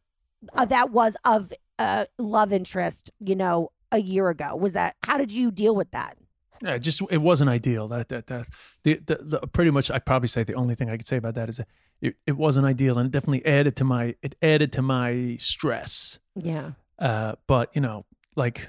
uh, 0.55 0.65
that 0.65 0.91
was 0.91 1.15
of 1.27 1.53
uh, 1.79 2.07
love 2.19 2.55
interest. 2.55 3.11
You 3.21 3.37
know, 3.37 3.73
a 3.93 3.99
year 3.99 4.31
ago. 4.31 4.57
Was 4.57 4.73
that? 4.73 4.97
How 5.05 5.19
did 5.19 5.31
you 5.31 5.51
deal 5.51 5.77
with 5.77 5.91
that? 5.93 6.17
Yeah, 6.63 6.79
just 6.79 7.03
it 7.11 7.19
wasn't 7.19 7.51
ideal. 7.51 7.89
That 7.89 8.09
that 8.09 8.27
that 8.29 8.49
the, 8.85 9.01
the, 9.05 9.19
the 9.21 9.47
pretty 9.49 9.71
much 9.71 9.91
I 9.91 9.99
probably 9.99 10.29
say 10.29 10.43
the 10.45 10.55
only 10.55 10.75
thing 10.75 10.91
I 10.91 10.97
could 10.97 11.07
say 11.07 11.17
about 11.17 11.35
that 11.35 11.49
is 11.49 11.59
that 11.59 11.69
it, 12.01 12.17
it 12.27 12.37
wasn't 12.37 12.67
ideal 12.67 12.99
and 12.99 13.07
it 13.07 13.13
definitely 13.13 13.45
added 13.45 13.77
to 13.77 13.85
my 13.85 14.15
it 14.23 14.35
added 14.41 14.73
to 14.73 14.83
my 14.83 15.37
stress. 15.39 16.19
Yeah. 16.35 16.73
Uh, 16.99 17.35
but 17.47 17.71
you 17.75 17.81
know, 17.81 18.07
like 18.37 18.69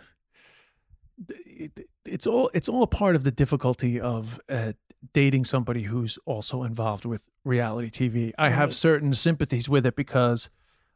it, 1.28 1.88
it's 2.04 2.26
all 2.26 2.50
it's 2.54 2.68
all 2.68 2.84
a 2.84 2.88
part 2.88 3.16
of 3.16 3.24
the 3.24 3.32
difficulty 3.32 4.00
of 4.00 4.40
uh, 4.50 4.74
dating 5.14 5.46
somebody 5.46 5.84
who's 5.84 6.18
also 6.26 6.64
involved 6.64 7.06
with 7.06 7.30
reality 7.44 7.90
TV. 7.90 8.32
I 8.38 8.50
have 8.50 8.74
certain 8.74 9.14
sympathies 9.14 9.68
with 9.68 9.86
it 9.86 9.96
because, 9.96 10.50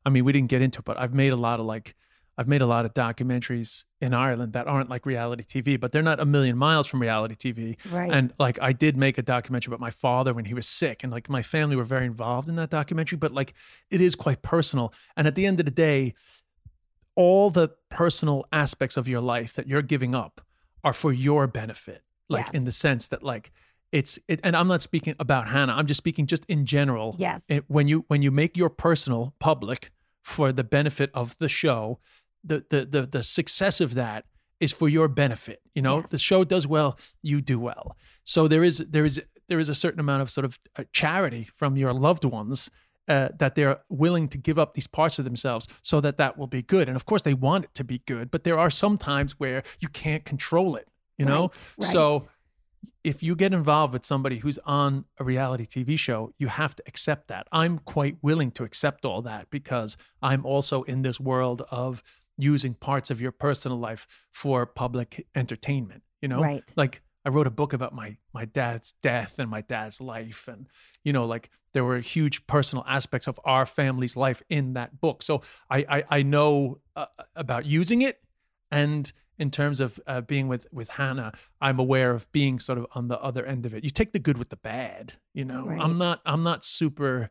I 0.06 0.10
mean, 0.10 0.24
we 0.24 0.32
didn't 0.32 0.50
get 0.50 0.62
into 0.62 0.80
it, 0.80 0.86
but 0.86 0.98
I've 0.98 1.14
made 1.14 1.34
a 1.34 1.38
lot 1.38 1.60
of 1.60 1.66
like. 1.66 1.96
I've 2.40 2.48
made 2.48 2.62
a 2.62 2.68
lot 2.68 2.86
of 2.86 2.94
documentaries 2.94 3.86
in 4.00 4.14
Ireland 4.14 4.54
that 4.54 4.68
aren't 4.68 4.92
like 4.92 5.08
reality 5.08 5.44
TV, 5.44 5.80
but 5.80 5.92
they're 5.92 6.04
not 6.04 6.20
a 6.20 6.26
million 6.26 6.56
miles 6.56 6.86
from 6.86 7.02
reality 7.02 7.34
TV. 7.34 7.78
Right. 7.92 8.12
And 8.12 8.32
like 8.38 8.60
I 8.62 8.74
did 8.74 8.96
make 8.96 9.18
a 9.18 9.24
documentary 9.24 9.72
about 9.72 9.80
my 9.80 9.90
father 9.90 10.36
when 10.36 10.46
he 10.46 10.54
was 10.54 10.68
sick, 10.68 11.04
and 11.04 11.12
like 11.12 11.32
my 11.32 11.42
family 11.42 11.76
were 11.76 11.84
very 11.84 12.06
involved 12.06 12.48
in 12.48 12.56
that 12.58 12.70
documentary, 12.70 13.18
but 13.18 13.32
like 13.32 13.56
it 13.90 14.02
is 14.02 14.14
quite 14.14 14.44
personal. 14.44 14.94
And 15.16 15.26
at 15.26 15.34
the 15.34 15.48
end 15.48 15.60
of 15.60 15.66
the 15.66 15.72
day, 15.72 16.14
all 17.16 17.50
the 17.50 17.70
personal 17.90 18.46
aspects 18.54 18.98
of 18.98 19.08
your 19.08 19.22
life 19.22 19.56
that 19.56 19.66
you're 19.66 19.82
giving 19.82 20.14
up 20.14 20.42
are 20.84 20.94
for 20.94 21.12
your 21.12 21.48
benefit. 21.48 22.04
Like 22.30 22.54
in 22.54 22.66
the 22.66 22.72
sense 22.72 23.08
that 23.08 23.24
like 23.24 23.52
it's 23.92 24.20
it, 24.28 24.40
and 24.44 24.56
I'm 24.56 24.68
not 24.68 24.82
speaking 24.82 25.16
about 25.20 25.48
Hannah. 25.50 25.74
I'm 25.74 25.88
just 25.88 25.98
speaking 25.98 26.26
just 26.28 26.46
in 26.48 26.66
general. 26.66 27.16
Yes. 27.18 27.46
It, 27.50 27.66
when 27.68 27.88
you 27.88 28.06
when 28.08 28.22
you 28.22 28.32
make 28.32 28.58
your 28.58 28.70
personal 28.70 29.34
public 29.40 29.92
for 30.24 30.52
the 30.52 30.64
benefit 30.64 31.10
of 31.14 31.38
the 31.40 31.50
show, 31.50 32.00
the 32.44 32.66
the 32.70 32.86
the 32.86 33.06
the 33.06 33.24
success 33.24 33.80
of 33.82 33.94
that 33.96 34.26
is 34.60 34.72
for 34.72 34.90
your 34.90 35.08
benefit. 35.08 35.62
You 35.76 35.82
know, 35.84 36.00
Yes. 36.00 36.10
the 36.10 36.18
show 36.18 36.44
does 36.44 36.66
well, 36.68 36.98
you 37.22 37.42
do 37.42 37.60
well. 37.60 37.96
So 38.24 38.48
there 38.48 38.64
is 38.64 38.80
there 38.80 39.06
is 39.06 39.22
there 39.48 39.60
is 39.60 39.70
a 39.70 39.76
certain 39.76 40.00
amount 40.00 40.22
of 40.22 40.30
sort 40.30 40.46
of 40.46 40.60
uh, 40.76 40.84
charity 40.92 41.48
from 41.54 41.78
your 41.78 41.94
loved 41.94 42.26
ones 42.26 42.70
uh, 43.08 43.30
that 43.40 43.56
they're 43.56 43.80
willing 43.88 44.28
to 44.28 44.38
give 44.38 44.60
up 44.60 44.74
these 44.74 44.88
parts 44.88 45.18
of 45.20 45.24
themselves 45.24 45.66
so 45.82 46.02
that 46.02 46.18
that 46.18 46.38
will 46.38 46.48
be 46.48 46.62
good. 46.62 46.90
And 46.90 46.98
of 46.98 47.06
course, 47.06 47.22
they 47.22 47.34
want 47.34 47.64
it 47.66 47.74
to 47.76 47.86
be 47.86 48.00
good, 48.06 48.30
but 48.32 48.44
there 48.44 48.60
are 48.60 48.70
some 48.70 48.98
times 48.98 49.40
where 49.40 49.64
you 49.80 49.88
can't 49.88 50.26
control 50.26 50.76
it. 50.76 50.90
You 51.18 51.26
know, 51.26 51.52
Right, 51.78 51.90
so. 51.90 52.28
If 53.04 53.24
you 53.24 53.36
get 53.36 53.54
involved 53.54 53.94
with 53.94 54.06
somebody 54.06 54.40
who's 54.40 54.60
on 54.66 55.06
a 55.18 55.24
reality 55.24 55.66
TV 55.66 55.98
show, 55.98 56.34
you 56.38 56.48
have 56.48 56.76
to 56.76 56.84
accept 56.88 57.28
that. 57.30 57.48
I'm 57.52 57.80
quite 57.80 58.18
willing 58.22 58.52
to 58.52 58.64
accept 58.64 59.06
all 59.06 59.22
that 59.24 59.50
because 59.50 59.98
I'm 60.22 60.46
also 60.46 60.84
in 60.84 61.02
this 61.02 61.20
world 61.20 61.64
of 61.72 62.04
using 62.38 62.74
parts 62.74 63.10
of 63.10 63.20
your 63.22 63.32
personal 63.32 63.78
life 63.78 64.08
for 64.32 64.66
public 64.66 65.26
entertainment, 65.36 66.04
you 66.22 66.28
know? 66.28 66.40
Right. 66.42 66.64
Like 66.76 67.02
I 67.26 67.30
wrote 67.30 67.48
a 67.48 67.52
book 67.52 67.74
about 67.74 67.94
my 67.94 68.16
my 68.34 68.46
dad's 68.46 68.94
death 69.02 69.38
and 69.38 69.50
my 69.50 69.60
dad's 69.60 70.00
life 70.00 70.48
and 70.48 70.68
you 71.04 71.12
know 71.12 71.26
like 71.26 71.50
there 71.74 71.84
were 71.84 72.00
huge 72.00 72.48
personal 72.48 72.86
aspects 72.88 73.28
of 73.28 73.38
our 73.44 73.66
family's 73.66 74.16
life 74.16 74.42
in 74.50 74.74
that 74.74 75.02
book. 75.02 75.22
So 75.22 75.42
I 75.70 75.80
I, 75.90 76.04
I 76.10 76.22
know 76.24 76.80
uh, 76.96 77.08
about 77.36 77.66
using 77.66 78.02
it 78.02 78.22
and 78.72 79.12
in 79.38 79.52
terms 79.52 79.80
of 79.80 80.00
uh, 80.08 80.22
being 80.22 80.48
with 80.48 80.68
with 80.72 80.90
Hannah, 80.90 81.34
I'm 81.62 81.80
aware 81.80 82.12
of 82.12 82.32
being 82.32 82.60
sort 82.60 82.78
of 82.78 82.88
on 82.96 83.08
the 83.08 83.20
other 83.20 83.46
end 83.46 83.66
of 83.66 83.74
it. 83.74 83.84
You 83.84 83.90
take 83.90 84.14
the 84.14 84.20
good 84.20 84.38
with 84.38 84.50
the 84.50 84.56
bad, 84.56 85.14
you 85.34 85.46
know. 85.46 85.66
Right. 85.66 85.80
I'm 85.80 85.98
not 85.98 86.22
I'm 86.26 86.44
not 86.44 86.66
super, 86.66 87.30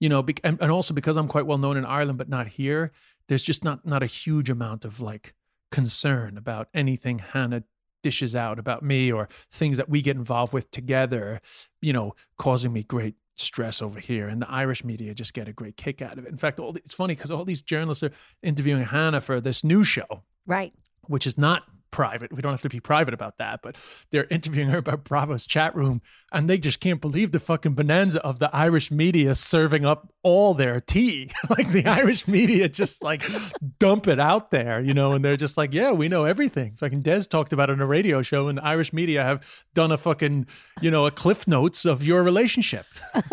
you 0.00 0.08
know, 0.08 0.22
bec- 0.22 0.40
and, 0.44 0.58
and 0.60 0.70
also 0.70 0.94
because 0.94 1.16
I'm 1.16 1.28
quite 1.28 1.46
well 1.46 1.58
known 1.58 1.76
in 1.76 1.84
Ireland 1.84 2.18
but 2.18 2.28
not 2.28 2.48
here. 2.48 2.92
There's 3.28 3.44
just 3.44 3.64
not 3.64 3.86
not 3.86 4.02
a 4.02 4.06
huge 4.06 4.50
amount 4.50 4.84
of 4.84 5.00
like 5.00 5.34
concern 5.70 6.36
about 6.36 6.68
anything 6.74 7.18
Hannah 7.18 7.62
dishes 8.02 8.34
out 8.34 8.58
about 8.58 8.82
me 8.82 9.10
or 9.10 9.28
things 9.50 9.76
that 9.76 9.88
we 9.88 10.00
get 10.00 10.16
involved 10.16 10.52
with 10.52 10.70
together, 10.70 11.40
you 11.80 11.92
know, 11.92 12.14
causing 12.38 12.72
me 12.72 12.82
great 12.82 13.14
stress 13.40 13.80
over 13.82 14.00
here. 14.00 14.28
And 14.28 14.42
the 14.42 14.50
Irish 14.50 14.84
media 14.84 15.14
just 15.14 15.34
get 15.34 15.48
a 15.48 15.52
great 15.52 15.76
kick 15.76 16.02
out 16.02 16.18
of 16.18 16.24
it. 16.24 16.30
In 16.30 16.38
fact, 16.38 16.58
all 16.58 16.72
the, 16.72 16.80
it's 16.84 16.94
funny 16.94 17.14
because 17.14 17.30
all 17.30 17.44
these 17.44 17.62
journalists 17.62 18.02
are 18.02 18.12
interviewing 18.42 18.84
Hannah 18.84 19.20
for 19.20 19.40
this 19.40 19.62
new 19.64 19.84
show 19.84 20.22
Right. 20.46 20.72
which 21.06 21.26
is 21.26 21.36
not 21.38 21.64
private. 21.90 22.32
We 22.32 22.42
don't 22.42 22.52
have 22.52 22.62
to 22.62 22.68
be 22.68 22.80
private 22.80 23.14
about 23.14 23.38
that, 23.38 23.60
but 23.62 23.76
they're 24.10 24.26
interviewing 24.30 24.68
her 24.68 24.78
about 24.78 25.04
Bravo's 25.04 25.46
chat 25.46 25.74
room, 25.74 26.02
and 26.32 26.48
they 26.48 26.58
just 26.58 26.80
can't 26.80 27.00
believe 27.00 27.32
the 27.32 27.40
fucking 27.40 27.74
bonanza 27.74 28.20
of 28.22 28.38
the 28.38 28.54
Irish 28.54 28.90
media 28.90 29.34
serving 29.34 29.84
up 29.84 30.12
all 30.22 30.54
their 30.54 30.80
tea. 30.80 31.30
like 31.50 31.70
the 31.72 31.86
Irish 31.86 32.26
media 32.28 32.68
just 32.68 33.02
like 33.02 33.22
dump 33.78 34.08
it 34.08 34.18
out 34.18 34.50
there, 34.50 34.80
you 34.80 34.94
know, 34.94 35.12
and 35.12 35.24
they're 35.24 35.36
just 35.36 35.56
like, 35.56 35.72
yeah, 35.72 35.90
we 35.90 36.08
know 36.08 36.24
everything. 36.24 36.74
Fucking 36.76 37.02
Des 37.02 37.22
talked 37.22 37.52
about 37.52 37.70
it 37.70 37.74
in 37.74 37.80
a 37.80 37.86
radio 37.86 38.22
show, 38.22 38.48
and 38.48 38.58
the 38.58 38.64
Irish 38.64 38.92
media 38.92 39.22
have 39.22 39.64
done 39.74 39.92
a 39.92 39.98
fucking, 39.98 40.46
you 40.80 40.90
know, 40.90 41.06
a 41.06 41.10
cliff 41.10 41.46
notes 41.48 41.84
of 41.84 42.02
your 42.02 42.22
relationship. 42.22 42.86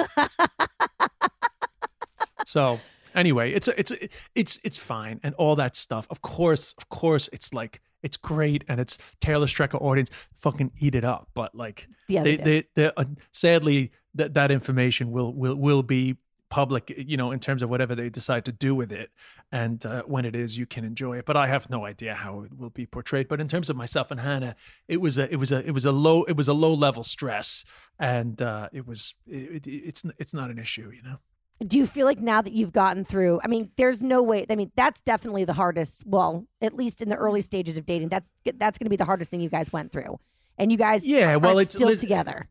So 2.45 2.79
anyway, 3.13 3.51
it's 3.51 3.67
a, 3.67 3.77
it's 3.77 3.91
a, 3.91 4.07
it's 4.35 4.59
it's 4.63 4.77
fine 4.77 5.19
and 5.23 5.35
all 5.35 5.55
that 5.57 5.75
stuff. 5.75 6.07
Of 6.09 6.21
course, 6.21 6.73
of 6.77 6.87
course, 6.89 7.29
it's 7.33 7.53
like 7.53 7.81
it's 8.05 8.17
great 8.17 8.63
and 8.67 8.79
it's 8.79 8.97
Taylor 9.19 9.47
Strecker 9.47 9.81
audience 9.81 10.09
fucking 10.35 10.71
eat 10.79 10.95
it 10.95 11.03
up. 11.03 11.27
But 11.33 11.55
like 11.55 11.87
Yeah, 12.07 12.23
they 12.23 12.37
they 12.37 12.63
they, 12.75 12.91
uh, 12.95 13.05
sadly 13.31 13.91
that 14.13 14.35
that 14.35 14.51
information 14.51 15.11
will 15.11 15.33
will 15.33 15.55
will 15.55 15.83
be 15.83 16.17
public 16.49 16.93
you 16.95 17.17
know 17.17 17.31
in 17.31 17.39
terms 17.39 17.61
of 17.63 17.69
whatever 17.69 17.95
they 17.95 18.09
decide 18.09 18.45
to 18.45 18.51
do 18.51 18.75
with 18.75 18.91
it. 18.91 19.09
And 19.51 19.83
uh, 19.85 20.03
when 20.03 20.23
it 20.23 20.35
is 20.35 20.57
you 20.57 20.67
can 20.67 20.85
enjoy 20.85 21.17
it. 21.17 21.25
But 21.25 21.35
i 21.35 21.47
have 21.47 21.69
no 21.69 21.85
idea 21.85 22.13
how 22.13 22.41
it 22.41 22.55
will 22.55 22.69
be 22.69 22.85
portrayed. 22.85 23.27
But 23.27 23.41
in 23.41 23.47
terms 23.47 23.69
of 23.69 23.75
myself 23.75 24.11
and 24.11 24.19
hannah 24.19 24.55
it 24.87 25.01
was 25.01 25.17
a 25.17 25.31
it 25.31 25.37
was 25.37 25.51
a 25.51 25.65
it 25.65 25.71
was 25.71 25.85
a 25.85 25.91
low 25.91 26.23
it 26.23 26.37
was 26.37 26.47
a 26.47 26.53
low 26.53 26.73
level 26.73 27.03
stress. 27.03 27.65
And 27.99 28.39
uh 28.41 28.69
it 28.71 28.87
was 28.87 29.15
it, 29.27 29.67
it, 29.67 29.69
it's 29.89 30.03
it's 30.19 30.33
not 30.33 30.51
an 30.51 30.59
issue 30.59 30.91
you 30.93 31.01
know 31.01 31.17
Do 31.65 31.77
you 31.77 31.87
feel 31.87 32.05
like 32.05 32.19
now 32.19 32.41
that 32.41 32.51
you've 32.53 32.73
gotten 32.73 33.05
through? 33.05 33.39
I 33.43 33.47
mean, 33.47 33.71
there's 33.77 34.01
no 34.01 34.21
way. 34.21 34.45
I 34.49 34.55
mean, 34.55 34.71
that's 34.75 34.99
definitely 35.01 35.45
the 35.45 35.53
hardest. 35.53 36.03
Well, 36.05 36.45
at 36.61 36.73
least 36.75 37.01
in 37.01 37.07
the 37.09 37.15
early 37.15 37.39
stages 37.41 37.77
of 37.77 37.85
dating, 37.85 38.09
that's 38.09 38.29
that's 38.57 38.77
going 38.77 38.85
to 38.87 38.89
be 38.89 38.97
the 38.97 39.05
hardest 39.05 39.31
thing 39.31 39.39
you 39.39 39.49
guys 39.49 39.71
went 39.71 39.91
through, 39.93 40.19
and 40.57 40.69
you 40.71 40.77
guys, 40.77 41.05
Yeah, 41.07 41.37
well, 41.37 41.57
it's- 41.59 41.73
still 41.73 41.95
together. 41.95 42.49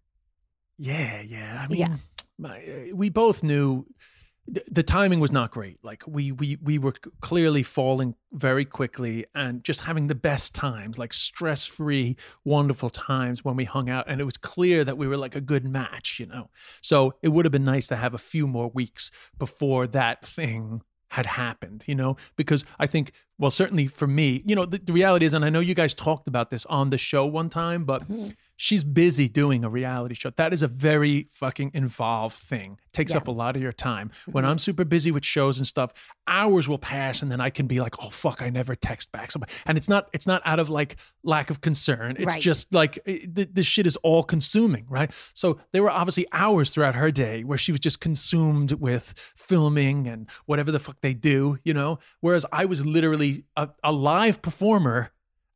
Yeah, 0.79 1.21
yeah. 1.21 1.61
I 1.63 1.69
mean, 1.69 1.79
Yeah. 1.81 1.97
my, 2.39 2.59
uh, 2.65 2.97
we 2.97 3.09
both 3.11 3.43
knew 3.43 3.87
the 4.47 4.83
timing 4.83 5.21
was 5.21 5.33
not 5.33 5.51
great. 5.51 5.79
Like 5.83 6.03
we 6.07 6.31
we 6.31 6.59
we 6.63 6.79
were 6.79 6.93
clearly 7.21 7.63
falling 7.63 8.15
very 8.33 8.65
quickly 8.65 9.25
and 9.35 9.65
just 9.65 9.83
having 9.83 10.09
the 10.09 10.15
best 10.15 10.55
times, 10.55 10.99
like 10.99 11.13
stress-free, 11.15 12.17
wonderful 12.45 12.91
times 12.91 13.45
when 13.45 13.57
we 13.57 13.65
hung 13.65 13.89
out 13.89 14.05
and 14.07 14.21
it 14.21 14.25
was 14.25 14.37
clear 14.37 14.85
that 14.85 14.99
we 14.99 15.09
were 15.09 15.17
like 15.17 15.35
a 15.35 15.41
good 15.41 15.65
match, 15.65 16.21
you 16.21 16.27
know. 16.27 16.51
So, 16.83 17.15
it 17.23 17.29
would 17.29 17.45
have 17.45 17.53
been 17.53 17.65
nice 17.65 17.89
to 17.89 17.97
have 17.97 18.13
a 18.13 18.19
few 18.19 18.47
more 18.47 18.69
weeks 18.69 19.11
before 19.39 19.87
that 19.89 20.27
thing 20.27 20.83
had 21.09 21.27
happened, 21.27 21.85
you 21.87 21.95
know, 21.95 22.17
because 22.35 22.65
I 22.79 22.89
think, 22.89 23.13
well, 23.39 23.53
certainly 23.53 23.87
for 23.87 24.09
me, 24.09 24.43
you 24.45 24.57
know, 24.57 24.67
the, 24.67 24.79
the 24.79 24.93
reality 24.93 25.25
is, 25.25 25.33
and 25.33 25.45
I 25.45 25.49
know 25.49 25.61
you 25.61 25.75
guys 25.75 25.95
talked 25.95 26.27
about 26.27 26.51
this 26.51 26.67
on 26.67 26.91
the 26.91 26.99
show 26.99 27.25
one 27.25 27.49
time, 27.49 27.85
but 27.85 28.03
Mm-hmm. 28.09 28.31
She's 28.57 28.85
busy 28.85 29.29
doing 29.29 29.65
a 29.65 29.69
reality 29.69 30.15
show. 30.15 30.31
That 30.31 30.53
is 30.53 30.63
a 30.63 30.69
very 30.69 31.27
fucking 31.31 31.73
involved 31.75 32.37
thing. 32.37 32.79
Takes 32.93 33.15
up 33.15 33.27
a 33.27 33.31
Mm-hmm. 33.31 33.39
lot 33.39 33.57
of 33.57 33.63
your 33.63 33.73
time. 33.73 34.11
When 34.31 34.45
I'm 34.45 34.59
super 34.59 34.85
busy 34.85 35.11
with 35.11 35.25
shows 35.25 35.59
and 35.59 35.67
stuff, 35.67 35.93
hours 36.29 36.69
will 36.69 36.79
pass 36.79 37.23
and 37.23 37.31
then 37.33 37.41
I 37.41 37.51
can 37.51 37.67
be 37.67 37.81
like, 37.81 38.01
oh 38.03 38.11
fuck, 38.11 38.41
I 38.41 38.51
never 38.51 38.77
text 38.77 39.11
back 39.13 39.33
somebody. 39.33 39.53
And 39.67 39.77
it's 39.77 39.89
not 39.89 40.09
it's 40.13 40.27
not 40.27 40.41
out 40.45 40.61
of 40.61 40.71
like 40.71 40.97
lack 41.25 41.51
of 41.51 41.61
concern. 41.61 42.17
It's 42.19 42.27
Right. 42.35 42.41
just 42.41 42.73
like 42.73 42.99
it, 43.05 43.35
th- 43.35 43.49
this 43.53 43.67
shit 43.67 43.87
is 43.87 43.97
all 43.99 44.23
consuming, 44.23 44.87
right? 44.89 45.11
So 45.35 45.59
there 45.73 45.83
were 45.83 45.91
obviously 45.91 46.27
hours 46.33 46.71
throughout 46.71 46.95
her 46.95 47.11
day 47.11 47.43
where 47.43 47.59
she 47.59 47.73
was 47.73 47.81
just 47.81 47.99
consumed 48.01 48.73
with 48.73 49.13
filming 49.37 50.07
and 50.07 50.29
whatever 50.47 50.71
the 50.71 50.79
fuck 50.79 51.01
they 51.01 51.15
do, 51.15 51.59
you 51.65 51.75
know? 51.75 51.99
Whereas 52.21 52.47
I 52.53 52.65
was 52.65 52.85
literally 52.87 53.45
a, 53.57 53.69
a 53.83 53.91
live 53.93 54.41
performer 54.41 55.11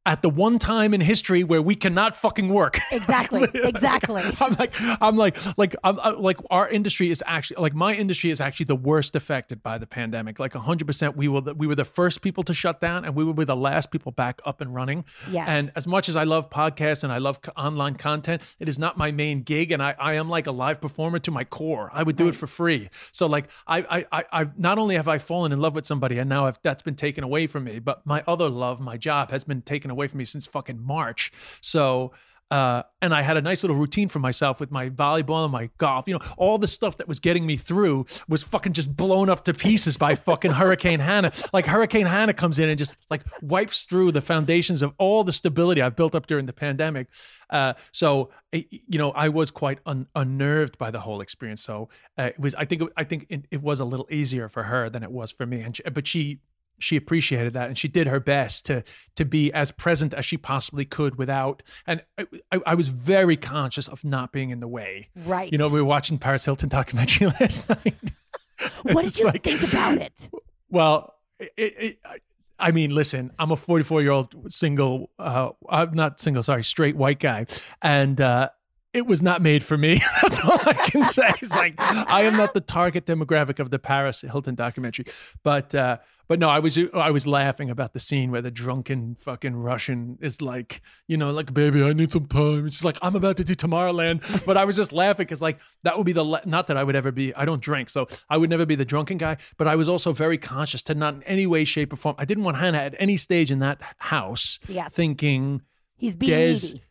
at 0.08 0.22
the 0.22 0.30
one 0.30 0.58
time 0.58 0.94
in 0.94 1.02
history 1.02 1.44
where 1.44 1.60
we 1.60 1.74
cannot 1.74 2.16
fucking 2.16 2.48
work. 2.48 2.80
Exactly. 2.90 3.46
exactly. 3.54 4.22
I'm 4.40 4.54
like, 4.54 4.74
I'm 4.80 5.16
like, 5.16 5.36
like, 5.58 5.76
I'm 5.84 5.98
uh, 6.00 6.14
like, 6.18 6.38
our 6.50 6.68
industry 6.68 7.10
is 7.10 7.22
actually 7.26 7.60
like 7.60 7.74
my 7.74 7.94
industry 7.94 8.30
is 8.30 8.40
actually 8.40 8.64
the 8.64 8.76
worst 8.76 9.14
affected 9.14 9.62
by 9.62 9.78
the 9.78 9.86
pandemic. 9.86 10.38
Like 10.38 10.54
100, 10.54 10.86
percent 10.86 11.16
we 11.16 11.28
were 11.28 11.42
the, 11.42 11.54
we 11.54 11.66
were 11.66 11.74
the 11.74 11.84
first 11.84 12.22
people 12.22 12.42
to 12.44 12.54
shut 12.54 12.80
down, 12.80 13.04
and 13.04 13.14
we 13.14 13.24
will 13.24 13.34
be 13.34 13.44
the 13.44 13.56
last 13.56 13.90
people 13.90 14.10
back 14.10 14.40
up 14.44 14.60
and 14.60 14.74
running. 14.74 15.04
Yes. 15.30 15.46
And 15.48 15.70
as 15.76 15.86
much 15.86 16.08
as 16.08 16.16
I 16.16 16.24
love 16.24 16.50
podcasts 16.50 17.04
and 17.04 17.12
I 17.12 17.18
love 17.18 17.38
online 17.56 17.94
content, 17.94 18.42
it 18.58 18.68
is 18.68 18.78
not 18.78 18.96
my 18.96 19.12
main 19.12 19.42
gig, 19.42 19.70
and 19.70 19.82
I, 19.82 19.94
I 19.98 20.14
am 20.14 20.28
like 20.28 20.46
a 20.46 20.52
live 20.52 20.80
performer 20.80 21.18
to 21.20 21.30
my 21.30 21.44
core. 21.44 21.90
I 21.92 22.02
would 22.02 22.16
do 22.16 22.28
it 22.28 22.34
for 22.34 22.46
free. 22.46 22.90
So 23.12 23.26
like, 23.26 23.48
I, 23.66 23.78
I, 23.78 24.06
I, 24.12 24.24
I've 24.32 24.58
not 24.58 24.78
only 24.78 24.96
have 24.96 25.08
I 25.08 25.18
fallen 25.18 25.52
in 25.52 25.60
love 25.60 25.74
with 25.74 25.86
somebody, 25.86 26.18
and 26.18 26.28
now 26.28 26.46
I've, 26.46 26.58
that's 26.62 26.82
been 26.82 26.96
taken 26.96 27.22
away 27.22 27.46
from 27.46 27.64
me, 27.64 27.78
but 27.78 28.04
my 28.06 28.24
other 28.26 28.48
love, 28.48 28.80
my 28.80 28.96
job, 28.96 29.30
has 29.30 29.44
been 29.44 29.62
taken 29.62 29.90
away 29.90 29.97
from 30.06 30.18
me 30.18 30.24
since 30.24 30.46
fucking 30.46 30.80
March. 30.80 31.32
So. 31.60 32.12
Uh, 32.50 32.82
and 33.02 33.12
I 33.12 33.20
had 33.20 33.36
a 33.36 33.42
nice 33.42 33.62
little 33.62 33.76
routine 33.76 34.08
for 34.08 34.20
myself 34.20 34.58
with 34.58 34.70
my 34.70 34.88
volleyball 34.88 35.44
and 35.44 35.52
my 35.52 35.68
golf. 35.76 36.08
You 36.08 36.14
know, 36.14 36.24
all 36.38 36.56
the 36.56 36.66
stuff 36.66 36.96
that 36.96 37.06
was 37.06 37.20
getting 37.20 37.44
me 37.44 37.58
through 37.58 38.06
was 38.26 38.42
fucking 38.42 38.72
just 38.72 38.96
blown 38.96 39.28
up 39.28 39.44
to 39.44 39.52
pieces 39.52 39.98
by 39.98 40.14
fucking 40.14 40.52
Hurricane 40.52 41.00
Hannah. 41.00 41.30
Like 41.52 41.66
Hurricane 41.66 42.06
Hannah 42.06 42.32
comes 42.32 42.58
in 42.58 42.70
and 42.70 42.78
just 42.78 42.96
like 43.10 43.22
wipes 43.42 43.82
through 43.82 44.12
the 44.12 44.22
foundations 44.22 44.80
of 44.80 44.94
all 44.96 45.24
the 45.24 45.32
stability 45.32 45.82
I've 45.82 45.94
built 45.94 46.14
up 46.14 46.26
during 46.26 46.46
the 46.46 46.54
pandemic. 46.54 47.08
Uh, 47.50 47.74
so 47.92 48.30
you 48.52 48.98
know, 48.98 49.10
I 49.10 49.28
was 49.28 49.50
quite 49.50 49.80
un- 49.84 50.06
unnerved 50.14 50.78
by 50.78 50.90
the 50.90 51.00
whole 51.00 51.20
experience. 51.20 51.62
So 51.62 51.90
uh, 52.18 52.24
it 52.24 52.40
was. 52.40 52.54
I 52.54 52.64
think. 52.64 52.82
I 52.96 53.04
think 53.04 53.26
it, 53.28 53.44
it 53.50 53.62
was 53.62 53.78
a 53.78 53.84
little 53.84 54.08
easier 54.10 54.48
for 54.48 54.64
her 54.64 54.88
than 54.88 55.02
it 55.02 55.10
was 55.10 55.30
for 55.30 55.44
me. 55.44 55.60
And 55.60 55.76
she, 55.76 55.82
but 55.82 56.06
she 56.06 56.38
she 56.78 56.96
appreciated 56.96 57.52
that 57.54 57.68
and 57.68 57.76
she 57.78 57.88
did 57.88 58.06
her 58.06 58.20
best 58.20 58.64
to 58.66 58.82
to 59.16 59.24
be 59.24 59.52
as 59.52 59.70
present 59.70 60.14
as 60.14 60.24
she 60.24 60.36
possibly 60.36 60.84
could 60.84 61.16
without 61.16 61.62
and 61.86 62.02
I, 62.52 62.60
I, 62.66 62.74
was 62.74 62.88
very 62.88 63.36
conscious 63.36 63.88
of 63.88 64.04
not 64.04 64.32
being 64.32 64.50
in 64.50 64.60
the 64.60 64.68
way 64.68 65.08
Right. 65.16 65.50
you 65.50 65.58
know 65.58 65.68
we 65.68 65.80
were 65.80 65.86
watching 65.86 66.18
paris 66.18 66.44
hilton 66.44 66.68
documentary 66.68 67.26
last 67.40 67.68
night 67.68 67.94
what 68.82 69.02
did 69.02 69.18
you 69.18 69.24
like- 69.26 69.42
think 69.42 69.62
about 69.62 69.98
it? 69.98 70.28
well 70.70 71.14
it, 71.40 71.52
it, 71.56 71.98
I- 72.04 72.18
I 72.60 72.72
mean, 72.72 72.90
listen, 72.92 73.30
I'm 73.38 73.52
a 73.52 73.56
44 73.56 74.02
year 74.02 74.10
old 74.10 74.52
single, 74.52 75.10
uh, 75.16 75.50
I'm 75.70 75.94
not 75.94 76.20
single, 76.20 76.42
sorry, 76.42 76.64
straight 76.64 76.96
white 76.96 77.20
guy. 77.20 77.46
And, 77.82 78.20
uh, 78.20 78.48
it 78.98 79.06
was 79.06 79.22
not 79.22 79.40
made 79.40 79.64
for 79.64 79.78
me. 79.78 80.00
That's 80.22 80.38
all 80.44 80.58
I 80.66 80.74
can 80.74 81.04
say. 81.04 81.30
It's 81.40 81.54
like 81.56 81.74
I 81.78 82.22
am 82.22 82.36
not 82.36 82.52
the 82.52 82.60
target 82.60 83.06
demographic 83.06 83.58
of 83.58 83.70
the 83.70 83.78
Paris 83.78 84.20
Hilton 84.20 84.54
documentary. 84.54 85.06
But 85.42 85.74
uh, 85.74 85.98
but 86.28 86.38
no, 86.38 86.50
I 86.50 86.58
was 86.58 86.78
I 86.92 87.10
was 87.10 87.26
laughing 87.26 87.70
about 87.70 87.94
the 87.94 88.00
scene 88.00 88.30
where 88.30 88.42
the 88.42 88.50
drunken 88.50 89.14
fucking 89.18 89.56
Russian 89.56 90.18
is 90.20 90.42
like, 90.42 90.82
you 91.06 91.16
know, 91.16 91.30
like 91.30 91.54
baby, 91.54 91.82
I 91.82 91.94
need 91.94 92.12
some 92.12 92.26
time. 92.26 92.68
Just 92.68 92.84
like 92.84 92.98
I'm 93.00 93.16
about 93.16 93.38
to 93.38 93.44
do 93.44 93.54
Tomorrowland. 93.54 94.44
But 94.44 94.56
I 94.58 94.64
was 94.66 94.76
just 94.76 94.92
laughing 94.92 95.24
because 95.24 95.40
like 95.40 95.58
that 95.84 95.96
would 95.96 96.04
be 96.04 96.12
the 96.12 96.24
la- 96.24 96.40
not 96.44 96.66
that 96.66 96.76
I 96.76 96.84
would 96.84 96.96
ever 96.96 97.10
be. 97.12 97.34
I 97.34 97.44
don't 97.46 97.62
drink, 97.62 97.88
so 97.88 98.06
I 98.28 98.36
would 98.36 98.50
never 98.50 98.66
be 98.66 98.74
the 98.74 98.84
drunken 98.84 99.16
guy. 99.16 99.38
But 99.56 99.68
I 99.68 99.74
was 99.76 99.88
also 99.88 100.12
very 100.12 100.36
conscious 100.36 100.82
to 100.84 100.94
not 100.94 101.14
in 101.14 101.22
any 101.22 101.46
way, 101.46 101.64
shape, 101.64 101.92
or 101.94 101.96
form. 101.96 102.16
I 102.18 102.26
didn't 102.26 102.44
want 102.44 102.58
Hannah 102.58 102.78
at 102.78 102.94
any 102.98 103.16
stage 103.16 103.50
in 103.50 103.60
that 103.60 103.80
house 103.98 104.58
Yes. 104.68 104.92
thinking 104.92 105.62
He's 105.96 106.14
being 106.14 106.30
Des- 106.30 106.52
needy. 106.74 106.82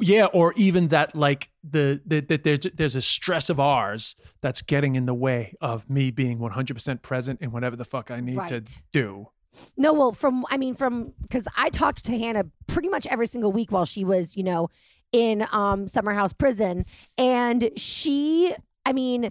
Yeah 0.00 0.26
or 0.26 0.52
even 0.54 0.88
that 0.88 1.14
like 1.14 1.50
the 1.62 2.00
that 2.06 2.28
the, 2.28 2.36
there's 2.36 2.66
there's 2.74 2.94
a 2.94 3.02
stress 3.02 3.48
of 3.48 3.60
ours 3.60 4.16
that's 4.40 4.60
getting 4.62 4.96
in 4.96 5.06
the 5.06 5.14
way 5.14 5.54
of 5.60 5.88
me 5.88 6.10
being 6.10 6.38
100% 6.38 7.02
present 7.02 7.40
in 7.40 7.52
whatever 7.52 7.76
the 7.76 7.84
fuck 7.84 8.10
i 8.10 8.20
need 8.20 8.38
to 8.48 8.62
do 8.92 9.28
No, 9.76 9.92
well, 9.92 10.10
from 10.12 10.44
I 10.50 10.56
mean, 10.56 10.74
from 10.74 11.12
because 11.22 11.46
I 11.56 11.70
talked 11.70 12.04
to 12.06 12.18
Hannah 12.18 12.46
pretty 12.66 12.88
much 12.88 13.06
every 13.06 13.28
single 13.28 13.52
week 13.52 13.70
while 13.70 13.84
she 13.84 14.04
was, 14.04 14.36
you 14.36 14.42
know, 14.42 14.68
in 15.12 15.46
um 15.52 15.86
summer 15.86 16.12
house 16.12 16.32
prison, 16.32 16.84
and 17.16 17.70
she, 17.76 18.52
I 18.84 18.92
mean, 18.92 19.30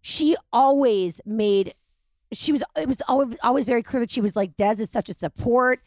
she 0.00 0.34
always 0.50 1.20
made. 1.26 1.74
She 2.32 2.52
was. 2.52 2.62
It 2.74 2.88
was 2.88 3.02
always 3.06 3.36
always 3.42 3.66
very 3.66 3.82
clear 3.82 4.00
that 4.00 4.10
she 4.10 4.22
was 4.22 4.34
like 4.34 4.56
Des 4.56 4.76
is 4.80 4.88
such 4.90 5.10
a 5.10 5.14
support. 5.14 5.80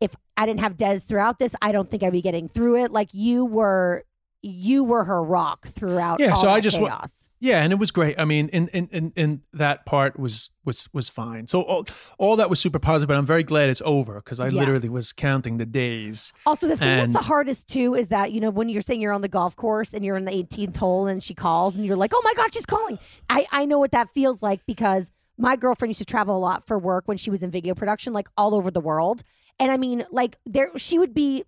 If 0.00 0.12
I 0.36 0.46
didn't 0.46 0.60
have 0.60 0.76
Des 0.76 0.98
throughout 1.00 1.38
this, 1.38 1.54
I 1.60 1.72
don't 1.72 1.88
think 1.90 2.02
I'd 2.02 2.12
be 2.12 2.22
getting 2.22 2.48
through 2.48 2.82
it. 2.84 2.90
Like 2.92 3.10
you 3.12 3.44
were, 3.44 4.04
you 4.42 4.82
were 4.84 5.04
her 5.04 5.22
rock 5.22 5.66
throughout. 5.68 6.20
Yeah, 6.20 6.30
all 6.30 6.40
so 6.40 6.48
I 6.48 6.60
just 6.60 6.78
chaos. 6.78 7.28
yeah 7.40 7.62
and 7.62 7.72
it 7.74 7.78
was 7.78 7.90
great 7.90 8.18
i 8.18 8.24
mean 8.24 8.48
in 8.48 8.68
in 8.68 9.12
in, 9.16 9.42
that 9.52 9.84
part 9.86 10.18
was 10.18 10.50
was 10.64 10.88
was 10.94 11.08
fine 11.10 11.46
so 11.46 11.60
all, 11.62 11.86
all 12.18 12.36
that 12.36 12.48
was 12.50 12.58
super 12.60 12.78
positive 12.78 13.08
but 13.08 13.16
i'm 13.16 13.24
very 13.26 13.42
glad 13.42 13.68
it's 13.70 13.80
over 13.84 14.14
because 14.16 14.38
i 14.40 14.48
Yeah. 14.48 14.60
literally 14.60 14.88
was 14.90 15.12
counting 15.12 15.56
the 15.58 15.64
days 15.66 16.32
Also, 16.46 16.66
the 16.66 16.76
thing 16.76 16.96
that's 16.98 17.12
the 17.14 17.18
hardest 17.20 17.68
too 17.68 17.94
is 17.94 18.08
that 18.08 18.32
you 18.32 18.40
know 18.40 18.48
when 18.50 18.68
you're 18.70 18.80
saying 18.82 19.00
you're 19.02 19.12
on 19.12 19.20
the 19.22 19.28
golf 19.28 19.56
course 19.56 19.92
and 19.94 20.04
you're 20.04 20.16
in 20.16 20.24
the 20.26 20.32
18th 20.32 20.76
hole 20.76 21.06
and 21.06 21.22
she 21.22 21.34
calls 21.34 21.76
and 21.76 21.84
you're 21.86 21.96
like, 21.96 22.12
oh 22.14 22.22
my 22.24 22.32
god, 22.36 22.52
she's 22.54 22.66
calling. 22.66 22.98
I 23.28 23.46
I 23.52 23.64
know 23.66 23.78
what 23.78 23.92
that 23.92 24.08
feels 24.14 24.42
like 24.42 24.60
because 24.66 25.10
my 25.38 25.56
girlfriend 25.56 25.90
used 25.90 26.00
to 26.00 26.04
travel 26.04 26.36
a 26.36 26.42
lot 26.48 26.66
for 26.66 26.78
work 26.78 27.08
when 27.08 27.16
she 27.16 27.30
was 27.30 27.42
in 27.42 27.50
video 27.50 27.74
production, 27.74 28.12
like 28.12 28.28
all 28.36 28.54
over 28.54 28.70
the 28.70 28.80
world. 28.80 29.22
And 29.60 29.70
I 29.70 29.76
mean, 29.76 30.04
like 30.10 30.36
there, 30.44 30.70
she 30.76 30.98
would 30.98 31.14
be 31.14 31.44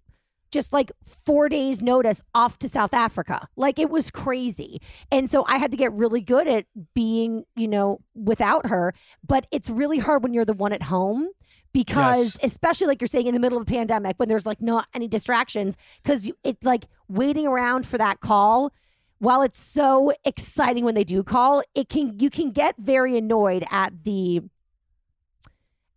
just 0.53 0.73
like 0.73 0.93
four 1.05 1.49
days 1.49 1.83
notice 1.83 2.21
off 2.35 2.59
to 2.59 2.69
South 2.69 2.93
Africa. 2.93 3.49
Like 3.57 3.79
it 3.79 3.89
was 3.89 4.11
crazy. 4.11 4.81
And 5.11 5.31
so 5.31 5.45
I 5.49 5.57
had 5.57 5.71
to 5.73 5.79
get 5.79 5.93
really 5.95 6.21
good 6.21 6.47
at 6.47 6.67
being, 6.95 7.45
you 7.57 7.67
know, 7.67 8.01
without 8.15 8.67
her. 8.67 8.93
But 9.27 9.47
it's 9.51 9.71
really 9.71 9.99
hard 9.99 10.23
when 10.23 10.35
you're 10.35 10.45
the 10.45 10.53
one 10.53 10.73
at 10.75 10.83
home 10.83 11.29
because 11.73 12.37
Yes. 12.43 12.53
especially 12.53 12.87
like 12.87 13.01
you're 13.01 13.09
saying 13.09 13.27
in 13.29 13.33
the 13.35 13.41
middle 13.41 13.59
of 13.59 13.65
the 13.65 13.73
pandemic 13.73 14.19
when 14.19 14.29
there's 14.29 14.45
like 14.45 14.61
not 14.61 14.87
any 14.95 15.09
distractions 15.09 15.75
because 16.03 16.31
it's 16.45 16.63
like 16.65 16.85
waiting 17.09 17.47
around 17.47 17.87
for 17.87 17.97
that 17.97 18.21
call 18.21 18.73
while 19.21 19.41
it's 19.41 19.59
so 19.59 20.13
exciting 20.27 20.85
when 20.85 20.95
they 20.95 21.05
do 21.05 21.23
call 21.23 21.63
it 21.75 21.89
can 21.89 22.19
you 22.19 22.29
can 22.29 22.51
get 22.51 22.75
very 22.79 23.17
annoyed 23.17 23.65
at 23.71 24.05
the 24.05 24.43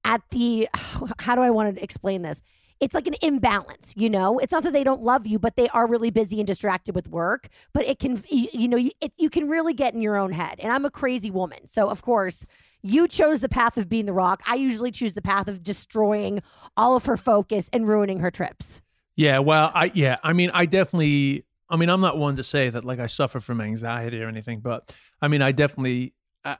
at 0.06 0.22
the 0.32 0.70
how 1.20 1.36
do 1.36 1.42
i 1.42 1.50
want 1.50 1.76
to 1.76 1.84
explain 1.84 2.22
this 2.22 2.42
it's 2.80 2.94
like 2.94 3.08
an 3.08 3.16
imbalance 3.22 3.94
you 3.98 4.10
know 4.10 4.40
it's 4.40 4.52
not 4.52 4.64
that 4.64 4.74
they 4.74 4.84
don't 4.84 5.02
love 5.02 5.28
you 5.28 5.38
but 5.38 5.56
they 5.58 5.68
are 5.70 5.88
really 5.88 6.12
busy 6.12 6.40
and 6.40 6.48
distracted 6.48 6.96
with 6.96 7.10
work 7.10 7.50
but 7.74 7.86
it 7.86 8.00
can 8.00 8.24
you, 8.30 8.68
know 8.68 8.78
you, 8.78 8.92
it, 9.02 9.14
you 9.18 9.30
can 9.30 9.50
really 9.50 9.74
get 9.74 9.94
in 9.94 10.02
your 10.02 10.16
own 10.16 10.32
head 10.32 10.60
and 10.60 10.72
i'm 10.72 10.86
a 10.86 10.92
crazy 10.92 11.32
woman 11.32 11.68
so 11.68 11.90
of 11.90 12.02
course 12.02 12.46
you 12.82 13.08
chose 13.08 13.42
the 13.42 13.50
path 13.50 13.78
of 13.78 13.90
being 13.90 14.06
the 14.06 14.14
rock 14.14 14.42
i 14.46 14.56
usually 14.56 14.92
choose 14.92 15.14
the 15.14 15.22
path 15.22 15.48
of 15.48 15.64
destroying 15.64 16.42
all 16.78 16.96
of 16.96 17.06
her 17.06 17.18
focus 17.18 17.70
and 17.74 17.88
ruining 17.88 18.20
her 18.20 18.32
trips 18.32 18.82
Yeah, 19.18 19.40
well, 19.40 19.72
I 19.74 19.92
yeah, 19.94 20.18
I 20.24 20.34
mean, 20.34 20.52
I 20.54 20.66
definitely. 20.66 21.46
I 21.70 21.78
mean, 21.78 21.90
I'm 21.90 22.02
not 22.02 22.18
one 22.18 22.36
to 22.36 22.44
say 22.44 22.70
that 22.70 22.84
like 22.84 23.00
I 23.00 23.08
suffer 23.08 23.40
from 23.40 23.62
anxiety 23.62 24.22
or 24.22 24.28
anything, 24.28 24.60
but 24.60 24.94
I 25.22 25.30
mean, 25.30 25.42
I 25.42 25.54
definitely. 25.54 26.14
Uh, 26.44 26.56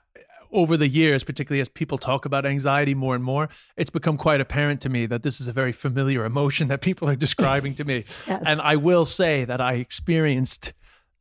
over 0.52 0.76
the 0.76 0.88
years, 0.88 1.24
particularly 1.24 1.60
as 1.60 1.68
people 1.68 1.98
talk 1.98 2.24
about 2.24 2.46
anxiety 2.46 2.94
more 2.94 3.14
and 3.14 3.24
more, 3.24 3.48
it's 3.76 3.90
become 3.90 4.16
quite 4.16 4.40
apparent 4.40 4.80
to 4.82 4.88
me 4.88 5.06
that 5.06 5.22
this 5.22 5.40
is 5.40 5.48
a 5.48 5.52
very 5.52 5.72
familiar 5.72 6.24
emotion 6.24 6.68
that 6.72 6.80
people 6.80 7.08
are 7.08 7.16
describing 7.16 7.74
to 7.76 7.84
me. 7.84 8.04
Yes. 8.26 8.42
And 8.46 8.60
I 8.60 8.76
will 8.76 9.04
say 9.04 9.44
that 9.44 9.60
I 9.60 9.74
experienced 9.74 10.72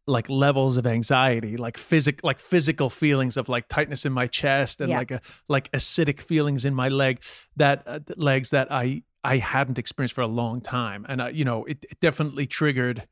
like 0.07 0.29
levels 0.29 0.77
of 0.77 0.85
anxiety, 0.85 1.57
like 1.57 1.77
physic, 1.77 2.23
like 2.23 2.39
physical 2.39 2.89
feelings 2.89 3.37
of 3.37 3.49
like 3.49 3.67
tightness 3.67 4.05
in 4.05 4.13
my 4.13 4.27
chest 4.27 4.81
and 4.81 4.89
Yeah. 4.91 4.99
like 4.99 5.11
a 5.11 5.21
like 5.47 5.71
acidic 5.71 6.19
feelings 6.19 6.63
in 6.65 6.73
my 6.75 6.89
leg 6.89 7.21
that 7.55 7.83
uh, 7.87 7.99
legs 8.15 8.51
that 8.51 8.71
I 8.71 9.03
I 9.23 9.37
hadn't 9.37 9.79
experienced 9.79 10.13
for 10.13 10.21
a 10.21 10.27
long 10.27 10.61
time, 10.61 11.03
and 11.09 11.19
I, 11.19 11.29
you 11.29 11.43
know, 11.43 11.65
it, 11.65 11.83
it 11.89 11.99
definitely 11.99 12.45
triggered. 12.45 13.07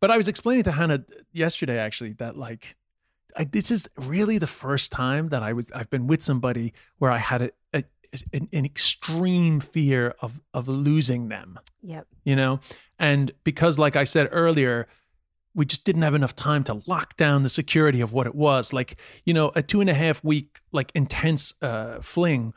But 0.00 0.10
I 0.10 0.16
was 0.16 0.26
explaining 0.28 0.62
to 0.64 0.72
Hannah 0.72 1.04
yesterday 1.32 1.78
actually 1.78 2.14
that 2.14 2.34
like, 2.38 2.76
I, 3.36 3.44
this 3.44 3.70
is 3.70 3.88
really 3.96 4.38
the 4.38 4.46
first 4.46 4.92
time 4.92 5.28
that 5.28 5.42
I 5.42 5.52
was 5.52 5.66
I've 5.74 5.90
been 5.90 6.06
with 6.06 6.22
somebody 6.22 6.72
where 6.98 7.10
I 7.10 7.18
had 7.18 7.42
a, 7.42 7.50
a 7.72 7.84
an, 8.32 8.48
an 8.52 8.64
extreme 8.64 9.60
fear 9.60 10.14
of 10.20 10.40
of 10.52 10.68
losing 10.68 11.28
them 11.28 11.58
yep. 11.82 12.06
you 12.24 12.36
know? 12.36 12.60
And 12.98 13.32
because 13.44 13.78
like 13.78 13.96
i 13.96 14.04
said 14.04 14.28
earlier 14.30 14.86
we 15.54 15.66
just 15.66 15.84
didn't 15.84 16.02
have 16.02 16.14
enough 16.14 16.36
time 16.36 16.62
to 16.64 16.80
lock 16.86 17.16
down 17.16 17.42
the 17.42 17.48
security 17.48 18.00
of 18.00 18.12
what 18.12 18.26
it 18.26 18.34
was. 18.34 18.72
Like 18.72 19.00
you 19.24 19.34
know 19.34 19.52
a 19.54 19.62
two 19.62 19.80
and 19.80 19.90
a 19.90 19.94
half 19.94 20.22
week 20.22 20.60
like 20.72 20.92
intense 20.94 21.54
uh 21.62 22.00
fling 22.00 22.54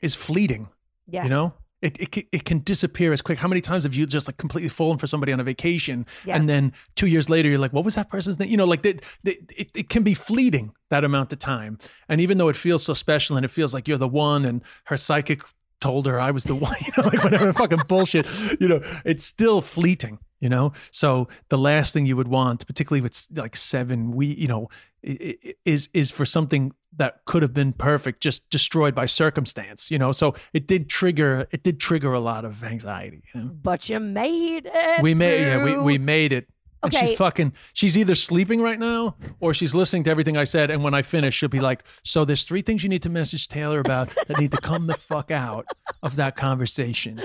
is 0.00 0.14
fleeting 0.14 0.68
yes. 1.06 1.24
you 1.24 1.30
know 1.30 1.54
it, 1.84 1.98
it, 2.00 2.26
it 2.32 2.44
can 2.44 2.58
disappear 2.60 3.12
as 3.12 3.20
quick. 3.22 3.38
How 3.38 3.46
many 3.48 3.60
times 3.60 3.84
have 3.84 3.94
you 3.94 4.06
just 4.06 4.26
like 4.26 4.36
completely 4.38 4.68
fallen 4.70 4.98
for 4.98 5.06
somebody 5.06 5.32
on 5.32 5.38
a 5.40 5.44
vacation 5.44 6.06
Yeah. 6.24 6.34
and 6.36 6.48
then 6.48 6.72
two 6.96 7.06
years 7.06 7.28
later 7.30 7.48
you're 7.48 7.58
like, 7.58 7.72
what 7.72 7.84
was 7.84 7.94
that 7.94 8.08
person's 8.10 8.38
name? 8.38 8.48
You 8.50 8.56
know, 8.56 8.64
like 8.64 8.82
that, 8.82 9.02
that- 9.24 9.36
it, 9.56 9.70
it 9.74 9.88
can 9.88 10.02
be 10.02 10.14
fleeting 10.14 10.72
that 10.90 11.04
amount 11.04 11.32
of 11.32 11.38
time. 11.38 11.78
And 12.08 12.20
even 12.20 12.38
though 12.38 12.48
it 12.48 12.56
feels 12.56 12.82
so 12.84 12.94
special 12.94 13.36
and 13.36 13.44
it 13.44 13.50
feels 13.50 13.72
like 13.74 13.86
you're 13.86 13.98
the 13.98 14.08
one 14.08 14.44
and 14.44 14.62
her 14.86 14.96
psychic 14.96 15.42
told 15.80 16.06
her 16.06 16.18
I 16.18 16.30
was 16.30 16.44
the 16.44 16.54
one, 16.66 16.74
you 16.84 16.92
know, 16.96 17.08
like 17.08 17.22
whatever 17.22 17.52
fucking 17.52 17.82
bullshit, 17.88 18.26
you 18.60 18.68
know, 18.68 18.80
it's 19.04 19.24
still 19.24 19.60
fleeting. 19.60 20.18
You 20.40 20.48
know, 20.48 20.72
so 20.90 21.28
the 21.48 21.56
last 21.56 21.92
thing 21.92 22.06
you 22.06 22.16
would 22.16 22.28
want, 22.28 22.66
particularly 22.66 23.00
if 23.00 23.06
it's 23.06 23.28
like 23.34 23.56
seven 23.56 24.12
we, 24.12 24.26
you 24.26 24.48
know, 24.48 24.68
is 25.02 25.88
is 25.92 26.10
for 26.10 26.24
something 26.24 26.72
that 26.96 27.24
could 27.24 27.42
have 27.42 27.52
been 27.52 27.72
perfect 27.72 28.20
just 28.20 28.48
destroyed 28.50 28.94
by 28.94 29.06
circumstance. 29.06 29.90
You 29.90 29.98
know, 29.98 30.12
so 30.12 30.34
it 30.52 30.66
did 30.66 30.88
trigger 30.88 31.46
it 31.50 31.62
did 31.62 31.80
trigger 31.80 32.12
a 32.12 32.20
lot 32.20 32.44
of 32.44 32.62
anxiety. 32.62 33.22
You 33.34 33.40
know? 33.40 33.50
But 33.62 33.88
you 33.88 34.00
made 34.00 34.66
it. 34.66 35.02
we 35.02 35.14
made 35.14 35.40
yeah 35.40 35.64
we, 35.64 35.76
we 35.76 35.98
made 35.98 36.32
it 36.32 36.48
and 36.84 36.94
she's 36.94 37.12
fucking 37.12 37.52
she's 37.72 37.96
either 37.98 38.14
sleeping 38.14 38.60
right 38.60 38.78
now 38.78 39.16
or 39.40 39.52
she's 39.54 39.74
listening 39.74 40.04
to 40.04 40.10
everything 40.10 40.36
i 40.36 40.44
said. 40.44 40.70
And 40.70 40.82
when 40.82 40.94
i 40.94 41.02
finish 41.02 41.34
she'll 41.34 41.48
be 41.48 41.60
like 41.60 41.84
so 42.02 42.24
there's 42.24 42.44
three 42.44 42.62
things 42.62 42.82
you 42.82 42.88
need 42.88 43.02
to 43.02 43.10
message 43.10 43.48
taylor 43.48 43.80
about 43.80 44.10
that 44.26 44.38
need 44.38 44.52
to 44.52 44.58
come 44.58 44.86
the 44.86 44.94
fuck 44.94 45.30
out 45.30 45.66
of 46.02 46.16
that 46.16 46.36
conversation. 46.36 47.18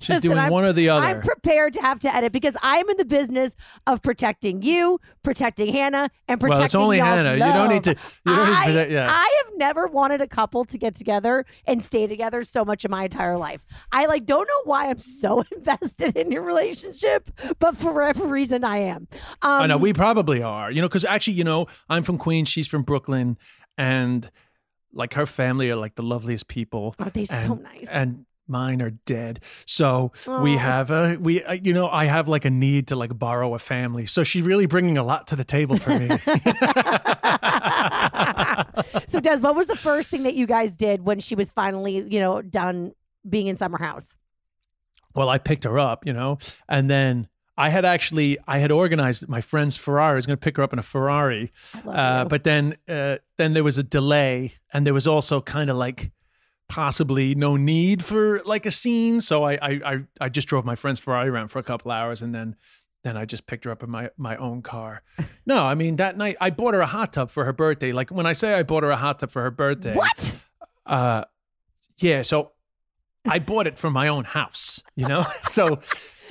She's 0.00 0.08
Listen, 0.08 0.22
doing 0.22 0.38
I'm- 0.38 0.50
one 0.52 0.64
or 0.64 0.72
the 0.72 0.88
other. 0.88 1.06
I'm 1.06 1.20
prepared 1.20 1.74
to 1.74 1.80
have 1.80 2.00
to 2.00 2.14
edit 2.14 2.32
because 2.32 2.56
I'm 2.62 2.88
in 2.90 2.96
the 2.96 3.04
business 3.04 3.54
of 3.86 4.02
protecting 4.02 4.62
you, 4.62 5.00
protecting 5.22 5.72
Hannah, 5.72 6.10
and 6.28 6.40
protecting 6.40 6.58
well 6.58 6.64
it's 6.64 6.74
only 6.74 6.98
hannah. 6.98 7.32
You 7.34 7.38
don't 7.38 7.68
need 7.68 7.84
to 7.84 7.90
you 7.90 7.96
don't 8.34 8.46
need 8.46 8.54
I, 8.56 8.66
to 8.66 8.72
protect- 8.72 8.90
yeah. 8.92 9.06
I 9.10 9.42
have 9.44 9.52
never 9.56 9.86
wanted 9.86 10.20
a 10.20 10.26
couple 10.26 10.64
to 10.66 10.78
get 10.78 10.94
together 10.94 11.44
and 11.66 11.82
stay 11.82 12.06
together 12.06 12.44
so 12.44 12.64
much 12.64 12.84
in 12.84 12.90
my 12.90 13.04
entire 13.04 13.36
life. 13.38 13.64
I 13.92 14.06
like 14.06 14.26
don't 14.26 14.46
know 14.46 14.62
why 14.64 14.88
I'm 14.88 14.98
so 14.98 15.44
invested 15.52 16.16
in 16.16 16.30
your 16.32 16.42
relationship, 16.42 17.30
but 17.58 17.76
for 17.76 17.92
whatever 17.92 18.26
reason 18.26 18.64
I 18.64 18.78
am. 18.78 19.03
Um, 19.42 19.62
I 19.62 19.66
know 19.66 19.78
we 19.78 19.92
probably 19.92 20.42
are, 20.42 20.70
you 20.70 20.80
know, 20.80 20.88
because 20.88 21.04
actually, 21.04 21.34
you 21.34 21.44
know, 21.44 21.66
I'm 21.88 22.02
from 22.02 22.18
Queens, 22.18 22.48
she's 22.48 22.66
from 22.66 22.82
Brooklyn, 22.82 23.38
and 23.76 24.30
like 24.92 25.14
her 25.14 25.26
family 25.26 25.70
are 25.70 25.76
like 25.76 25.94
the 25.94 26.02
loveliest 26.02 26.48
people. 26.48 26.94
Aren't 26.98 27.14
they 27.14 27.24
so 27.24 27.54
nice? 27.54 27.88
And 27.90 28.26
mine 28.46 28.82
are 28.82 28.90
dead, 28.90 29.40
so 29.66 30.12
we 30.42 30.56
have 30.56 30.90
a 30.90 31.16
we, 31.20 31.42
uh, 31.42 31.52
you 31.52 31.72
know, 31.72 31.88
I 31.88 32.04
have 32.04 32.28
like 32.28 32.44
a 32.44 32.50
need 32.50 32.88
to 32.88 32.96
like 32.96 33.16
borrow 33.18 33.54
a 33.54 33.58
family. 33.58 34.06
So 34.06 34.24
she's 34.24 34.42
really 34.42 34.66
bringing 34.66 34.98
a 34.98 35.02
lot 35.02 35.26
to 35.28 35.36
the 35.36 35.44
table 35.44 35.78
for 35.78 35.90
me. 35.90 36.08
so 39.06 39.20
Des, 39.20 39.38
what 39.38 39.54
was 39.54 39.66
the 39.66 39.76
first 39.76 40.10
thing 40.10 40.24
that 40.24 40.34
you 40.34 40.46
guys 40.46 40.76
did 40.76 41.04
when 41.04 41.20
she 41.20 41.34
was 41.34 41.50
finally, 41.50 42.06
you 42.08 42.20
know, 42.20 42.42
done 42.42 42.92
being 43.28 43.46
in 43.46 43.56
summer 43.56 43.78
house? 43.78 44.14
well, 45.14 45.28
I 45.28 45.38
picked 45.38 45.64
her 45.64 45.78
up, 45.78 46.06
you 46.06 46.12
know, 46.12 46.38
and 46.68 46.90
then. 46.90 47.28
I 47.56 47.68
had 47.70 47.84
actually, 47.84 48.36
I 48.48 48.58
had 48.58 48.72
organized 48.72 49.28
my 49.28 49.40
friend's 49.40 49.76
Ferrari. 49.76 50.12
I 50.12 50.14
was 50.16 50.26
going 50.26 50.36
to 50.36 50.40
pick 50.40 50.56
her 50.56 50.62
up 50.62 50.72
in 50.72 50.78
a 50.78 50.82
Ferrari, 50.82 51.52
Uh, 51.86 52.24
but 52.24 52.42
then 52.44 52.76
uh, 52.88 53.18
then 53.38 53.54
there 53.54 53.62
was 53.64 53.78
a 53.78 53.82
delay, 53.84 54.54
and 54.72 54.84
there 54.86 54.94
was 54.94 55.06
also 55.06 55.40
kind 55.40 55.70
of 55.70 55.76
like 55.76 56.10
possibly 56.68 57.34
no 57.34 57.56
need 57.56 58.04
for 58.04 58.40
like 58.44 58.66
a 58.66 58.70
scene. 58.70 59.20
So 59.20 59.44
I 59.44 59.52
I 59.54 59.80
I, 59.84 59.98
I 60.22 60.28
just 60.28 60.48
drove 60.48 60.64
my 60.64 60.74
friend's 60.74 60.98
Ferrari 61.00 61.28
around 61.28 61.48
for 61.48 61.58
a 61.58 61.62
couple 61.62 61.90
hours, 61.92 62.22
and 62.22 62.34
then 62.34 62.56
then 63.04 63.16
I 63.16 63.24
just 63.26 63.46
picked 63.46 63.64
her 63.66 63.70
up 63.70 63.82
in 63.82 63.90
my 63.90 64.10
my 64.16 64.36
own 64.36 64.62
car. 64.62 65.02
No, 65.46 65.66
I 65.66 65.74
mean 65.74 65.96
that 65.96 66.16
night 66.16 66.36
I 66.40 66.48
bought 66.48 66.72
her 66.72 66.80
a 66.80 66.86
hot 66.86 67.12
tub 67.12 67.28
for 67.28 67.44
her 67.44 67.52
birthday. 67.52 67.92
Like 67.92 68.10
when 68.10 68.24
I 68.24 68.32
say 68.32 68.54
I 68.54 68.62
bought 68.62 68.82
her 68.82 68.90
a 68.90 68.96
hot 68.96 69.18
tub 69.18 69.30
for 69.30 69.42
her 69.42 69.50
birthday, 69.50 69.94
what? 69.94 70.34
uh, 70.86 71.24
yeah. 71.98 72.22
So 72.22 72.52
I 73.26 73.38
bought 73.40 73.66
it 73.66 73.78
from 73.78 73.92
my 73.92 74.08
own 74.08 74.24
house, 74.24 74.82
you 74.96 75.06
know. 75.06 75.26
so 75.44 75.80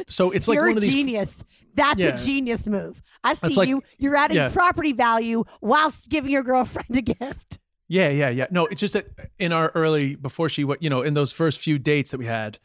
so 0.07 0.31
it's 0.31 0.47
like 0.47 0.55
You're 0.55 0.65
one 0.65 0.73
a 0.73 0.77
of 0.77 0.81
these. 0.81 0.93
genius. 0.93 1.43
That's 1.75 1.99
Yeah. 1.99 2.07
a 2.09 2.17
genius 2.17 2.67
move. 2.67 3.01
I 3.23 3.33
see 3.33 3.53
like- 3.55 3.69
you. 3.69 3.81
You're 3.97 4.15
adding 4.15 4.37
yeah. 4.37 4.49
property 4.49 4.91
value 4.93 5.43
whilst 5.61 6.09
giving 6.09 6.31
your 6.31 6.43
girlfriend 6.43 6.95
a 6.95 7.01
gift. 7.01 7.59
Yeah, 7.87 8.09
yeah, 8.09 8.29
yeah. 8.29 8.47
No, 8.49 8.65
it's 8.67 8.79
just 8.79 8.93
that 8.93 9.07
in 9.39 9.51
our 9.51 9.71
early 9.75 10.15
before 10.15 10.49
she 10.49 10.63
went, 10.63 10.81
you 10.81 10.89
know, 10.89 11.01
in 11.01 11.13
those 11.13 11.31
first 11.31 11.59
few 11.59 11.77
dates 11.77 12.11
that 12.11 12.17
we 12.17 12.25
had, 12.25 12.57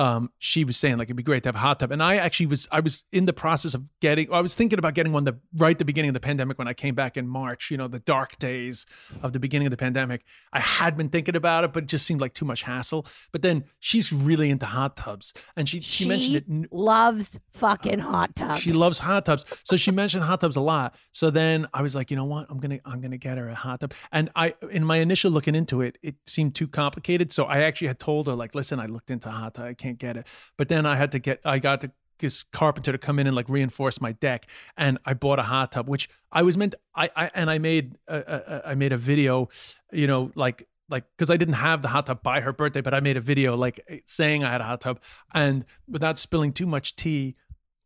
um, 0.00 0.30
she 0.38 0.64
was 0.64 0.78
saying 0.78 0.96
like 0.96 1.08
it'd 1.08 1.16
be 1.16 1.22
great 1.22 1.42
to 1.42 1.48
have 1.48 1.56
a 1.56 1.58
hot 1.58 1.78
tub, 1.78 1.92
and 1.92 2.02
I 2.02 2.16
actually 2.16 2.46
was 2.46 2.66
I 2.72 2.80
was 2.80 3.04
in 3.12 3.26
the 3.26 3.34
process 3.34 3.74
of 3.74 3.86
getting. 4.00 4.32
I 4.32 4.40
was 4.40 4.54
thinking 4.54 4.78
about 4.78 4.94
getting 4.94 5.12
one 5.12 5.24
the 5.24 5.38
right 5.54 5.72
at 5.72 5.78
the 5.78 5.84
beginning 5.84 6.08
of 6.08 6.14
the 6.14 6.20
pandemic 6.20 6.58
when 6.58 6.66
I 6.66 6.72
came 6.72 6.94
back 6.94 7.18
in 7.18 7.28
March. 7.28 7.70
You 7.70 7.76
know, 7.76 7.86
the 7.86 7.98
dark 7.98 8.38
days 8.38 8.86
of 9.22 9.34
the 9.34 9.38
beginning 9.38 9.66
of 9.66 9.72
the 9.72 9.76
pandemic. 9.76 10.24
I 10.54 10.60
had 10.60 10.96
been 10.96 11.10
thinking 11.10 11.36
about 11.36 11.64
it, 11.64 11.74
but 11.74 11.82
it 11.82 11.86
just 11.86 12.06
seemed 12.06 12.22
like 12.22 12.32
too 12.32 12.46
much 12.46 12.62
hassle. 12.62 13.06
But 13.30 13.42
then 13.42 13.64
she's 13.78 14.10
really 14.10 14.48
into 14.48 14.64
hot 14.64 14.96
tubs, 14.96 15.34
and 15.54 15.68
she 15.68 15.82
she, 15.82 16.08
mentioned 16.08 16.36
it. 16.36 16.72
loves 16.72 17.38
fucking 17.52 17.98
hot 17.98 18.34
tubs. 18.34 18.62
She 18.62 18.72
loves 18.72 19.00
hot 19.00 19.26
tubs. 19.26 19.44
So 19.64 19.76
she 19.76 19.90
mentioned 19.90 20.24
hot 20.24 20.40
tubs 20.40 20.56
a 20.56 20.62
lot. 20.62 20.94
So 21.12 21.28
then 21.28 21.66
I 21.74 21.82
was 21.82 21.94
like, 21.94 22.10
you 22.10 22.16
know 22.16 22.24
what? 22.24 22.46
I'm 22.48 22.58
gonna 22.58 22.78
I'm 22.86 23.02
gonna 23.02 23.18
get 23.18 23.36
her 23.36 23.50
a 23.50 23.54
hot 23.54 23.80
tub. 23.80 23.92
And 24.12 24.30
I 24.34 24.54
in 24.70 24.82
my 24.82 24.96
initial 24.96 25.30
looking 25.30 25.54
into 25.54 25.82
it, 25.82 25.98
it 26.02 26.14
seemed 26.26 26.54
too 26.54 26.68
complicated. 26.68 27.32
So 27.32 27.44
I 27.44 27.58
actually 27.64 27.88
had 27.88 27.98
told 27.98 28.28
her, 28.28 28.34
like, 28.34 28.54
listen, 28.54 28.80
I 28.80 28.86
looked 28.86 29.10
into 29.10 29.30
hot 29.30 29.54
tub, 29.54 29.66
I 29.66 29.74
can't 29.74 29.89
get 29.98 30.16
it. 30.16 30.26
But 30.56 30.68
then 30.68 30.86
I 30.86 30.96
had 30.96 31.12
to 31.12 31.18
get 31.18 31.40
I 31.44 31.58
got 31.58 31.80
to 31.82 31.90
this 32.18 32.42
carpenter 32.42 32.92
to 32.92 32.98
come 32.98 33.18
in 33.18 33.26
and 33.26 33.34
like 33.34 33.48
reinforce 33.48 33.98
my 33.98 34.12
deck 34.12 34.46
and 34.76 34.98
I 35.06 35.14
bought 35.14 35.38
a 35.38 35.42
hot 35.42 35.72
tub 35.72 35.88
which 35.88 36.06
I 36.30 36.42
was 36.42 36.54
meant 36.54 36.74
I, 36.94 37.10
I 37.16 37.30
and 37.34 37.48
I 37.50 37.56
made 37.58 37.96
a, 38.08 38.16
a, 38.16 38.54
a- 38.56 38.62
I 38.70 38.74
made 38.74 38.92
a 38.92 38.98
video 38.98 39.48
you 39.90 40.06
know 40.06 40.30
like 40.34 40.68
like 40.90 41.04
because 41.16 41.30
I 41.30 41.38
didn't 41.38 41.54
have 41.54 41.80
the 41.80 41.88
hot 41.88 42.04
tub 42.04 42.22
by 42.22 42.42
her 42.42 42.52
birthday 42.52 42.82
but 42.82 42.92
I 42.92 43.00
made 43.00 43.16
a 43.16 43.22
video 43.22 43.56
like 43.56 44.02
saying 44.04 44.44
I 44.44 44.52
had 44.52 44.60
a 44.60 44.64
hot 44.64 44.82
tub 44.82 45.00
and 45.32 45.64
without 45.88 46.18
spilling 46.18 46.52
too 46.52 46.66
much 46.66 46.94
tea 46.94 47.36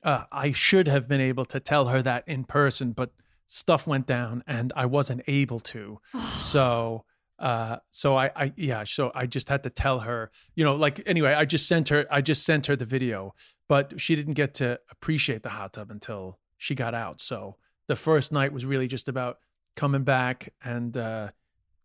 uh, 0.05 0.25
I 0.31 0.53
should 0.53 0.87
have 0.87 1.09
been 1.09 1.21
able 1.21 1.47
to 1.47 1.59
tell 1.59 1.87
her 1.87 2.03
that 2.03 2.25
in 2.29 2.45
person, 2.45 2.93
but 2.93 3.13
stuff 3.47 3.87
went 3.87 4.07
down 4.07 4.45
and 4.47 4.73
I 4.77 4.85
wasn't 4.87 5.23
able 5.27 5.61
to. 5.61 5.99
so, 6.39 7.05
uh, 7.39 7.76
so 7.91 8.16
I, 8.16 8.30
I, 8.37 8.53
yeah, 8.57 8.85
so 8.85 9.11
I 9.14 9.26
just 9.26 9.49
had 9.49 9.62
to 9.64 9.70
tell 9.70 10.01
her, 10.01 10.30
you 10.55 10.64
know, 10.64 10.76
like 10.76 11.03
anyway, 11.07 11.35
I 11.35 11.45
just 11.45 11.66
sent 11.66 11.89
her, 11.89 12.07
I 12.11 12.20
just 12.20 12.45
sent 12.45 12.66
her 12.66 12.76
the 12.76 12.85
video, 12.85 13.35
but 13.68 14.01
she 14.01 14.14
didn't 14.14 14.35
get 14.35 14.55
to 14.55 14.78
appreciate 14.91 15.43
the 15.43 15.51
hot 15.51 15.72
tub 15.72 15.91
until 15.91 16.39
she 16.59 16.74
got 16.74 16.95
out. 16.95 17.20
So 17.20 17.57
the 17.89 17.97
first 17.97 18.32
night 18.32 18.53
was 18.53 18.64
really 18.64 18.87
just 18.87 19.09
about 19.09 19.39
coming 19.76 20.05
back 20.05 20.53
and 20.62 20.97
uh, 20.97 21.30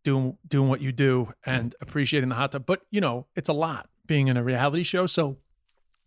doing 0.03 0.37
doing 0.47 0.69
what 0.69 0.81
you 0.81 0.91
do 0.91 1.33
and 1.45 1.75
appreciating 1.81 2.29
the 2.29 2.35
hot 2.35 2.51
tub. 2.51 2.65
But 2.65 2.81
you 2.91 3.01
know, 3.01 3.27
it's 3.35 3.49
a 3.49 3.53
lot 3.53 3.89
being 4.05 4.27
in 4.27 4.37
a 4.37 4.43
reality 4.43 4.83
show, 4.83 5.07
so 5.07 5.37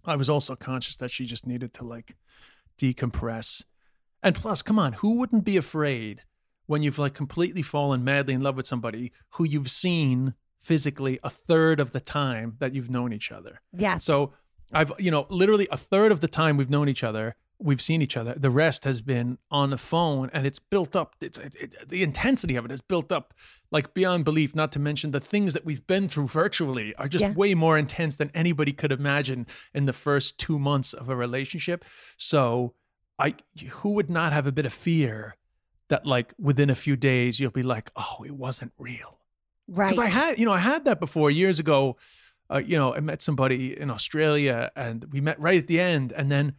I 0.04 0.16
was 0.16 0.30
also 0.30 0.56
conscious 0.56 0.96
that 0.96 1.10
she 1.10 1.26
just 1.26 1.46
needed 1.46 1.72
to 1.74 1.84
like 1.84 2.16
decompress. 2.78 3.64
And 4.22 4.34
plus, 4.34 4.62
come 4.62 4.78
on, 4.78 4.94
who 4.94 5.16
wouldn't 5.18 5.44
be 5.44 5.56
afraid 5.56 6.22
when 6.66 6.82
you've 6.82 6.98
like 6.98 7.14
completely 7.14 7.62
fallen 7.62 8.04
madly 8.04 8.34
in 8.34 8.40
love 8.42 8.56
with 8.56 8.66
somebody 8.66 9.12
who 9.30 9.44
you've 9.44 9.70
seen 9.70 10.34
physically 10.58 11.18
a 11.22 11.30
third 11.30 11.80
of 11.80 11.90
the 11.90 12.00
time 12.00 12.56
that 12.60 12.74
you've 12.74 12.90
known 12.90 13.12
each 13.12 13.32
other? 13.32 13.60
Yes. 13.76 14.04
So 14.04 14.32
I've, 14.72 14.92
you 14.98 15.10
know, 15.10 15.26
literally 15.28 15.68
a 15.70 15.76
third 15.76 16.12
of 16.12 16.20
the 16.20 16.28
time 16.28 16.56
we've 16.56 16.70
known 16.70 16.88
each 16.88 17.02
other, 17.04 17.34
we've 17.58 17.82
seen 17.82 18.00
each 18.02 18.16
other. 18.16 18.34
The 18.36 18.50
rest 18.50 18.84
has 18.84 19.02
been 19.02 19.38
on 19.50 19.70
the 19.70 19.76
phone 19.78 20.30
and 20.32 20.46
it's 20.46 20.58
built 20.58 20.96
up. 20.96 21.14
It's 21.20 21.38
it, 21.38 21.54
it- 21.60 21.88
the 21.88 22.02
intensity 22.02 22.56
of 22.56 22.64
it 22.64 22.70
has 22.70 22.80
built 22.80 23.12
up 23.12 23.34
like 23.70 23.92
beyond 23.94 24.24
belief, 24.24 24.54
not 24.54 24.70
to 24.72 24.78
mention 24.78 25.10
the 25.10 25.20
things 25.20 25.52
that 25.52 25.64
we've 25.64 25.86
been 25.86 26.08
through 26.08 26.28
virtually 26.28 26.94
are 26.96 27.08
just 27.08 27.22
Yeah. 27.22 27.32
way 27.32 27.54
more 27.54 27.76
intense 27.78 28.16
than 28.16 28.30
anybody 28.34 28.72
could 28.72 28.92
imagine 28.92 29.46
in 29.74 29.84
the 29.86 29.92
first 29.92 30.38
two 30.38 30.58
months 30.58 30.92
of 30.92 31.08
a 31.08 31.16
relationship. 31.16 31.84
So 32.16 32.74
I, 33.18 33.34
who 33.70 33.90
would 33.90 34.10
not 34.10 34.32
have 34.32 34.46
a 34.46 34.52
bit 34.52 34.66
of 34.66 34.72
fear 34.72 35.36
that 35.92 36.06
like 36.06 36.32
within 36.38 36.70
a 36.70 36.74
few 36.74 36.96
days 36.96 37.38
you'll 37.38 37.50
be 37.50 37.62
like, 37.62 37.90
oh, 37.96 38.24
it 38.24 38.32
wasn't 38.32 38.72
real 38.78 39.18
right. 39.68 39.90
because 39.90 39.98
I 39.98 40.08
had, 40.08 40.38
you 40.38 40.46
know, 40.46 40.52
I 40.52 40.58
had 40.58 40.86
that 40.86 40.98
before 40.98 41.30
years 41.30 41.58
ago. 41.58 41.96
Uh, 42.50 42.62
you 42.64 42.78
know, 42.78 42.94
I 42.94 43.00
met 43.00 43.20
somebody 43.22 43.78
in 43.78 43.90
Australia, 43.90 44.70
and 44.74 45.04
we 45.12 45.20
met 45.20 45.38
right 45.38 45.58
at 45.58 45.66
the 45.68 45.80
end, 45.80 46.12
and 46.12 46.30
then 46.30 46.54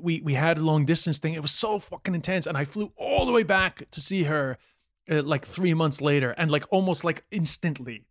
we 0.00 0.20
we 0.20 0.34
had 0.34 0.58
a 0.58 0.64
long 0.64 0.84
distance 0.84 1.18
thing. 1.18 1.34
It 1.34 1.42
was 1.42 1.50
so 1.50 1.78
fucking 1.78 2.14
intense, 2.14 2.46
and 2.46 2.56
I 2.56 2.64
flew 2.64 2.92
all 2.96 3.26
the 3.26 3.32
way 3.32 3.42
back 3.42 3.88
to 3.90 4.00
see 4.00 4.24
her, 4.24 4.58
uh, 5.10 5.22
like 5.22 5.44
three 5.44 5.74
months 5.74 6.00
later, 6.00 6.30
and 6.38 6.50
like 6.50 6.64
almost 6.70 7.04
like 7.04 7.24
instantly, 7.30 8.06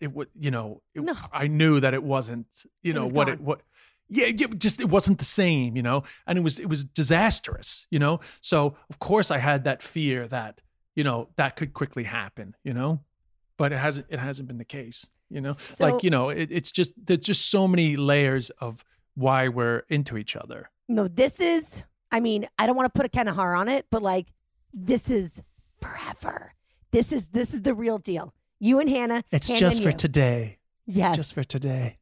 it 0.00 0.12
would, 0.12 0.28
you 0.38 0.50
know, 0.50 0.82
it, 0.94 1.02
No. 1.02 1.14
I 1.32 1.46
knew 1.46 1.80
that 1.80 1.94
it 1.94 2.02
wasn't, 2.02 2.48
you 2.82 2.92
know, 2.92 3.02
was 3.02 3.12
what 3.12 3.26
gone. 3.26 3.34
it 3.34 3.40
what. 3.40 3.62
Yeah, 4.14 4.26
yeah, 4.26 4.46
just 4.58 4.80
it 4.80 4.88
wasn't 4.90 5.18
the 5.18 5.24
same, 5.24 5.76
you 5.76 5.82
know, 5.82 6.02
and 6.26 6.38
it 6.38 6.42
was 6.42 6.58
it 6.58 6.68
was 6.68 6.84
disastrous, 6.84 7.86
you 7.90 7.98
know. 7.98 8.20
So 8.40 8.76
of 8.90 8.98
course 8.98 9.30
I 9.30 9.38
had 9.38 9.64
that 9.64 9.82
fear 9.82 10.28
that 10.28 10.60
you 10.94 11.04
know 11.04 11.28
that 11.36 11.56
could 11.56 11.72
quickly 11.72 12.04
happen, 12.04 12.54
you 12.64 12.72
know 12.74 13.00
but 13.58 13.70
it 13.72 13.78
hasn't 13.78 14.06
it 14.08 14.18
hasn't 14.18 14.48
been 14.48 14.58
the 14.58 14.64
case 14.64 15.06
you 15.30 15.40
know 15.40 15.52
So- 15.52 15.84
like 15.86 16.02
you 16.02 16.10
know 16.10 16.30
it, 16.30 16.48
it's 16.50 16.72
just 16.72 16.92
there's 17.06 17.20
just 17.20 17.50
so 17.50 17.68
many 17.68 17.96
layers 17.96 18.50
of 18.60 18.82
why 19.14 19.48
we're 19.48 19.82
into 19.88 20.16
each 20.16 20.34
other 20.36 20.70
no, 20.88 21.08
this 21.08 21.40
is. 21.40 21.84
I 22.10 22.20
mean, 22.20 22.48
I 22.58 22.66
don't 22.66 22.76
want 22.76 22.92
to 22.92 22.98
put 22.98 23.06
a 23.06 23.08
Ken 23.08 23.26
Har 23.26 23.54
on 23.54 23.68
it, 23.68 23.86
but 23.90 24.02
like, 24.02 24.26
this 24.74 25.10
is 25.10 25.40
forever. 25.80 26.52
This 26.90 27.12
is 27.12 27.28
this 27.28 27.54
is 27.54 27.62
the 27.62 27.74
real 27.74 27.98
deal. 27.98 28.34
You 28.58 28.78
and 28.80 28.88
Hannah. 28.90 29.24
it's 29.30 29.48
Hannah 29.48 29.60
just 29.60 29.76
and 29.76 29.84
for 29.84 29.90
you. 29.90 29.96
today 29.96 30.58
Yes. 30.86 31.08
it's 31.08 31.16
just 31.16 31.34
for 31.34 31.44
today 31.44 31.98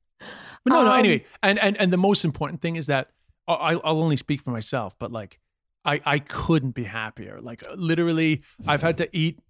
but 0.64 0.72
no 0.72 0.84
no 0.84 0.92
Um, 0.92 0.98
anyway 0.98 1.24
and 1.42 1.58
and 1.58 1.76
and 1.76 1.92
the 1.92 1.96
most 1.96 2.24
important 2.24 2.61
thing 2.62 2.76
is 2.76 2.86
that 2.86 3.11
I, 3.48 3.72
i'll 3.84 4.02
only 4.02 4.16
speak 4.16 4.42
for 4.42 4.50
myself 4.50 4.94
but 4.98 5.11
like 5.11 5.38
i 5.84 6.00
i 6.04 6.18
couldn't 6.18 6.72
be 6.72 6.84
happier 6.84 7.40
like 7.40 7.62
literally 7.74 8.42
i've 8.66 8.82
had 8.82 8.98
to 8.98 9.08
eat 9.16 9.40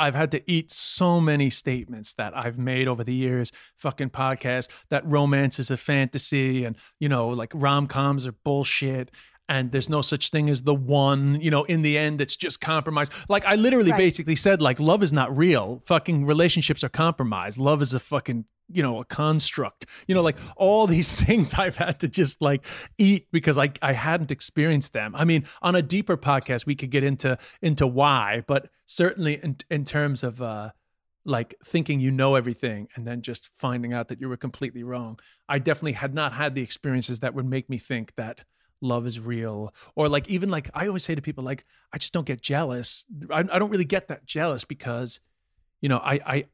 I've 0.00 0.14
had 0.14 0.30
to 0.30 0.50
eat 0.50 0.70
so 0.70 1.20
many 1.20 1.50
statements 1.50 2.14
that 2.14 2.36
I've 2.36 2.56
made 2.56 2.86
over 2.86 3.02
the 3.02 3.12
years, 3.14 3.50
fucking 3.74 4.10
podcasts, 4.10 4.68
that 4.90 5.04
romance 5.04 5.58
is 5.58 5.72
a 5.72 5.76
fantasy 5.76 6.64
and, 6.64 6.76
you 7.00 7.08
know, 7.08 7.28
like 7.28 7.50
rom 7.52 7.88
coms 7.88 8.24
are 8.24 8.32
bullshit. 8.44 9.10
And 9.48 9.72
there's 9.72 9.88
no 9.88 10.02
such 10.02 10.30
thing 10.30 10.48
as 10.50 10.62
the 10.62 10.74
one 10.74 11.40
you 11.40 11.50
know 11.50 11.64
in 11.64 11.82
the 11.82 11.96
end 11.96 12.20
it's 12.20 12.36
just 12.36 12.60
compromise 12.60 13.08
like 13.28 13.44
i 13.46 13.54
literally 13.54 13.90
Right. 13.90 13.98
basically 13.98 14.36
said 14.36 14.60
like 14.60 14.78
love 14.80 15.02
is 15.02 15.12
not 15.12 15.34
real. 15.36 15.82
Fucking 15.86 16.26
relationships 16.26 16.84
are 16.84 16.88
compromise 16.88 17.56
love 17.58 17.80
is 17.82 17.92
a 17.94 18.00
fucking 18.00 18.44
you 18.70 18.82
know 18.82 19.00
a 19.00 19.04
construct. 19.06 19.86
You 20.06 20.14
know 20.14 20.20
like 20.22 20.36
all 20.56 20.86
these 20.94 21.12
things 21.14 21.54
i've 21.54 21.76
had 21.76 21.98
to 22.00 22.08
just 22.08 22.42
like 22.42 22.66
eat 22.98 23.28
because 23.32 23.56
i 23.56 23.72
i 23.80 23.92
hadn't 23.92 24.30
experienced 24.30 24.92
them. 24.92 25.14
I 25.16 25.24
mean 25.24 25.44
on 25.62 25.74
a 25.74 25.82
deeper 25.82 26.16
podcast 26.16 26.66
we 26.66 26.74
could 26.74 26.90
get 26.90 27.02
into 27.04 27.38
into 27.62 27.86
why 27.86 28.44
but 28.46 28.68
certainly 28.86 29.40
in 29.42 29.56
in 29.70 29.84
terms 29.84 30.22
of 30.22 30.42
uh 30.42 30.70
like 31.24 31.54
thinking 31.64 32.00
you 32.00 32.10
know 32.10 32.34
everything 32.36 32.88
and 32.94 33.06
then 33.06 33.20
just 33.22 33.48
finding 33.54 33.92
out 33.92 34.08
that 34.08 34.20
you 34.20 34.28
were 34.28 34.36
completely 34.36 34.82
wrong 34.82 35.18
i 35.48 35.58
definitely 35.58 35.92
had 35.92 36.14
not 36.14 36.32
had 36.32 36.54
the 36.54 36.62
experiences 36.62 37.20
that 37.20 37.34
would 37.34 37.44
make 37.46 37.68
me 37.68 37.76
think 37.78 38.14
that 38.16 38.44
love 38.80 39.06
is 39.06 39.18
real 39.18 39.74
or 39.96 40.08
like 40.08 40.28
even 40.28 40.48
like 40.48 40.70
i 40.74 40.86
always 40.86 41.04
say 41.04 41.14
to 41.14 41.22
people 41.22 41.42
like 41.42 41.64
i 41.92 41.98
just 41.98 42.12
don't 42.12 42.26
get 42.26 42.40
jealous 42.40 43.04
i, 43.30 43.40
I 43.40 43.58
don't 43.58 43.70
really 43.70 43.84
get 43.84 44.08
that 44.08 44.24
jealous 44.24 44.64
because 44.64 45.20
you 45.80 45.88
know 45.88 45.98
i 45.98 46.20
i 46.24 46.44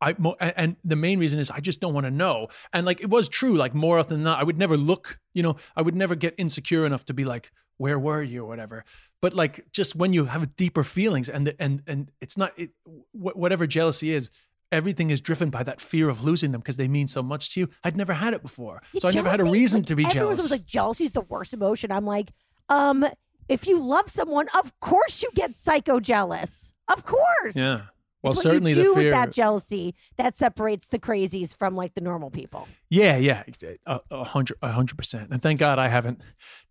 I 0.00 0.14
and 0.40 0.76
the 0.84 0.96
main 0.96 1.18
reason 1.18 1.38
is 1.38 1.50
I 1.50 1.60
just 1.60 1.80
don't 1.80 1.94
want 1.94 2.04
to 2.04 2.10
know. 2.10 2.48
And 2.72 2.84
like 2.84 3.00
it 3.00 3.08
was 3.08 3.28
true, 3.28 3.54
like 3.54 3.74
more 3.74 3.98
often 3.98 4.16
than 4.16 4.24
not, 4.24 4.38
I 4.38 4.44
would 4.44 4.58
never 4.58 4.76
look, 4.76 5.18
you 5.32 5.42
know, 5.42 5.56
I 5.74 5.82
would 5.82 5.94
never 5.94 6.14
get 6.14 6.34
insecure 6.36 6.84
enough 6.84 7.06
to 7.06 7.14
be 7.14 7.24
like, 7.24 7.50
where 7.78 7.98
were 7.98 8.22
you 8.22 8.42
or 8.42 8.46
whatever. 8.46 8.84
But 9.20 9.34
like 9.34 9.64
just 9.72 9.96
when 9.96 10.12
you 10.12 10.26
have 10.26 10.56
deeper 10.56 10.84
feelings 10.84 11.28
and 11.28 11.54
and 11.58 11.82
and 11.86 12.10
it's 12.20 12.36
not 12.36 12.52
it, 12.58 12.70
whatever 13.12 13.66
jealousy 13.66 14.12
is, 14.12 14.30
everything 14.72 15.10
is 15.10 15.20
driven 15.20 15.50
by 15.50 15.62
that 15.62 15.80
fear 15.80 16.08
of 16.08 16.24
losing 16.24 16.52
them 16.52 16.60
because 16.60 16.76
they 16.76 16.88
mean 16.88 17.06
so 17.06 17.22
much 17.22 17.54
to 17.54 17.60
you. 17.60 17.68
I'd 17.84 17.96
never 17.96 18.14
had 18.14 18.34
it 18.34 18.42
before, 18.42 18.82
so 18.98 19.08
I 19.08 19.12
never 19.12 19.30
had 19.30 19.40
a 19.40 19.44
reason 19.44 19.80
like, 19.80 19.86
to 19.86 19.96
be 19.96 20.04
jealous. 20.06 20.40
was 20.40 20.50
like 20.50 20.66
jealousy 20.66 21.04
is 21.04 21.10
the 21.12 21.22
worst 21.22 21.54
emotion. 21.54 21.92
I'm 21.92 22.06
like, 22.06 22.32
um, 22.68 23.06
if 23.48 23.66
you 23.66 23.80
love 23.82 24.10
someone, 24.10 24.48
of 24.54 24.78
course 24.80 25.22
you 25.22 25.30
get 25.34 25.58
psycho 25.58 26.00
jealous. 26.00 26.72
Of 26.88 27.04
course. 27.04 27.56
yeah. 27.56 27.80
Well, 28.22 28.32
it's 28.32 28.42
certainly 28.42 28.72
what 28.72 28.76
you 28.78 28.82
do 28.82 28.88
the 28.88 29.00
fear. 29.00 29.04
with 29.04 29.12
that 29.12 29.30
jealousy 29.30 29.94
that 30.16 30.36
separates 30.36 30.88
the 30.88 30.98
crazies 30.98 31.56
from 31.56 31.76
like 31.76 31.94
the 31.94 32.00
normal 32.00 32.30
people. 32.30 32.66
Yeah, 32.88 33.16
yeah, 33.18 33.44
a, 33.86 34.00
a 34.10 34.24
hundred, 34.24 34.58
a 34.62 34.72
hundred 34.72 34.96
percent. 34.96 35.28
And 35.30 35.40
thank 35.40 35.60
God 35.60 35.78
I 35.78 35.86
haven't, 35.88 36.20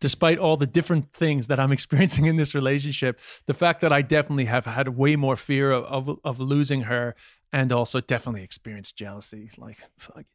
despite 0.01 0.37
all 0.37 0.57
the 0.57 0.67
different 0.67 1.13
things 1.13 1.47
that 1.47 1.59
I'm 1.59 1.71
experiencing 1.71 2.25
in 2.25 2.35
this 2.35 2.53
relationship, 2.55 3.19
the 3.45 3.53
fact 3.53 3.79
that 3.81 3.93
I 3.93 4.01
definitely 4.01 4.45
have 4.45 4.65
had 4.65 4.89
way 4.97 5.15
more 5.15 5.37
fear 5.37 5.71
of 5.71 5.85
of, 6.09 6.19
of 6.25 6.39
losing 6.41 6.81
her, 6.83 7.15
and 7.53 7.71
also 7.71 8.01
definitely 8.01 8.43
experienced 8.43 8.95
jealousy, 8.95 9.49
like 9.57 9.77
fuck, 9.97 10.25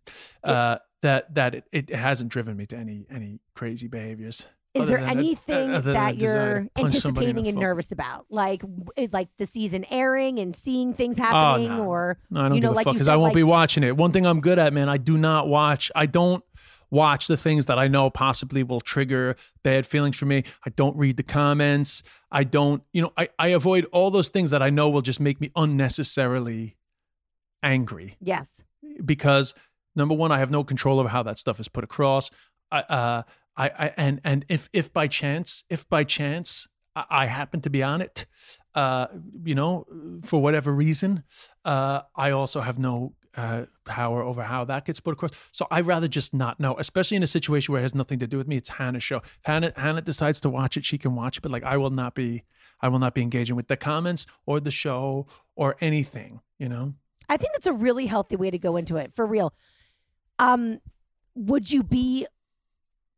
uh, 0.45 0.79
that 1.03 1.35
that 1.35 1.55
it, 1.55 1.65
it 1.73 1.91
hasn't 1.91 2.31
driven 2.31 2.57
me 2.57 2.67
to 2.67 2.77
any 2.77 3.07
any 3.11 3.41
crazy 3.55 3.89
behaviors. 3.89 4.47
Is 4.73 4.87
there 4.87 4.99
anything 4.99 5.71
other 5.71 5.81
than 5.81 5.91
a 5.91 5.99
that 5.99 6.17
you're 6.19 6.61
to 6.61 6.71
punch 6.77 6.95
somebody 6.95 7.27
in 7.27 7.31
anticipating 7.31 7.49
and 7.49 7.59
nervous 7.59 7.91
about? 7.91 8.27
Like, 8.31 8.63
like 9.11 9.29
the 9.37 9.45
season 9.45 9.85
airing 9.91 10.39
and 10.39 10.55
seeing 10.55 10.95
things 10.95 11.19
Oh, 11.19 11.25
happening, 11.25 11.69
no. 11.77 11.85
or 11.87 12.19
No, 12.31 12.41
I 12.41 12.49
don't 12.49 12.55
you 12.55 12.61
know, 12.61 12.71
like 12.71 12.87
because 12.87 13.09
I 13.09 13.17
won't 13.17 13.31
like, 13.31 13.35
be 13.35 13.43
watching 13.43 13.83
it. 13.83 13.97
One 13.97 14.13
thing 14.13 14.27
I'm 14.27 14.41
good 14.41 14.61
at, 14.61 14.73
man, 14.73 14.89
I 14.89 14.97
do 14.97 15.19
not 15.19 15.49
watch. 15.49 15.91
I 15.97 16.07
don't 16.07 16.45
watch 16.89 17.27
the 17.27 17.37
things 17.37 17.67
that 17.67 17.81
I 17.81 17.89
know 17.89 18.11
possibly 18.11 18.63
will 18.63 18.81
trigger 18.81 19.35
bad 19.65 19.87
feelings 19.87 20.17
for 20.17 20.27
me. 20.27 20.45
I 20.65 20.71
don't 20.71 20.97
read 20.97 21.17
the 21.17 21.25
comments. 21.25 22.05
I 22.31 22.45
don't, 22.45 22.85
you 22.93 23.03
know, 23.03 23.13
I, 23.17 23.29
I 23.41 23.49
avoid 23.49 23.87
all 23.93 24.13
those 24.13 24.29
things 24.29 24.51
that 24.51 24.63
I 24.63 24.71
know 24.71 24.89
will 24.89 25.03
just 25.03 25.19
make 25.21 25.41
me 25.41 25.51
unnecessarily 25.57 26.77
angry 27.63 28.17
Yes. 28.21 28.63
because 29.05 29.55
number 29.97 30.15
one, 30.15 30.33
I 30.33 30.39
have 30.39 30.51
no 30.51 30.65
control 30.65 30.99
over 31.01 31.09
how 31.09 31.23
that 31.25 31.39
stuff 31.39 31.61
is 31.61 31.69
put 31.69 31.85
across. 31.85 32.31
I, 32.71 32.81
uh, 32.81 33.23
I, 33.57 33.67
I, 33.69 33.95
and 33.97 34.21
and 34.25 34.45
if 34.49 34.69
if 34.73 34.93
by 34.93 35.09
chance, 35.09 35.65
if 35.69 35.89
by 35.89 36.05
chance 36.05 36.69
I, 36.97 37.05
I 37.11 37.27
happen 37.27 37.61
to 37.63 37.71
be 37.71 37.83
on 37.83 38.01
it, 38.01 38.27
uh, 38.75 39.09
you 39.45 39.55
know, 39.55 39.85
for 40.23 40.41
whatever 40.41 40.73
reason, 40.73 41.25
uh, 41.65 42.03
I 42.15 42.31
also 42.31 42.61
have 42.61 42.79
no 42.79 43.15
uh, 43.37 43.67
power 43.85 44.23
over 44.23 44.45
how 44.45 44.65
that 44.65 44.85
gets 44.85 45.01
put 45.01 45.13
across. 45.13 45.33
So 45.53 45.67
I'd 45.71 45.87
rather 45.87 46.09
just 46.09 46.33
not 46.33 46.59
know, 46.61 46.77
especially 46.79 47.17
in 47.17 47.23
a 47.23 47.27
situation 47.29 47.73
where 47.73 47.81
it 47.81 47.85
has 47.85 47.95
nothing 47.95 48.19
to 48.21 48.27
do 48.27 48.37
with 48.39 48.47
me. 48.49 48.57
It's 48.57 48.71
Hannah's 48.71 49.03
show. 49.03 49.19
If 49.19 49.41
Hannah 49.45 49.73
Hannah 49.77 50.03
decides 50.03 50.41
to 50.41 50.49
watch 50.51 50.77
it, 50.77 50.85
she 50.85 50.97
can 50.99 51.15
watch 51.17 51.39
it, 51.39 51.41
but 51.41 51.51
like 51.51 51.65
I 51.65 51.77
will 51.77 51.91
not 51.91 52.15
be, 52.15 52.45
I 52.81 52.89
will 52.89 53.01
not 53.01 53.15
be 53.15 53.23
engaging 53.23 53.57
with 53.57 53.67
the 53.69 53.77
comments 53.77 54.27
or 54.47 54.61
the 54.61 54.71
show 54.71 55.27
or 55.57 55.77
anything. 55.81 56.41
You 56.59 56.69
know. 56.69 56.95
I 57.31 57.37
think 57.37 57.53
that's 57.53 57.67
a 57.67 57.73
really 57.73 58.07
healthy 58.07 58.35
way 58.37 58.51
to 58.51 58.59
go 58.59 58.77
into 58.77 58.97
it 58.97 59.15
for 59.15 59.25
real. 59.25 59.55
Um, 60.41 60.81
would 61.35 61.71
you 61.71 61.85
be 61.85 62.27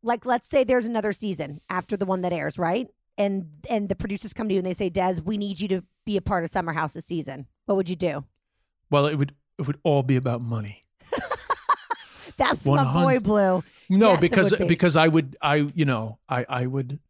like, 0.03 0.27
let's 0.27 0.49
say 0.49 0.65
there's 0.65 0.85
another 0.85 1.13
season 1.13 1.61
after 1.71 1.97
the 1.97 2.05
one 2.05 2.21
that 2.21 2.33
airs, 2.33 2.59
right? 2.59 2.89
And 3.17 3.47
and 3.71 3.89
the 3.89 3.97
producers 3.97 4.33
come 4.33 4.49
to 4.49 4.55
you 4.55 4.59
and 4.59 4.67
they 4.67 4.75
say, 4.75 4.91
Des, 4.91 5.17
we 5.25 5.37
need 5.39 5.61
you 5.61 5.69
to 5.69 5.85
be 6.05 6.17
a 6.17 6.23
part 6.23 6.45
of 6.45 6.51
Summer 6.51 6.73
House 6.73 6.93
this 6.93 7.07
season. 7.07 7.47
What 7.67 7.77
would 7.77 7.89
you 7.89 7.97
do? 7.97 8.25
Well, 8.91 9.07
it 9.07 9.17
would 9.17 9.35
it 9.59 9.67
would 9.67 9.79
all 9.83 10.03
be 10.03 10.17
about 10.17 10.43
money. 10.43 10.85
That's 12.37 12.65
my 12.67 12.93
boy 12.93 13.19
Blue. 13.21 13.65
No, 13.89 14.13
Yes, 14.13 14.21
because 14.21 14.57
be. 14.57 14.65
because 14.67 14.97
I 14.97 15.09
would 15.09 15.37
I 15.41 15.57
you 15.75 15.85
know 15.85 16.19
I 16.29 16.45
I 16.49 16.67
would 16.67 17.01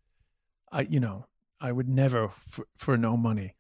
I 0.71 0.83
you 0.83 1.01
know 1.01 1.27
I 1.61 1.73
would 1.73 1.89
never 1.89 2.31
for, 2.49 2.67
for 2.77 2.97
no 2.97 3.17
money 3.17 3.55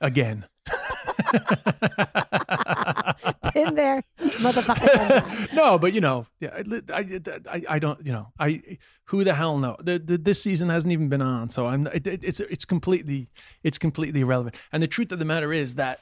again. 0.00 0.46
In 3.54 3.74
there, 3.74 4.02
motherfucker. 4.18 5.52
no, 5.54 5.78
but 5.78 5.92
you 5.92 6.00
know, 6.00 6.26
yeah, 6.40 6.62
I, 6.92 7.20
I, 7.50 7.62
I, 7.68 7.78
don't, 7.78 8.04
you 8.04 8.12
know, 8.12 8.28
I, 8.38 8.62
who 9.06 9.24
the 9.24 9.34
hell 9.34 9.58
know? 9.58 9.76
The, 9.82 9.98
the, 9.98 10.18
this 10.18 10.42
season 10.42 10.68
hasn't 10.68 10.92
even 10.92 11.08
been 11.08 11.22
on, 11.22 11.50
so 11.50 11.66
I'm, 11.66 11.86
it- 11.88 12.06
it's, 12.06 12.40
it's 12.40 12.64
completely, 12.64 13.28
it's 13.62 13.78
completely 13.78 14.20
irrelevant. 14.20 14.56
And 14.72 14.82
the 14.82 14.86
truth 14.88 15.12
of 15.12 15.18
the 15.18 15.24
matter 15.24 15.52
is 15.52 15.74
that, 15.74 16.00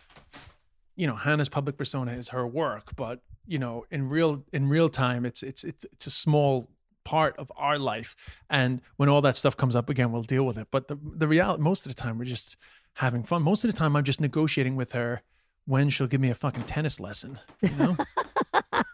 you 0.96 1.06
know, 1.06 1.16
Hannah's 1.16 1.48
public 1.48 1.76
persona 1.76 2.12
is 2.12 2.28
her 2.28 2.46
work, 2.46 2.94
but 2.96 3.20
you 3.46 3.58
know, 3.58 3.86
in 3.90 4.08
real, 4.08 4.44
in 4.52 4.68
real 4.68 4.88
time, 4.90 5.24
it's, 5.24 5.42
it's, 5.42 5.64
it's, 5.64 5.84
it's 5.86 6.06
a 6.06 6.10
small 6.10 6.68
part 7.04 7.34
of 7.38 7.50
our 7.56 7.78
life. 7.78 8.14
And 8.50 8.82
when 8.96 9.08
all 9.08 9.22
that 9.22 9.36
stuff 9.36 9.56
comes 9.56 9.74
up 9.74 9.88
again, 9.88 10.12
we'll 10.12 10.22
deal 10.22 10.44
with 10.44 10.58
it. 10.58 10.68
But 10.70 10.88
the, 10.88 10.98
the 11.02 11.26
reality, 11.26 11.62
most 11.62 11.86
of 11.86 11.94
the 11.94 12.00
time, 12.00 12.18
we're 12.18 12.26
just 12.26 12.58
having 12.98 13.22
fun. 13.22 13.42
Most 13.42 13.64
of 13.64 13.70
the 13.70 13.76
time, 13.76 13.94
I'm 13.96 14.04
just 14.04 14.20
negotiating 14.20 14.76
with 14.76 14.92
her 14.92 15.22
when 15.66 15.88
she'll 15.88 16.06
give 16.06 16.20
me 16.20 16.30
a 16.30 16.34
fucking 16.34 16.64
tennis 16.64 16.98
lesson. 16.98 17.38
You 17.62 17.70
know. 17.70 17.96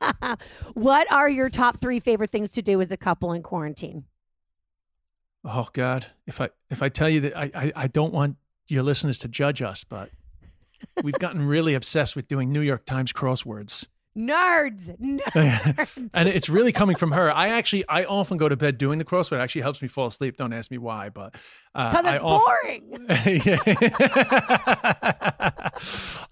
what 0.75 1.11
are 1.11 1.29
your 1.29 1.49
top 1.49 1.81
three 1.81 2.01
favorite 2.01 2.31
things 2.31 2.53
to 2.53 2.63
do 2.63 2.81
as 2.81 2.91
a 2.91 2.97
couple 2.97 3.33
in 3.33 3.43
quarantine? 3.43 4.05
Oh 5.45 5.69
God, 5.73 6.07
if 6.27 6.41
I 6.41 6.51
if 6.71 6.83
I 6.83 6.89
tell 6.89 7.09
you 7.09 7.21
that 7.21 7.37
I, 7.37 7.51
I 7.55 7.73
I 7.77 7.87
don't 7.87 8.13
want 8.13 8.37
your 8.67 8.83
listeners 8.83 9.19
to 9.21 9.29
judge 9.29 9.61
us, 9.63 9.85
but 9.85 10.11
we've 11.03 11.19
gotten 11.19 11.47
really 11.47 11.75
obsessed 11.75 12.17
with 12.17 12.29
doing 12.29 12.53
New 12.53 12.63
York 12.63 12.87
Times 12.87 13.13
crosswords. 13.13 13.87
Nerds. 14.17 14.97
Nerds. 15.01 16.11
and 16.15 16.29
it's 16.29 16.49
really 16.49 16.71
coming 16.73 16.95
from 16.97 17.13
her. 17.13 17.33
I 17.33 17.49
actually 17.49 17.85
I 17.89 18.05
often 18.05 18.37
go 18.37 18.49
to 18.49 18.57
bed 18.57 18.79
doing 18.79 18.99
the 18.99 19.05
crossword. 19.05 19.39
It 19.39 19.41
actually 19.41 19.63
helps 19.63 19.83
me 19.83 19.89
fall 19.89 20.07
asleep. 20.07 20.37
Don't 20.37 20.53
ask 20.53 20.71
me 20.71 20.79
why, 20.79 21.09
but 21.09 21.35
uh, 21.75 21.91
Because 21.91 22.07
I 22.07 22.15
it's 22.15 22.25
often- 22.25 22.83
boring. 22.91 23.07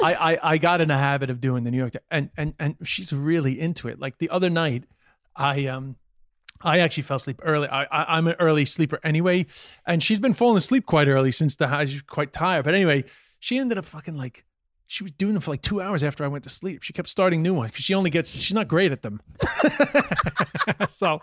I, 0.00 0.14
I 0.14 0.38
I 0.52 0.58
got 0.58 0.80
in 0.80 0.90
a 0.90 0.98
habit 0.98 1.30
of 1.30 1.40
doing 1.40 1.64
the 1.64 1.70
New 1.70 1.78
York 1.78 1.92
Times, 1.92 2.04
and 2.10 2.30
and 2.36 2.54
and 2.58 2.76
she's 2.86 3.12
really 3.12 3.58
into 3.60 3.88
it. 3.88 3.98
Like 3.98 4.18
the 4.18 4.30
other 4.30 4.50
night, 4.50 4.84
I 5.36 5.66
um. 5.66 5.96
I 6.64 6.78
actually 6.78 7.02
fell 7.02 7.16
asleep 7.16 7.40
early. 7.42 7.66
I, 7.66 7.86
I'm 7.90 8.28
an 8.28 8.36
early 8.38 8.64
sleeper 8.66 9.00
anyway, 9.02 9.46
and 9.84 10.00
she's 10.00 10.20
been 10.20 10.32
falling 10.32 10.58
asleep 10.58 10.86
quite 10.86 11.08
early 11.08 11.32
since 11.32 11.56
the 11.56 11.66
high. 11.66 11.86
She's 11.86 12.02
quite 12.02 12.32
tired, 12.32 12.64
but 12.64 12.72
anyway, 12.72 13.02
she 13.40 13.58
ended 13.58 13.78
up 13.78 13.84
fucking 13.84 14.16
like 14.16 14.44
she 14.92 15.02
was 15.02 15.12
doing 15.12 15.32
them 15.32 15.40
for 15.40 15.50
like 15.52 15.62
two 15.62 15.80
hours 15.80 16.02
after 16.02 16.22
I 16.22 16.28
went 16.28 16.44
to 16.44 16.50
sleep. 16.50 16.82
She 16.82 16.92
kept 16.92 17.08
starting 17.08 17.40
new 17.40 17.54
ones 17.54 17.70
because 17.70 17.82
she 17.82 17.94
only 17.94 18.10
gets 18.10 18.30
she's 18.36 18.52
not 18.52 18.68
great 18.68 18.92
at 18.92 19.00
them. 19.00 19.22
so 20.88 21.18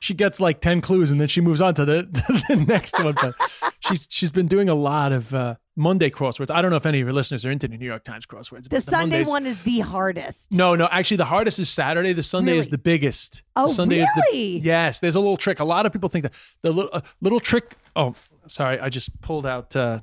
she 0.00 0.14
gets 0.14 0.40
like 0.40 0.62
10 0.62 0.80
clues 0.80 1.10
and 1.10 1.20
then 1.20 1.28
she 1.28 1.42
moves 1.42 1.60
on 1.60 1.74
to 1.74 1.84
the, 1.84 2.02
to 2.14 2.42
the 2.48 2.64
next 2.66 2.94
one. 3.04 3.14
But 3.20 3.34
she's 3.80 4.08
she's 4.10 4.32
been 4.32 4.46
doing 4.46 4.70
a 4.70 4.74
lot 4.74 5.12
of 5.12 5.34
uh, 5.34 5.56
Monday 5.76 6.08
crosswords. 6.08 6.50
I 6.50 6.62
don't 6.62 6.70
know 6.70 6.78
if 6.78 6.86
any 6.86 7.00
of 7.02 7.06
your 7.06 7.12
listeners 7.12 7.44
are 7.44 7.50
into 7.50 7.68
the 7.68 7.76
New 7.76 7.84
York 7.84 8.02
Times 8.02 8.24
crosswords. 8.24 8.64
The 8.64 8.70
but 8.70 8.82
Sunday 8.82 9.16
Mondays- 9.16 9.28
one 9.28 9.46
is 9.46 9.62
the 9.62 9.80
hardest. 9.80 10.50
No, 10.50 10.74
no. 10.74 10.88
Actually, 10.90 11.18
the 11.18 11.26
hardest 11.26 11.58
is 11.58 11.68
Saturday. 11.68 12.14
The 12.14 12.22
Sunday 12.22 12.56
is 12.56 12.68
the 12.68 12.78
biggest. 12.78 13.42
Oh, 13.56 13.68
the 13.68 13.74
Sunday 13.74 14.00
Is 14.00 14.08
really? 14.16 14.58
the, 14.58 14.66
yes. 14.66 15.00
There's 15.00 15.16
a 15.16 15.20
little 15.20 15.36
trick. 15.36 15.60
A 15.60 15.64
lot 15.64 15.84
of 15.84 15.92
people 15.92 16.08
think 16.08 16.22
that 16.22 16.32
the 16.62 16.72
little 16.72 16.90
uh, 16.94 17.02
little 17.20 17.40
trick. 17.40 17.76
Oh, 17.94 18.14
sorry. 18.46 18.80
I 18.80 18.88
just 18.88 19.20
pulled 19.20 19.44
out. 19.44 19.76
Uh, 19.76 20.00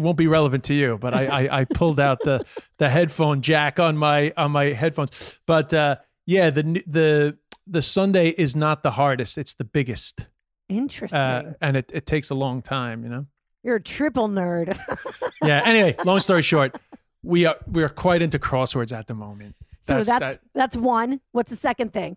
it 0.00 0.02
won't 0.02 0.16
be 0.16 0.26
relevant 0.26 0.64
to 0.64 0.74
you, 0.74 0.96
but 0.98 1.12
I, 1.14 1.26
I, 1.26 1.60
I 1.60 1.64
pulled 1.64 2.00
out 2.00 2.20
the 2.20 2.44
the 2.78 2.88
headphone 2.88 3.42
jack 3.42 3.78
on 3.78 3.96
my 3.96 4.32
on 4.36 4.50
my 4.52 4.66
headphones. 4.66 5.38
But 5.46 5.72
uh, 5.74 5.96
yeah, 6.26 6.50
the 6.50 6.62
the 6.86 7.38
the 7.66 7.82
Sunday 7.82 8.30
is 8.30 8.56
not 8.56 8.82
the 8.82 8.92
hardest. 8.92 9.36
It's 9.38 9.54
the 9.54 9.64
biggest, 9.64 10.26
Interesting. 10.68 11.18
uh, 11.20 11.52
and 11.60 11.76
it, 11.76 11.90
it 11.92 12.06
takes 12.06 12.30
a 12.30 12.34
long 12.34 12.62
time. 12.62 13.02
You 13.04 13.10
know. 13.10 13.26
You're 13.62 13.76
a 13.76 13.82
triple 13.82 14.28
nerd. 14.28 14.78
Yeah. 15.42 15.62
Anyway, 15.64 15.96
long 16.04 16.20
story 16.20 16.42
short, 16.42 16.76
we 17.22 17.46
are 17.46 17.56
we 17.66 17.82
are 17.82 17.88
quite 17.88 18.20
into 18.20 18.38
crosswords 18.38 18.92
at 18.92 19.06
the 19.06 19.14
moment. 19.14 19.56
so 19.82 20.02
that's 20.02 20.08
that- 20.08 20.40
that's 20.54 20.76
one. 20.76 21.20
What's 21.32 21.50
the 21.50 21.56
second 21.56 21.92
thing? 21.92 22.16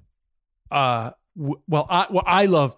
uh 0.71 1.11
w- 1.38 1.61
well 1.67 1.86
i 1.89 2.07
well 2.09 2.23
i 2.25 2.45
love 2.47 2.75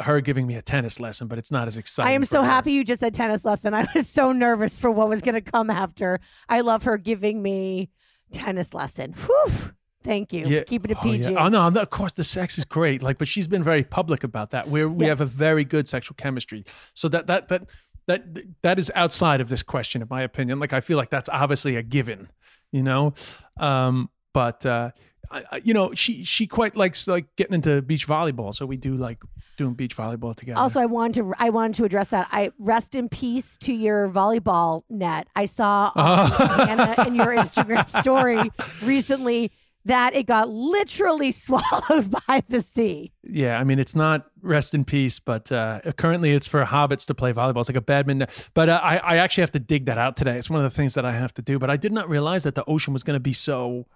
her 0.00 0.20
giving 0.20 0.46
me 0.46 0.54
a 0.54 0.62
tennis 0.62 1.00
lesson, 1.00 1.28
but 1.28 1.38
it's 1.38 1.50
not 1.50 1.68
as 1.68 1.76
exciting. 1.76 2.10
I 2.10 2.14
am 2.14 2.24
so 2.24 2.42
her. 2.42 2.48
happy 2.48 2.72
you 2.72 2.84
just 2.84 3.00
said 3.00 3.14
tennis 3.14 3.44
lesson. 3.44 3.74
I 3.74 3.86
was 3.94 4.08
so 4.08 4.32
nervous 4.32 4.78
for 4.78 4.90
what 4.90 5.08
was 5.08 5.20
going 5.20 5.34
to 5.34 5.40
come 5.40 5.70
after. 5.70 6.20
I 6.48 6.60
love 6.60 6.84
her 6.84 6.98
giving 6.98 7.42
me 7.42 7.90
tennis 8.32 8.74
lesson. 8.74 9.14
Whew. 9.14 9.72
Thank 10.04 10.32
you. 10.32 10.44
for 10.44 10.64
keeping 10.64 10.90
it 10.90 10.98
Oh, 11.00 11.06
yeah. 11.06 11.28
PG. 11.28 11.36
Oh, 11.36 11.48
no, 11.48 11.66
of 11.68 11.90
course 11.90 12.12
the 12.12 12.24
sex 12.24 12.58
is 12.58 12.64
great. 12.64 13.02
Like, 13.02 13.18
but 13.18 13.28
she's 13.28 13.46
been 13.46 13.62
very 13.62 13.84
public 13.84 14.24
about 14.24 14.50
that. 14.50 14.68
We're 14.68 14.88
we 14.88 15.06
have 15.06 15.20
a 15.20 15.26
very 15.26 15.64
good 15.64 15.88
sexual 15.88 16.16
chemistry. 16.16 16.64
So 16.94 17.08
that 17.08 17.26
that 17.28 17.48
that 17.48 17.66
that 18.06 18.24
that 18.62 18.78
is 18.78 18.90
outside 18.94 19.40
of 19.40 19.48
this 19.48 19.62
question, 19.62 20.02
in 20.02 20.08
my 20.10 20.22
opinion. 20.22 20.58
Like, 20.58 20.72
I 20.72 20.80
feel 20.80 20.96
like 20.96 21.10
that's 21.10 21.28
obviously 21.28 21.76
a 21.76 21.82
given, 21.82 22.30
you 22.72 22.82
know. 22.82 23.14
Um, 23.58 24.10
but 24.32 24.66
uh, 24.66 24.90
I, 25.32 25.44
I, 25.52 25.56
you 25.64 25.74
know, 25.74 25.94
she 25.94 26.24
she 26.24 26.46
quite 26.46 26.76
likes 26.76 27.08
like 27.08 27.26
getting 27.36 27.54
into 27.54 27.80
beach 27.82 28.06
volleyball. 28.06 28.54
So 28.54 28.66
we 28.66 28.76
do 28.76 28.96
like 28.96 29.22
doing 29.56 29.74
beach 29.74 29.96
volleyball 29.96 30.34
together. 30.34 30.58
Also, 30.58 30.80
I 30.80 30.86
wanted 30.86 31.22
to 31.22 31.34
I 31.38 31.50
wanted 31.50 31.74
to 31.76 31.84
address 31.84 32.08
that. 32.08 32.28
I 32.30 32.52
rest 32.58 32.94
in 32.94 33.08
peace 33.08 33.56
to 33.58 33.72
your 33.72 34.08
volleyball 34.08 34.82
net. 34.90 35.28
I 35.34 35.46
saw 35.46 35.92
on 35.94 36.30
Hannah 36.68 37.06
in 37.06 37.14
your 37.14 37.26
Instagram 37.26 37.88
story 37.88 38.50
recently 38.82 39.50
that 39.84 40.14
it 40.14 40.26
got 40.26 40.48
literally 40.48 41.32
swallowed 41.32 42.14
by 42.26 42.42
the 42.48 42.62
sea. 42.62 43.12
Yeah, 43.22 43.58
I 43.58 43.64
mean 43.64 43.78
it's 43.78 43.94
not 43.96 44.26
rest 44.40 44.74
in 44.74 44.84
peace, 44.84 45.18
but 45.18 45.50
uh, 45.50 45.80
currently 45.96 46.32
it's 46.32 46.48
for 46.48 46.64
hobbits 46.64 47.06
to 47.06 47.14
play 47.14 47.32
volleyball. 47.32 47.60
It's 47.60 47.68
like 47.68 47.76
a 47.76 47.80
badminton. 47.80 48.28
But 48.54 48.68
uh, 48.68 48.80
I, 48.82 48.96
I 48.98 49.16
actually 49.18 49.42
have 49.42 49.52
to 49.52 49.60
dig 49.60 49.86
that 49.86 49.98
out 49.98 50.16
today. 50.16 50.38
It's 50.38 50.50
one 50.50 50.64
of 50.64 50.70
the 50.70 50.76
things 50.76 50.94
that 50.94 51.04
I 51.04 51.12
have 51.12 51.34
to 51.34 51.42
do. 51.42 51.58
But 51.58 51.70
I 51.70 51.76
did 51.76 51.92
not 51.92 52.08
realize 52.08 52.42
that 52.44 52.54
the 52.54 52.64
ocean 52.66 52.92
was 52.92 53.02
going 53.02 53.16
to 53.16 53.20
be 53.20 53.32
so, 53.32 53.86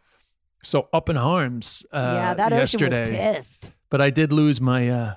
so 0.66 0.88
up 0.92 1.08
in 1.08 1.16
arms. 1.16 1.86
Uh, 1.92 1.98
yeah, 1.98 2.34
that 2.34 2.52
yesterday. 2.52 3.02
ocean 3.02 3.12
was 3.12 3.36
pissed. 3.36 3.70
But 3.90 4.00
I 4.00 4.10
did 4.10 4.32
lose 4.32 4.60
my. 4.60 4.88
Uh, 4.88 5.14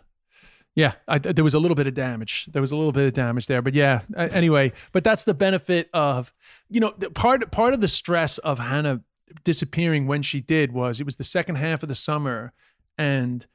yeah, 0.76 0.94
I, 1.08 1.18
there 1.18 1.44
was 1.44 1.54
a 1.54 1.60
little 1.60 1.76
bit 1.76 1.88
of 1.88 1.94
damage. 1.94 2.48
There 2.54 2.62
was 2.62 2.72
a 2.72 2.76
little 2.76 2.92
bit 2.92 3.08
of 3.08 3.14
damage 3.14 3.48
there, 3.48 3.62
but 3.62 3.74
yeah. 3.74 4.02
Anyway, 4.16 4.72
but 4.94 5.04
that's 5.04 5.26
the 5.26 5.34
benefit 5.34 5.90
of, 5.94 6.32
you 6.70 6.80
know, 6.80 6.92
part 6.92 7.52
part 7.52 7.74
of 7.74 7.82
the 7.82 7.88
stress 7.88 8.38
of 8.38 8.60
Hannah 8.60 9.02
disappearing 9.44 10.08
when 10.08 10.22
she 10.22 10.40
did 10.40 10.72
was 10.72 11.00
it 11.00 11.06
was 11.06 11.18
the 11.18 11.24
second 11.24 11.56
half 11.56 11.84
of 11.84 11.90
the 11.90 11.96
summer, 11.96 12.54
and 12.98 13.46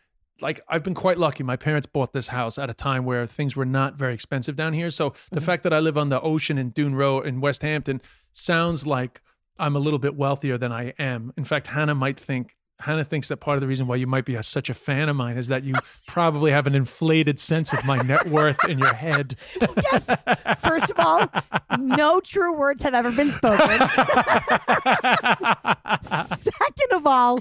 like 0.41 0.61
I've 0.69 0.83
been 0.83 0.95
quite 0.95 1.17
lucky. 1.17 1.45
My 1.45 1.57
parents 1.57 1.87
bought 1.87 2.13
this 2.13 2.29
house 2.29 2.59
at 2.59 2.69
a 2.69 2.75
time 2.75 3.05
where 3.05 3.25
things 3.27 3.57
were 3.57 3.65
not 3.65 3.95
very 3.95 4.13
expensive 4.13 4.57
down 4.57 4.73
here. 4.73 4.91
So 4.91 5.15
the 5.31 5.41
fact 5.41 5.63
that 5.63 5.73
I 5.73 5.79
live 5.79 5.97
on 5.97 6.09
the 6.09 6.21
ocean 6.21 6.59
in 6.59 6.71
Dune 6.71 6.95
Road 6.97 7.27
in 7.27 7.41
Westhampton 7.41 8.03
sounds 8.33 8.87
like 8.87 9.23
I'm 9.59 9.77
a 9.77 9.79
little 9.79 9.99
bit 9.99 10.17
wealthier 10.17 10.59
than 10.59 10.73
I 10.73 10.95
am. 10.99 11.33
In 11.37 11.45
fact, 11.45 11.69
Hannah 11.69 11.95
might 11.95 12.19
think 12.19 12.57
Hannah 12.81 13.05
thinks 13.05 13.29
that 13.29 13.37
part 13.39 13.57
of 13.57 13.61
the 13.61 13.67
reason 13.69 13.87
why 13.87 13.97
you 13.97 14.07
might 14.07 14.25
be 14.25 14.35
a, 14.35 14.43
such 14.43 14.69
a 14.69 14.75
fan 14.75 15.09
of 15.09 15.17
mine 15.17 15.37
is 15.39 15.47
that 15.47 15.63
you 15.65 15.75
probably 16.07 16.51
have 16.51 16.67
an 16.67 16.75
inflated 16.75 17.39
sense 17.39 17.73
of 17.73 17.85
my 17.85 17.97
net 17.99 18.27
worth 18.27 18.69
in 18.69 18.79
your 18.79 18.95
head. 18.95 19.37
Yes. 19.93 20.07
First 20.61 20.91
of 20.91 20.99
all, 20.99 21.29
no 21.79 22.21
true 22.21 22.57
words 22.57 22.81
have 22.83 22.95
ever 22.95 23.11
been 23.13 23.33
spoken. 23.33 23.79
Second 26.05 26.93
of 26.93 27.07
all, 27.07 27.41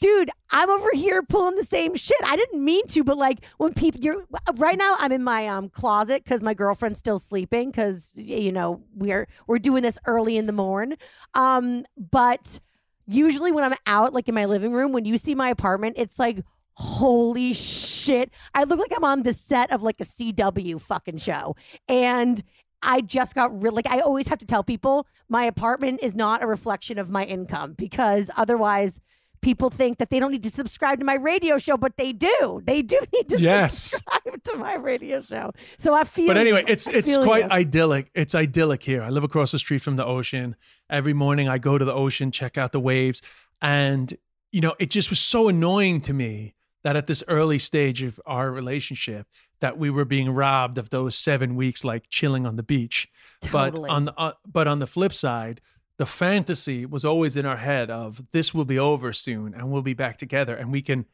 dude, 0.00 0.30
I'm 0.50 0.70
over 0.70 0.88
here 0.94 1.22
pulling 1.22 1.56
the 1.56 1.64
same 1.64 1.94
shit. 1.94 2.16
I 2.24 2.36
didn't 2.36 2.64
mean 2.64 2.86
to, 2.88 3.04
but 3.04 3.16
like 3.18 3.44
when 3.58 3.74
people, 3.74 4.00
you're 4.00 4.24
right 4.56 4.78
now, 4.78 4.96
I'm 4.98 5.12
in 5.12 5.22
my 5.22 5.46
um 5.48 5.68
closet 5.68 6.24
because 6.24 6.42
my 6.42 6.54
girlfriend's 6.54 6.98
still 6.98 7.18
sleeping 7.18 7.70
because 7.70 8.12
you 8.14 8.52
know 8.52 8.80
we're 8.94 9.28
we're 9.46 9.58
doing 9.58 9.82
this 9.82 9.98
early 10.06 10.36
in 10.36 10.46
the 10.46 10.52
morn. 10.52 10.96
Um, 11.34 11.84
but 12.10 12.60
usually 13.06 13.52
when 13.52 13.64
I'm 13.64 13.74
out, 13.86 14.12
like 14.12 14.28
in 14.28 14.34
my 14.34 14.44
living 14.44 14.72
room, 14.72 14.92
when 14.92 15.04
you 15.04 15.18
see 15.18 15.34
my 15.34 15.50
apartment, 15.50 15.96
it's 15.98 16.18
like. 16.18 16.38
Holy 16.76 17.52
shit. 17.52 18.32
I 18.52 18.64
look 18.64 18.80
like 18.80 18.92
I'm 18.96 19.04
on 19.04 19.22
the 19.22 19.32
set 19.32 19.70
of 19.70 19.84
like 19.84 20.00
a 20.00 20.04
CW 20.04 20.80
fucking 20.80 21.18
show. 21.18 21.54
And 21.86 22.42
I 22.82 23.00
just 23.00 23.36
got 23.36 23.62
really 23.62 23.76
like 23.76 23.88
I 23.88 24.00
always 24.00 24.26
have 24.28 24.38
to 24.40 24.46
tell 24.46 24.64
people 24.64 25.06
my 25.28 25.44
apartment 25.44 26.00
is 26.02 26.14
not 26.14 26.42
a 26.42 26.48
reflection 26.48 26.98
of 26.98 27.10
my 27.10 27.24
income 27.24 27.74
because 27.74 28.28
otherwise 28.36 29.00
people 29.44 29.70
think 29.70 29.98
that 29.98 30.10
they 30.10 30.18
don't 30.18 30.32
need 30.32 30.42
to 30.42 30.50
subscribe 30.50 30.98
to 30.98 31.04
my 31.04 31.14
radio 31.14 31.58
show, 31.58 31.76
but 31.76 31.96
they 31.96 32.12
do. 32.12 32.62
They 32.64 32.82
do 32.82 32.98
need 33.14 33.28
to 33.28 33.38
Yes. 33.40 33.78
subscribe 33.78 34.42
to 34.44 34.56
my 34.56 34.74
radio 34.74 35.22
show. 35.22 35.52
So 35.78 35.94
I 35.94 36.04
feel 36.04 36.26
But 36.28 36.36
anyway, 36.38 36.60
you. 36.66 36.72
it's 36.72 36.86
it's 36.88 37.16
quite 37.18 37.44
you. 37.44 37.50
idyllic. 37.50 38.10
It's 38.14 38.34
idyllic 38.34 38.82
here. 38.82 39.02
I 39.02 39.10
live 39.10 39.22
across 39.24 39.52
the 39.52 39.58
street 39.58 39.82
from 39.82 39.96
the 39.96 40.04
ocean. 40.06 40.56
Every 40.90 41.12
morning 41.12 41.48
I 41.48 41.58
go 41.58 41.78
to 41.78 41.84
the 41.84 41.94
ocean, 41.94 42.30
check 42.32 42.56
out 42.58 42.72
the 42.72 42.80
waves, 42.80 43.22
and 43.62 44.16
you 44.50 44.60
know, 44.60 44.74
it 44.78 44.90
just 44.90 45.10
was 45.10 45.18
so 45.18 45.48
annoying 45.48 46.00
to 46.02 46.12
me 46.14 46.54
that 46.84 46.96
at 46.96 47.06
this 47.06 47.22
early 47.28 47.58
stage 47.58 48.02
of 48.02 48.20
our 48.26 48.50
relationship 48.52 49.26
that 49.60 49.78
we 49.78 49.88
were 49.90 50.04
being 50.04 50.30
robbed 50.30 50.76
of 50.78 50.90
those 50.90 51.16
7 51.16 51.56
weeks 51.56 51.82
like 51.82 52.04
chilling 52.10 52.46
on 52.46 52.56
the 52.56 52.62
beach. 52.62 53.08
Totally. 53.40 53.88
But 53.88 53.90
on 53.90 54.04
the 54.04 54.14
uh, 54.18 54.32
but 54.46 54.66
on 54.68 54.78
the 54.78 54.86
flip 54.86 55.12
side, 55.12 55.60
the 55.98 56.06
fantasy 56.06 56.84
was 56.84 57.04
always 57.04 57.36
in 57.36 57.46
our 57.46 57.56
head 57.56 57.90
of 57.90 58.22
this 58.32 58.52
will 58.52 58.64
be 58.64 58.78
over 58.78 59.12
soon 59.12 59.54
and 59.54 59.70
we'll 59.70 59.82
be 59.82 59.94
back 59.94 60.18
together 60.18 60.54
and 60.54 60.72
we 60.72 60.82
can 60.82 61.06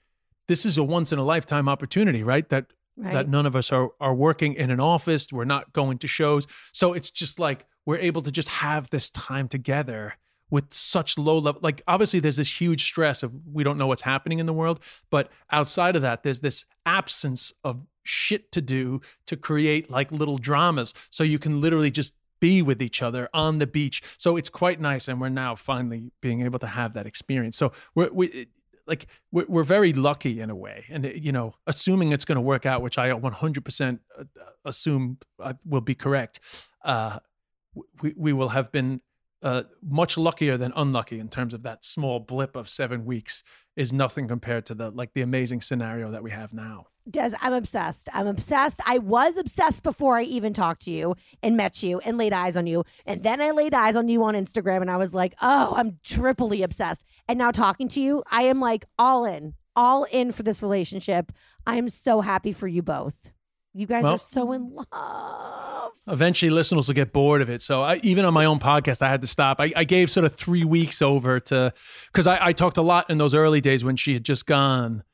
this 0.48 0.66
is 0.66 0.76
a 0.76 0.82
once 0.82 1.12
in 1.12 1.18
a 1.18 1.24
lifetime 1.24 1.68
opportunity, 1.68 2.22
right? 2.22 2.48
That 2.48 2.66
Right. 2.96 3.14
that 3.14 3.28
none 3.28 3.46
of 3.46 3.56
us 3.56 3.72
are 3.72 3.90
are 3.98 4.14
working 4.14 4.54
in 4.54 4.70
an 4.70 4.80
office, 4.80 5.32
we're 5.32 5.44
not 5.44 5.72
going 5.72 5.96
to 5.98 6.08
shows. 6.08 6.46
So 6.72 6.92
it's 6.92 7.10
just 7.10 7.38
like 7.38 7.64
we're 7.86 7.98
able 7.98 8.20
to 8.22 8.30
just 8.30 8.48
have 8.48 8.90
this 8.90 9.08
time 9.08 9.48
together 9.48 10.16
with 10.50 10.74
such 10.74 11.16
low 11.16 11.38
level 11.38 11.60
like 11.62 11.80
obviously 11.86 12.20
there's 12.20 12.36
this 12.36 12.60
huge 12.60 12.84
stress 12.84 13.22
of 13.22 13.32
we 13.50 13.62
don't 13.64 13.78
know 13.78 13.86
what's 13.86 14.02
happening 14.02 14.38
in 14.38 14.46
the 14.46 14.52
world, 14.52 14.80
but 15.08 15.30
outside 15.50 15.96
of 15.96 16.02
that 16.02 16.24
there's 16.24 16.40
this 16.40 16.66
absence 16.84 17.52
of 17.64 17.86
shit 18.02 18.50
to 18.52 18.60
do 18.60 19.00
to 19.26 19.36
create 19.36 19.88
like 19.88 20.10
little 20.10 20.36
dramas 20.36 20.92
so 21.10 21.22
you 21.22 21.38
can 21.38 21.60
literally 21.60 21.90
just 21.90 22.12
be 22.40 22.62
with 22.62 22.82
each 22.82 23.02
other 23.02 23.28
on 23.32 23.58
the 23.58 23.66
beach. 23.66 24.02
So 24.18 24.36
it's 24.36 24.48
quite 24.48 24.80
nice, 24.80 25.08
and 25.08 25.20
we're 25.20 25.28
now 25.28 25.54
finally 25.54 26.12
being 26.20 26.42
able 26.42 26.58
to 26.60 26.66
have 26.66 26.94
that 26.94 27.06
experience. 27.06 27.56
So 27.56 27.72
we're 27.94 28.12
we 28.12 28.48
like 28.86 29.06
we're, 29.30 29.46
we're 29.48 29.62
very 29.62 29.92
lucky 29.92 30.40
in 30.40 30.50
a 30.50 30.56
way, 30.56 30.84
and 30.88 31.06
uh, 31.06 31.10
you 31.10 31.32
know, 31.32 31.54
assuming 31.66 32.12
it's 32.12 32.24
going 32.24 32.36
to 32.36 32.42
work 32.42 32.66
out, 32.66 32.82
which 32.82 32.98
I 32.98 33.10
100% 33.10 33.98
assume 34.64 35.18
uh, 35.38 35.54
will 35.64 35.80
be 35.80 35.94
correct. 35.94 36.40
Uh, 36.84 37.20
we 38.02 38.14
we 38.16 38.32
will 38.32 38.48
have 38.48 38.72
been 38.72 39.00
uh, 39.42 39.62
much 39.82 40.18
luckier 40.18 40.56
than 40.56 40.72
unlucky 40.76 41.18
in 41.18 41.28
terms 41.28 41.54
of 41.54 41.62
that 41.62 41.84
small 41.84 42.20
blip 42.20 42.56
of 42.56 42.68
seven 42.68 43.04
weeks 43.04 43.42
is 43.76 43.92
nothing 43.92 44.28
compared 44.28 44.66
to 44.66 44.74
the 44.74 44.90
like 44.90 45.14
the 45.14 45.22
amazing 45.22 45.60
scenario 45.60 46.10
that 46.10 46.22
we 46.22 46.30
have 46.30 46.52
now. 46.52 46.86
Des, 47.10 47.30
I'm 47.40 47.52
obsessed. 47.52 48.08
I'm 48.12 48.26
obsessed. 48.26 48.80
I 48.86 48.98
was 48.98 49.36
obsessed 49.36 49.82
before 49.82 50.16
I 50.18 50.22
even 50.22 50.52
talked 50.52 50.82
to 50.82 50.92
you 50.92 51.14
and 51.42 51.56
met 51.56 51.82
you 51.82 51.98
and 52.00 52.16
laid 52.16 52.32
eyes 52.32 52.56
on 52.56 52.66
you. 52.66 52.84
And 53.06 53.22
then 53.22 53.40
I 53.40 53.50
laid 53.50 53.74
eyes 53.74 53.96
on 53.96 54.08
you 54.08 54.22
on 54.24 54.34
Instagram 54.34 54.80
and 54.80 54.90
I 54.90 54.96
was 54.96 55.12
like, 55.14 55.34
oh, 55.42 55.74
I'm 55.76 55.98
triply 56.04 56.62
obsessed. 56.62 57.04
And 57.28 57.38
now 57.38 57.50
talking 57.50 57.88
to 57.88 58.00
you, 58.00 58.22
I 58.30 58.42
am 58.42 58.60
like 58.60 58.84
all 58.98 59.24
in, 59.24 59.54
all 59.76 60.04
in 60.04 60.32
for 60.32 60.42
this 60.42 60.62
relationship. 60.62 61.32
I 61.66 61.76
am 61.76 61.88
so 61.88 62.20
happy 62.20 62.52
for 62.52 62.68
you 62.68 62.82
both. 62.82 63.30
You 63.72 63.86
guys 63.86 64.02
Well- 64.04 64.14
are 64.14 64.18
so 64.18 64.52
in 64.52 64.74
love. 64.74 65.92
eventually 66.08 66.50
listeners 66.50 66.88
will 66.88 66.94
get 66.94 67.12
bored 67.12 67.40
of 67.40 67.48
it. 67.48 67.62
So 67.62 67.82
I, 67.82 68.00
even 68.02 68.24
on 68.24 68.34
my 68.34 68.44
own 68.44 68.58
podcast, 68.58 69.00
I 69.02 69.08
had 69.08 69.20
to 69.20 69.26
stop. 69.28 69.60
I, 69.60 69.72
I 69.76 69.84
gave 69.84 70.10
sort 70.10 70.24
of 70.24 70.34
three 70.34 70.64
weeks 70.64 71.00
over 71.00 71.38
to, 71.40 71.72
because 72.06 72.26
I, 72.26 72.46
I 72.46 72.52
talked 72.52 72.78
a 72.78 72.82
lot 72.82 73.08
in 73.10 73.18
those 73.18 73.32
early 73.34 73.60
days 73.60 73.84
when 73.84 73.94
she 73.96 74.14
had 74.14 74.24
just 74.24 74.44
gone, 74.46 75.04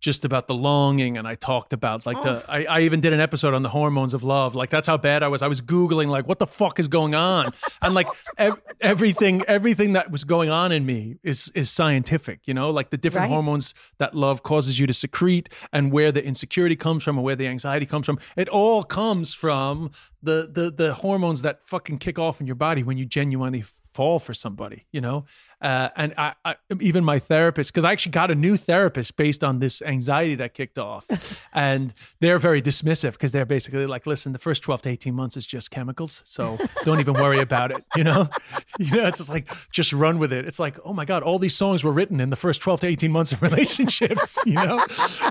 just 0.00 0.24
about 0.24 0.46
the 0.46 0.54
longing, 0.54 1.18
and 1.18 1.26
I 1.26 1.34
talked 1.34 1.72
about 1.72 2.06
like 2.06 2.22
the. 2.22 2.42
Oh. 2.42 2.44
I, 2.48 2.64
I 2.64 2.80
even 2.82 3.00
did 3.00 3.12
an 3.12 3.20
episode 3.20 3.54
on 3.54 3.62
the 3.62 3.68
hormones 3.68 4.14
of 4.14 4.22
love. 4.22 4.54
Like 4.54 4.70
that's 4.70 4.86
how 4.86 4.96
bad 4.96 5.22
I 5.22 5.28
was. 5.28 5.42
I 5.42 5.48
was 5.48 5.60
googling 5.60 6.08
like 6.08 6.26
what 6.28 6.38
the 6.38 6.46
fuck 6.46 6.78
is 6.78 6.86
going 6.88 7.14
on, 7.14 7.52
and 7.82 7.94
like 7.94 8.06
ev- 8.36 8.60
everything, 8.80 9.42
everything 9.48 9.92
that 9.94 10.10
was 10.10 10.24
going 10.24 10.50
on 10.50 10.72
in 10.72 10.86
me 10.86 11.16
is 11.22 11.50
is 11.54 11.70
scientific. 11.70 12.40
You 12.46 12.54
know, 12.54 12.70
like 12.70 12.90
the 12.90 12.96
different 12.98 13.24
Right. 13.28 13.34
hormones 13.34 13.74
that 13.98 14.14
love 14.14 14.42
causes 14.42 14.78
you 14.78 14.86
to 14.86 14.94
secrete, 14.94 15.48
and 15.72 15.90
where 15.92 16.12
the 16.12 16.24
insecurity 16.24 16.76
comes 16.76 17.02
from, 17.02 17.16
and 17.18 17.24
where 17.24 17.36
the 17.36 17.46
anxiety 17.48 17.86
comes 17.86 18.06
from. 18.06 18.18
It 18.36 18.48
all 18.48 18.84
comes 18.84 19.34
from 19.34 19.90
the 20.22 20.48
the 20.52 20.70
the 20.70 20.94
hormones 20.94 21.42
that 21.42 21.64
fucking 21.64 21.98
kick 21.98 22.18
off 22.18 22.40
in 22.40 22.46
your 22.46 22.56
body 22.56 22.82
when 22.82 22.98
you 22.98 23.04
genuinely 23.04 23.64
fall 23.94 24.20
for 24.20 24.32
somebody, 24.34 24.86
you 24.92 25.00
know? 25.00 25.24
Uh, 25.60 25.88
and 25.96 26.14
I, 26.16 26.34
I, 26.44 26.56
even 26.80 27.04
my 27.04 27.18
therapist, 27.18 27.72
because 27.72 27.84
I 27.84 27.92
actually 27.92 28.12
got 28.12 28.30
a 28.30 28.34
new 28.34 28.56
therapist 28.56 29.16
based 29.16 29.42
on 29.42 29.58
this 29.58 29.82
anxiety 29.82 30.36
that 30.36 30.54
kicked 30.54 30.78
off. 30.78 31.06
and 31.52 31.92
they're 32.20 32.38
very 32.38 32.62
dismissive 32.62 33.12
because 33.12 33.32
they're 33.32 33.44
basically 33.44 33.86
like, 33.86 34.06
listen, 34.06 34.32
the 34.32 34.38
first 34.38 34.62
12 34.62 34.82
to 34.82 34.88
18 34.90 35.14
months 35.14 35.36
is 35.36 35.46
just 35.46 35.70
chemicals. 35.70 36.22
So 36.24 36.58
don't 36.84 37.00
even 37.00 37.14
worry 37.14 37.40
about 37.40 37.72
it, 37.72 37.84
you 37.96 38.04
know? 38.04 38.28
You 38.78 38.96
know, 38.96 39.06
it's 39.06 39.18
just 39.18 39.30
like, 39.30 39.50
just 39.72 39.92
run 39.92 40.20
with 40.20 40.32
it. 40.32 40.46
It's 40.46 40.60
like, 40.60 40.78
oh 40.84 40.92
my 40.92 41.04
God, 41.04 41.24
all 41.24 41.40
these 41.40 41.56
songs 41.56 41.82
were 41.82 41.90
written 41.90 42.20
in 42.20 42.30
the 42.30 42.36
first 42.36 42.60
12 42.60 42.80
to 42.80 42.86
18 42.86 43.10
months 43.10 43.32
of 43.32 43.42
relationships, 43.50 44.38
you 44.46 44.52
know? 44.52 44.84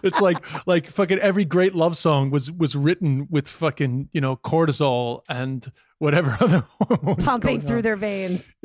It's 0.03 0.19
like, 0.19 0.37
like 0.67 0.87
fucking 0.87 1.19
every 1.19 1.45
great 1.45 1.73
love 1.73 1.95
song 1.95 2.29
was, 2.29 2.51
was 2.51 2.75
written 2.75 3.27
with 3.29 3.47
fucking, 3.47 4.09
you 4.11 4.19
know, 4.19 4.35
cortisol 4.35 5.21
and 5.29 5.71
whatever 5.99 6.37
other 6.41 6.63
hormones 6.81 7.23
pumping 7.23 7.61
through 7.61 7.77
on. 7.77 7.83
their 7.83 7.95
veins. 7.95 8.53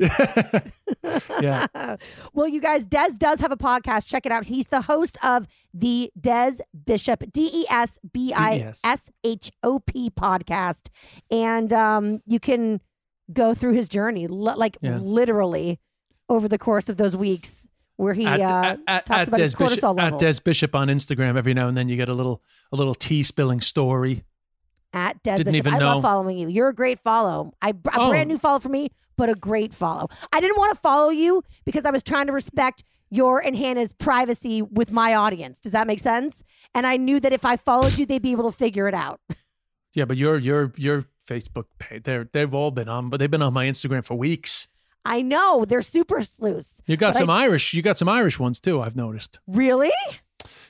yeah. 1.41 1.67
well, 2.33 2.47
you 2.47 2.61
guys, 2.61 2.85
Des 2.85 3.11
does 3.17 3.39
have 3.39 3.51
a 3.51 3.57
podcast. 3.57 4.07
Check 4.07 4.25
it 4.25 4.31
out. 4.31 4.45
He's 4.45 4.67
the 4.67 4.81
host 4.81 5.17
of 5.23 5.47
the 5.73 6.11
Des 6.19 6.57
Bishop, 6.85 7.23
D 7.31 7.49
E 7.53 7.65
S 7.69 7.99
B 8.11 8.33
I 8.33 8.73
S 8.83 9.09
H 9.23 9.51
O 9.63 9.79
P 9.79 10.09
podcast. 10.09 10.89
And 11.31 11.71
um, 11.73 12.21
you 12.25 12.39
can 12.39 12.81
go 13.31 13.53
through 13.53 13.73
his 13.73 13.87
journey, 13.87 14.27
li- 14.27 14.55
like 14.55 14.77
Yeah. 14.81 14.97
literally 14.97 15.79
over 16.29 16.47
the 16.47 16.57
course 16.57 16.89
of 16.89 16.97
those 16.97 17.15
weeks 17.15 17.67
where 17.95 18.13
he 18.13 18.25
at, 18.25 18.39
uh, 18.41 18.43
at, 18.43 18.79
at, 18.87 19.05
talks 19.05 19.27
about 19.27 19.39
his 19.39 19.53
Des 19.53 19.63
Bishop, 19.63 19.79
cortisol 19.79 19.99
at. 19.99 20.17
Des 20.17 20.41
Bishop 20.43 20.75
on 20.75 20.87
Instagram. 20.87 21.37
Every 21.37 21.53
now 21.53 21.67
and 21.67 21.77
then 21.77 21.89
you 21.89 21.95
get 21.95 22.09
a 22.09 22.13
little 22.13 22.41
a 22.71 22.75
little 22.75 22.95
tea 22.95 23.23
spilling 23.23 23.61
story. 23.61 24.23
At 24.93 25.21
Des 25.23 25.37
Didn't 25.37 25.51
Bishop. 25.53 25.67
even 25.67 25.73
I 25.75 25.79
know. 25.79 25.93
love 25.95 26.01
following 26.03 26.37
you. 26.37 26.47
You're 26.47 26.69
a 26.69 26.73
great 26.75 26.99
follow. 26.99 27.53
I, 27.61 27.69
a 27.69 27.73
Oh. 27.95 28.09
brand 28.09 28.29
new 28.29 28.37
follow 28.37 28.59
for 28.59 28.69
me, 28.69 28.89
but 29.17 29.29
a 29.29 29.35
great 29.35 29.73
follow. 29.73 30.07
I 30.31 30.39
didn't 30.39 30.57
want 30.57 30.73
to 30.75 30.79
follow 30.81 31.09
you 31.09 31.43
because 31.65 31.85
I 31.85 31.91
was 31.91 32.03
trying 32.03 32.27
to 32.27 32.33
respect 32.33 32.83
your 33.09 33.39
and 33.39 33.55
Hannah's 33.55 33.91
privacy 33.93 34.61
with 34.61 34.91
my 34.91 35.13
audience. 35.13 35.59
Does 35.59 35.71
that 35.73 35.85
make 35.87 35.99
sense? 35.99 36.43
And 36.73 36.87
I 36.87 36.97
knew 36.97 37.19
that 37.19 37.31
if 37.33 37.45
I 37.45 37.57
followed 37.57 37.97
you, 37.97 38.05
they'd 38.05 38.21
be 38.21 38.31
able 38.31 38.51
to 38.51 38.57
figure 38.57 38.87
it 38.87 38.93
out. 38.93 39.19
Yeah, 39.95 40.05
but 40.05 40.17
your 40.17 40.39
your 40.39 40.73
your 40.75 41.05
Facebook 41.29 41.65
page, 41.77 42.01
they're 42.01 42.27
they've 42.33 42.51
all 42.51 42.71
been 42.71 42.89
on, 42.89 43.11
but 43.11 43.19
they've 43.19 43.29
been 43.29 43.43
on 43.43 43.53
my 43.53 43.67
Instagram 43.67 44.03
for 44.03 44.15
weeks. 44.15 44.67
I 45.05 45.21
know 45.21 45.65
they're 45.65 45.83
super 45.83 46.19
sleuths. 46.21 46.81
You 46.87 46.97
got 46.97 47.15
some 47.15 47.29
I- 47.29 47.43
Irish, 47.43 47.75
you 47.75 47.83
got 47.83 47.99
some 47.99 48.09
Irish 48.09 48.39
ones 48.39 48.59
too. 48.59 48.81
I've 48.81 48.95
noticed. 48.95 49.39
Really? 49.45 49.91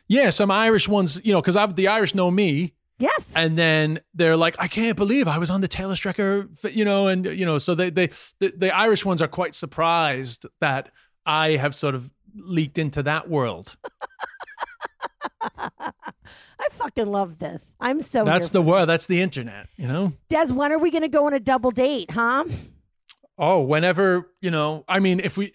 Yeah, 0.10 0.30
some 0.30 0.52
Irish 0.52 0.90
ones. 0.90 1.22
You 1.24 1.32
know, 1.32 1.42
because 1.42 1.56
the 1.76 1.88
Irish 1.88 2.14
know 2.14 2.30
me, 2.32 2.74
Yes. 3.00 3.34
and 3.36 3.58
then 3.58 4.00
they're 4.14 4.38
like, 4.38 4.56
I 4.60 4.68
can't 4.68 4.96
believe 4.96 5.28
I 5.28 5.38
was 5.38 5.50
on 5.50 5.62
the 5.62 5.68
Taylor 5.68 5.96
Strecker, 5.96 6.48
you 6.74 6.86
know, 6.86 7.08
and 7.08 7.26
you 7.26 7.46
know, 7.46 7.58
so 7.58 7.76
they 7.76 7.90
they 7.90 8.10
the, 8.40 8.54
the 8.56 8.76
Irish 8.76 9.04
ones 9.04 9.22
are 9.22 9.28
quite 9.28 9.56
surprised 9.56 10.46
that 10.62 10.90
I 11.26 11.52
have 11.52 11.74
sort 11.76 11.96
of 11.96 12.12
leaked 12.36 12.78
into 12.78 13.04
that 13.04 13.30
world. 13.30 13.76
I 15.58 16.70
fucking 16.72 17.08
love 17.08 17.40
this. 17.40 17.76
I'm 17.80 18.02
so. 18.02 18.24
That's 18.24 18.50
the 18.50 18.62
world. 18.62 18.84
this. 18.84 18.94
That's 18.94 19.06
the 19.08 19.22
internet. 19.22 19.68
You 19.76 19.88
know. 19.88 20.14
Des, 20.30 20.52
when 20.54 20.72
are 20.72 20.80
we 20.80 20.92
going 20.92 21.02
to 21.02 21.10
go 21.10 21.26
on 21.26 21.34
a 21.34 21.40
double 21.40 21.72
date, 21.72 22.12
huh? 22.12 22.46
Oh, 23.38 23.62
whenever 23.62 24.30
you 24.42 24.52
know. 24.52 24.86
I 24.88 25.00
mean, 25.00 25.20
if 25.20 25.38
we 25.38 25.52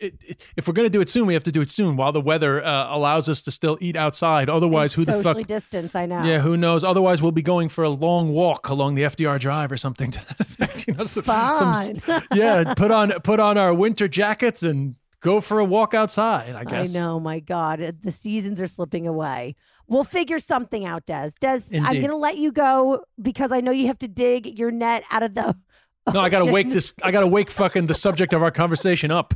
if 0.56 0.66
we're 0.66 0.74
gonna 0.74 0.90
do 0.90 1.00
it 1.00 1.08
soon, 1.08 1.26
we 1.26 1.34
have 1.34 1.44
to 1.44 1.52
do 1.52 1.60
it 1.60 1.70
soon 1.70 1.96
while 1.96 2.10
the 2.10 2.20
weather 2.20 2.64
uh, 2.64 2.94
allows 2.94 3.28
us 3.28 3.40
to 3.42 3.52
still 3.52 3.78
eat 3.80 3.94
outside. 3.94 4.48
Otherwise, 4.50 4.94
who 4.94 5.04
the 5.04 5.12
Socially 5.22 5.42
fuck? 5.44 5.48
distance. 5.48 5.94
I 5.94 6.06
know. 6.06 6.24
Yeah, 6.24 6.40
who 6.40 6.56
knows? 6.56 6.82
Otherwise, 6.82 7.22
we'll 7.22 7.30
be 7.32 7.42
going 7.42 7.68
for 7.68 7.84
a 7.84 7.88
long 7.88 8.30
walk 8.30 8.68
along 8.68 8.96
the 8.96 9.02
FDR 9.02 9.38
Drive 9.38 9.70
or 9.70 9.76
something. 9.76 10.10
To 10.10 10.26
that 10.26 10.40
effect, 10.40 10.88
you 10.88 10.94
know, 10.94 11.04
some, 11.04 11.22
some- 11.22 12.22
yeah, 12.34 12.74
put 12.74 12.90
on 12.90 13.12
put 13.20 13.38
on 13.38 13.56
our 13.56 13.72
winter 13.72 14.08
jackets 14.08 14.64
and 14.64 14.96
go 15.20 15.40
for 15.40 15.60
a 15.60 15.64
walk 15.64 15.94
outside. 15.94 16.56
I 16.56 16.64
guess 16.64 16.94
I 16.96 16.98
know, 17.00 17.20
my 17.20 17.38
God. 17.38 17.80
uh, 17.80 17.92
The 18.02 18.10
seasons 18.12 18.60
are 18.60 18.66
slipping 18.66 19.06
away. 19.06 19.54
We'll 19.86 20.04
figure 20.04 20.38
something 20.38 20.84
out, 20.84 21.06
Des. 21.06 21.30
Des, 21.40 21.60
I'm 21.72 21.94
going 21.94 22.08
to 22.10 22.16
let 22.16 22.36
you 22.36 22.52
go 22.52 23.04
because 23.22 23.52
I 23.52 23.60
know 23.62 23.70
you 23.70 23.86
have 23.86 23.98
to 24.00 24.08
dig 24.08 24.58
your 24.58 24.70
net 24.70 25.02
out 25.10 25.22
of 25.22 25.34
the. 25.34 25.56
No, 26.14 26.20
I 26.20 26.28
gotta 26.28 26.50
wake 26.50 26.72
this. 26.72 26.92
I 27.02 27.10
gotta 27.10 27.26
wake 27.26 27.50
fucking 27.50 27.86
the 27.86 27.94
subject 27.94 28.32
of 28.32 28.42
our 28.42 28.50
conversation 28.50 29.10
up. 29.10 29.34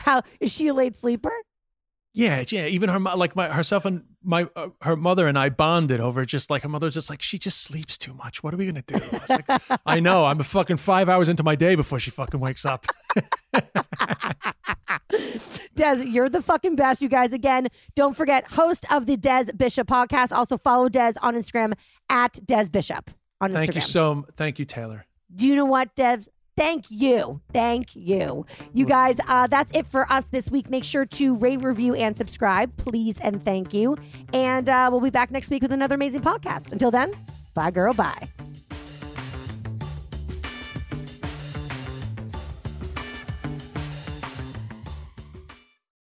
How 0.00 0.22
is 0.40 0.52
she 0.52 0.68
a 0.68 0.74
late 0.74 0.96
sleeper? 0.96 1.32
Yeah, 2.14 2.42
yeah. 2.48 2.66
Even 2.66 2.88
her, 2.88 2.98
like 2.98 3.36
my 3.36 3.48
herself 3.48 3.84
and 3.84 4.02
my 4.24 4.48
uh, 4.56 4.68
her 4.82 4.96
mother 4.96 5.28
and 5.28 5.38
I 5.38 5.50
bonded 5.50 6.00
over 6.00 6.24
just 6.24 6.50
like 6.50 6.62
her 6.62 6.68
mother's 6.68 6.94
just 6.94 7.10
like 7.10 7.22
she 7.22 7.38
just 7.38 7.62
sleeps 7.62 7.96
too 7.98 8.14
much. 8.14 8.42
What 8.42 8.54
are 8.54 8.56
we 8.56 8.66
gonna 8.66 8.82
do? 8.82 8.96
I 8.96 9.18
was 9.18 9.28
like, 9.28 9.44
I 9.86 10.00
know. 10.00 10.24
I'm 10.24 10.40
a 10.40 10.44
fucking 10.44 10.78
five 10.78 11.08
hours 11.08 11.28
into 11.28 11.42
my 11.44 11.54
day 11.54 11.74
before 11.74 11.98
she 12.00 12.10
fucking 12.10 12.40
wakes 12.40 12.64
up. 12.64 12.86
Des, 15.76 16.02
you're 16.04 16.28
the 16.28 16.42
fucking 16.42 16.74
best, 16.76 17.00
you 17.00 17.08
guys. 17.08 17.32
Again, 17.32 17.68
don't 17.94 18.16
forget, 18.16 18.50
host 18.50 18.84
of 18.90 19.06
the 19.06 19.16
Des 19.16 19.52
Bishop 19.56 19.86
podcast. 19.86 20.32
Also 20.32 20.58
follow 20.58 20.88
Des 20.88 21.12
on 21.22 21.34
Instagram 21.34 21.74
at 22.10 22.40
Des 22.44 22.68
Bishop 22.68 23.10
on 23.40 23.50
Instagram. 23.50 23.54
Thank 23.54 23.74
you 23.76 23.80
so. 23.80 24.26
Thank 24.36 24.58
you, 24.58 24.64
Taylor. 24.64 25.04
Do 25.34 25.46
you 25.46 25.56
know 25.56 25.64
what, 25.64 25.94
devs? 25.94 26.28
Thank 26.56 26.86
you. 26.90 27.40
Thank 27.52 27.94
you. 27.94 28.44
You 28.74 28.84
guys, 28.84 29.20
uh, 29.28 29.46
that's 29.46 29.70
it 29.74 29.86
for 29.86 30.10
us 30.12 30.24
this 30.26 30.50
week. 30.50 30.68
Make 30.68 30.82
sure 30.82 31.06
to 31.06 31.36
rate, 31.36 31.62
review, 31.62 31.94
and 31.94 32.16
subscribe, 32.16 32.76
please, 32.76 33.20
and 33.20 33.44
thank 33.44 33.72
you. 33.72 33.96
And 34.32 34.68
uh, 34.68 34.88
we'll 34.90 35.00
be 35.00 35.10
back 35.10 35.30
next 35.30 35.50
week 35.50 35.62
with 35.62 35.70
another 35.70 35.94
amazing 35.94 36.22
podcast. 36.22 36.72
Until 36.72 36.90
then, 36.90 37.14
bye, 37.54 37.70
girl. 37.70 37.94
Bye. 37.94 38.28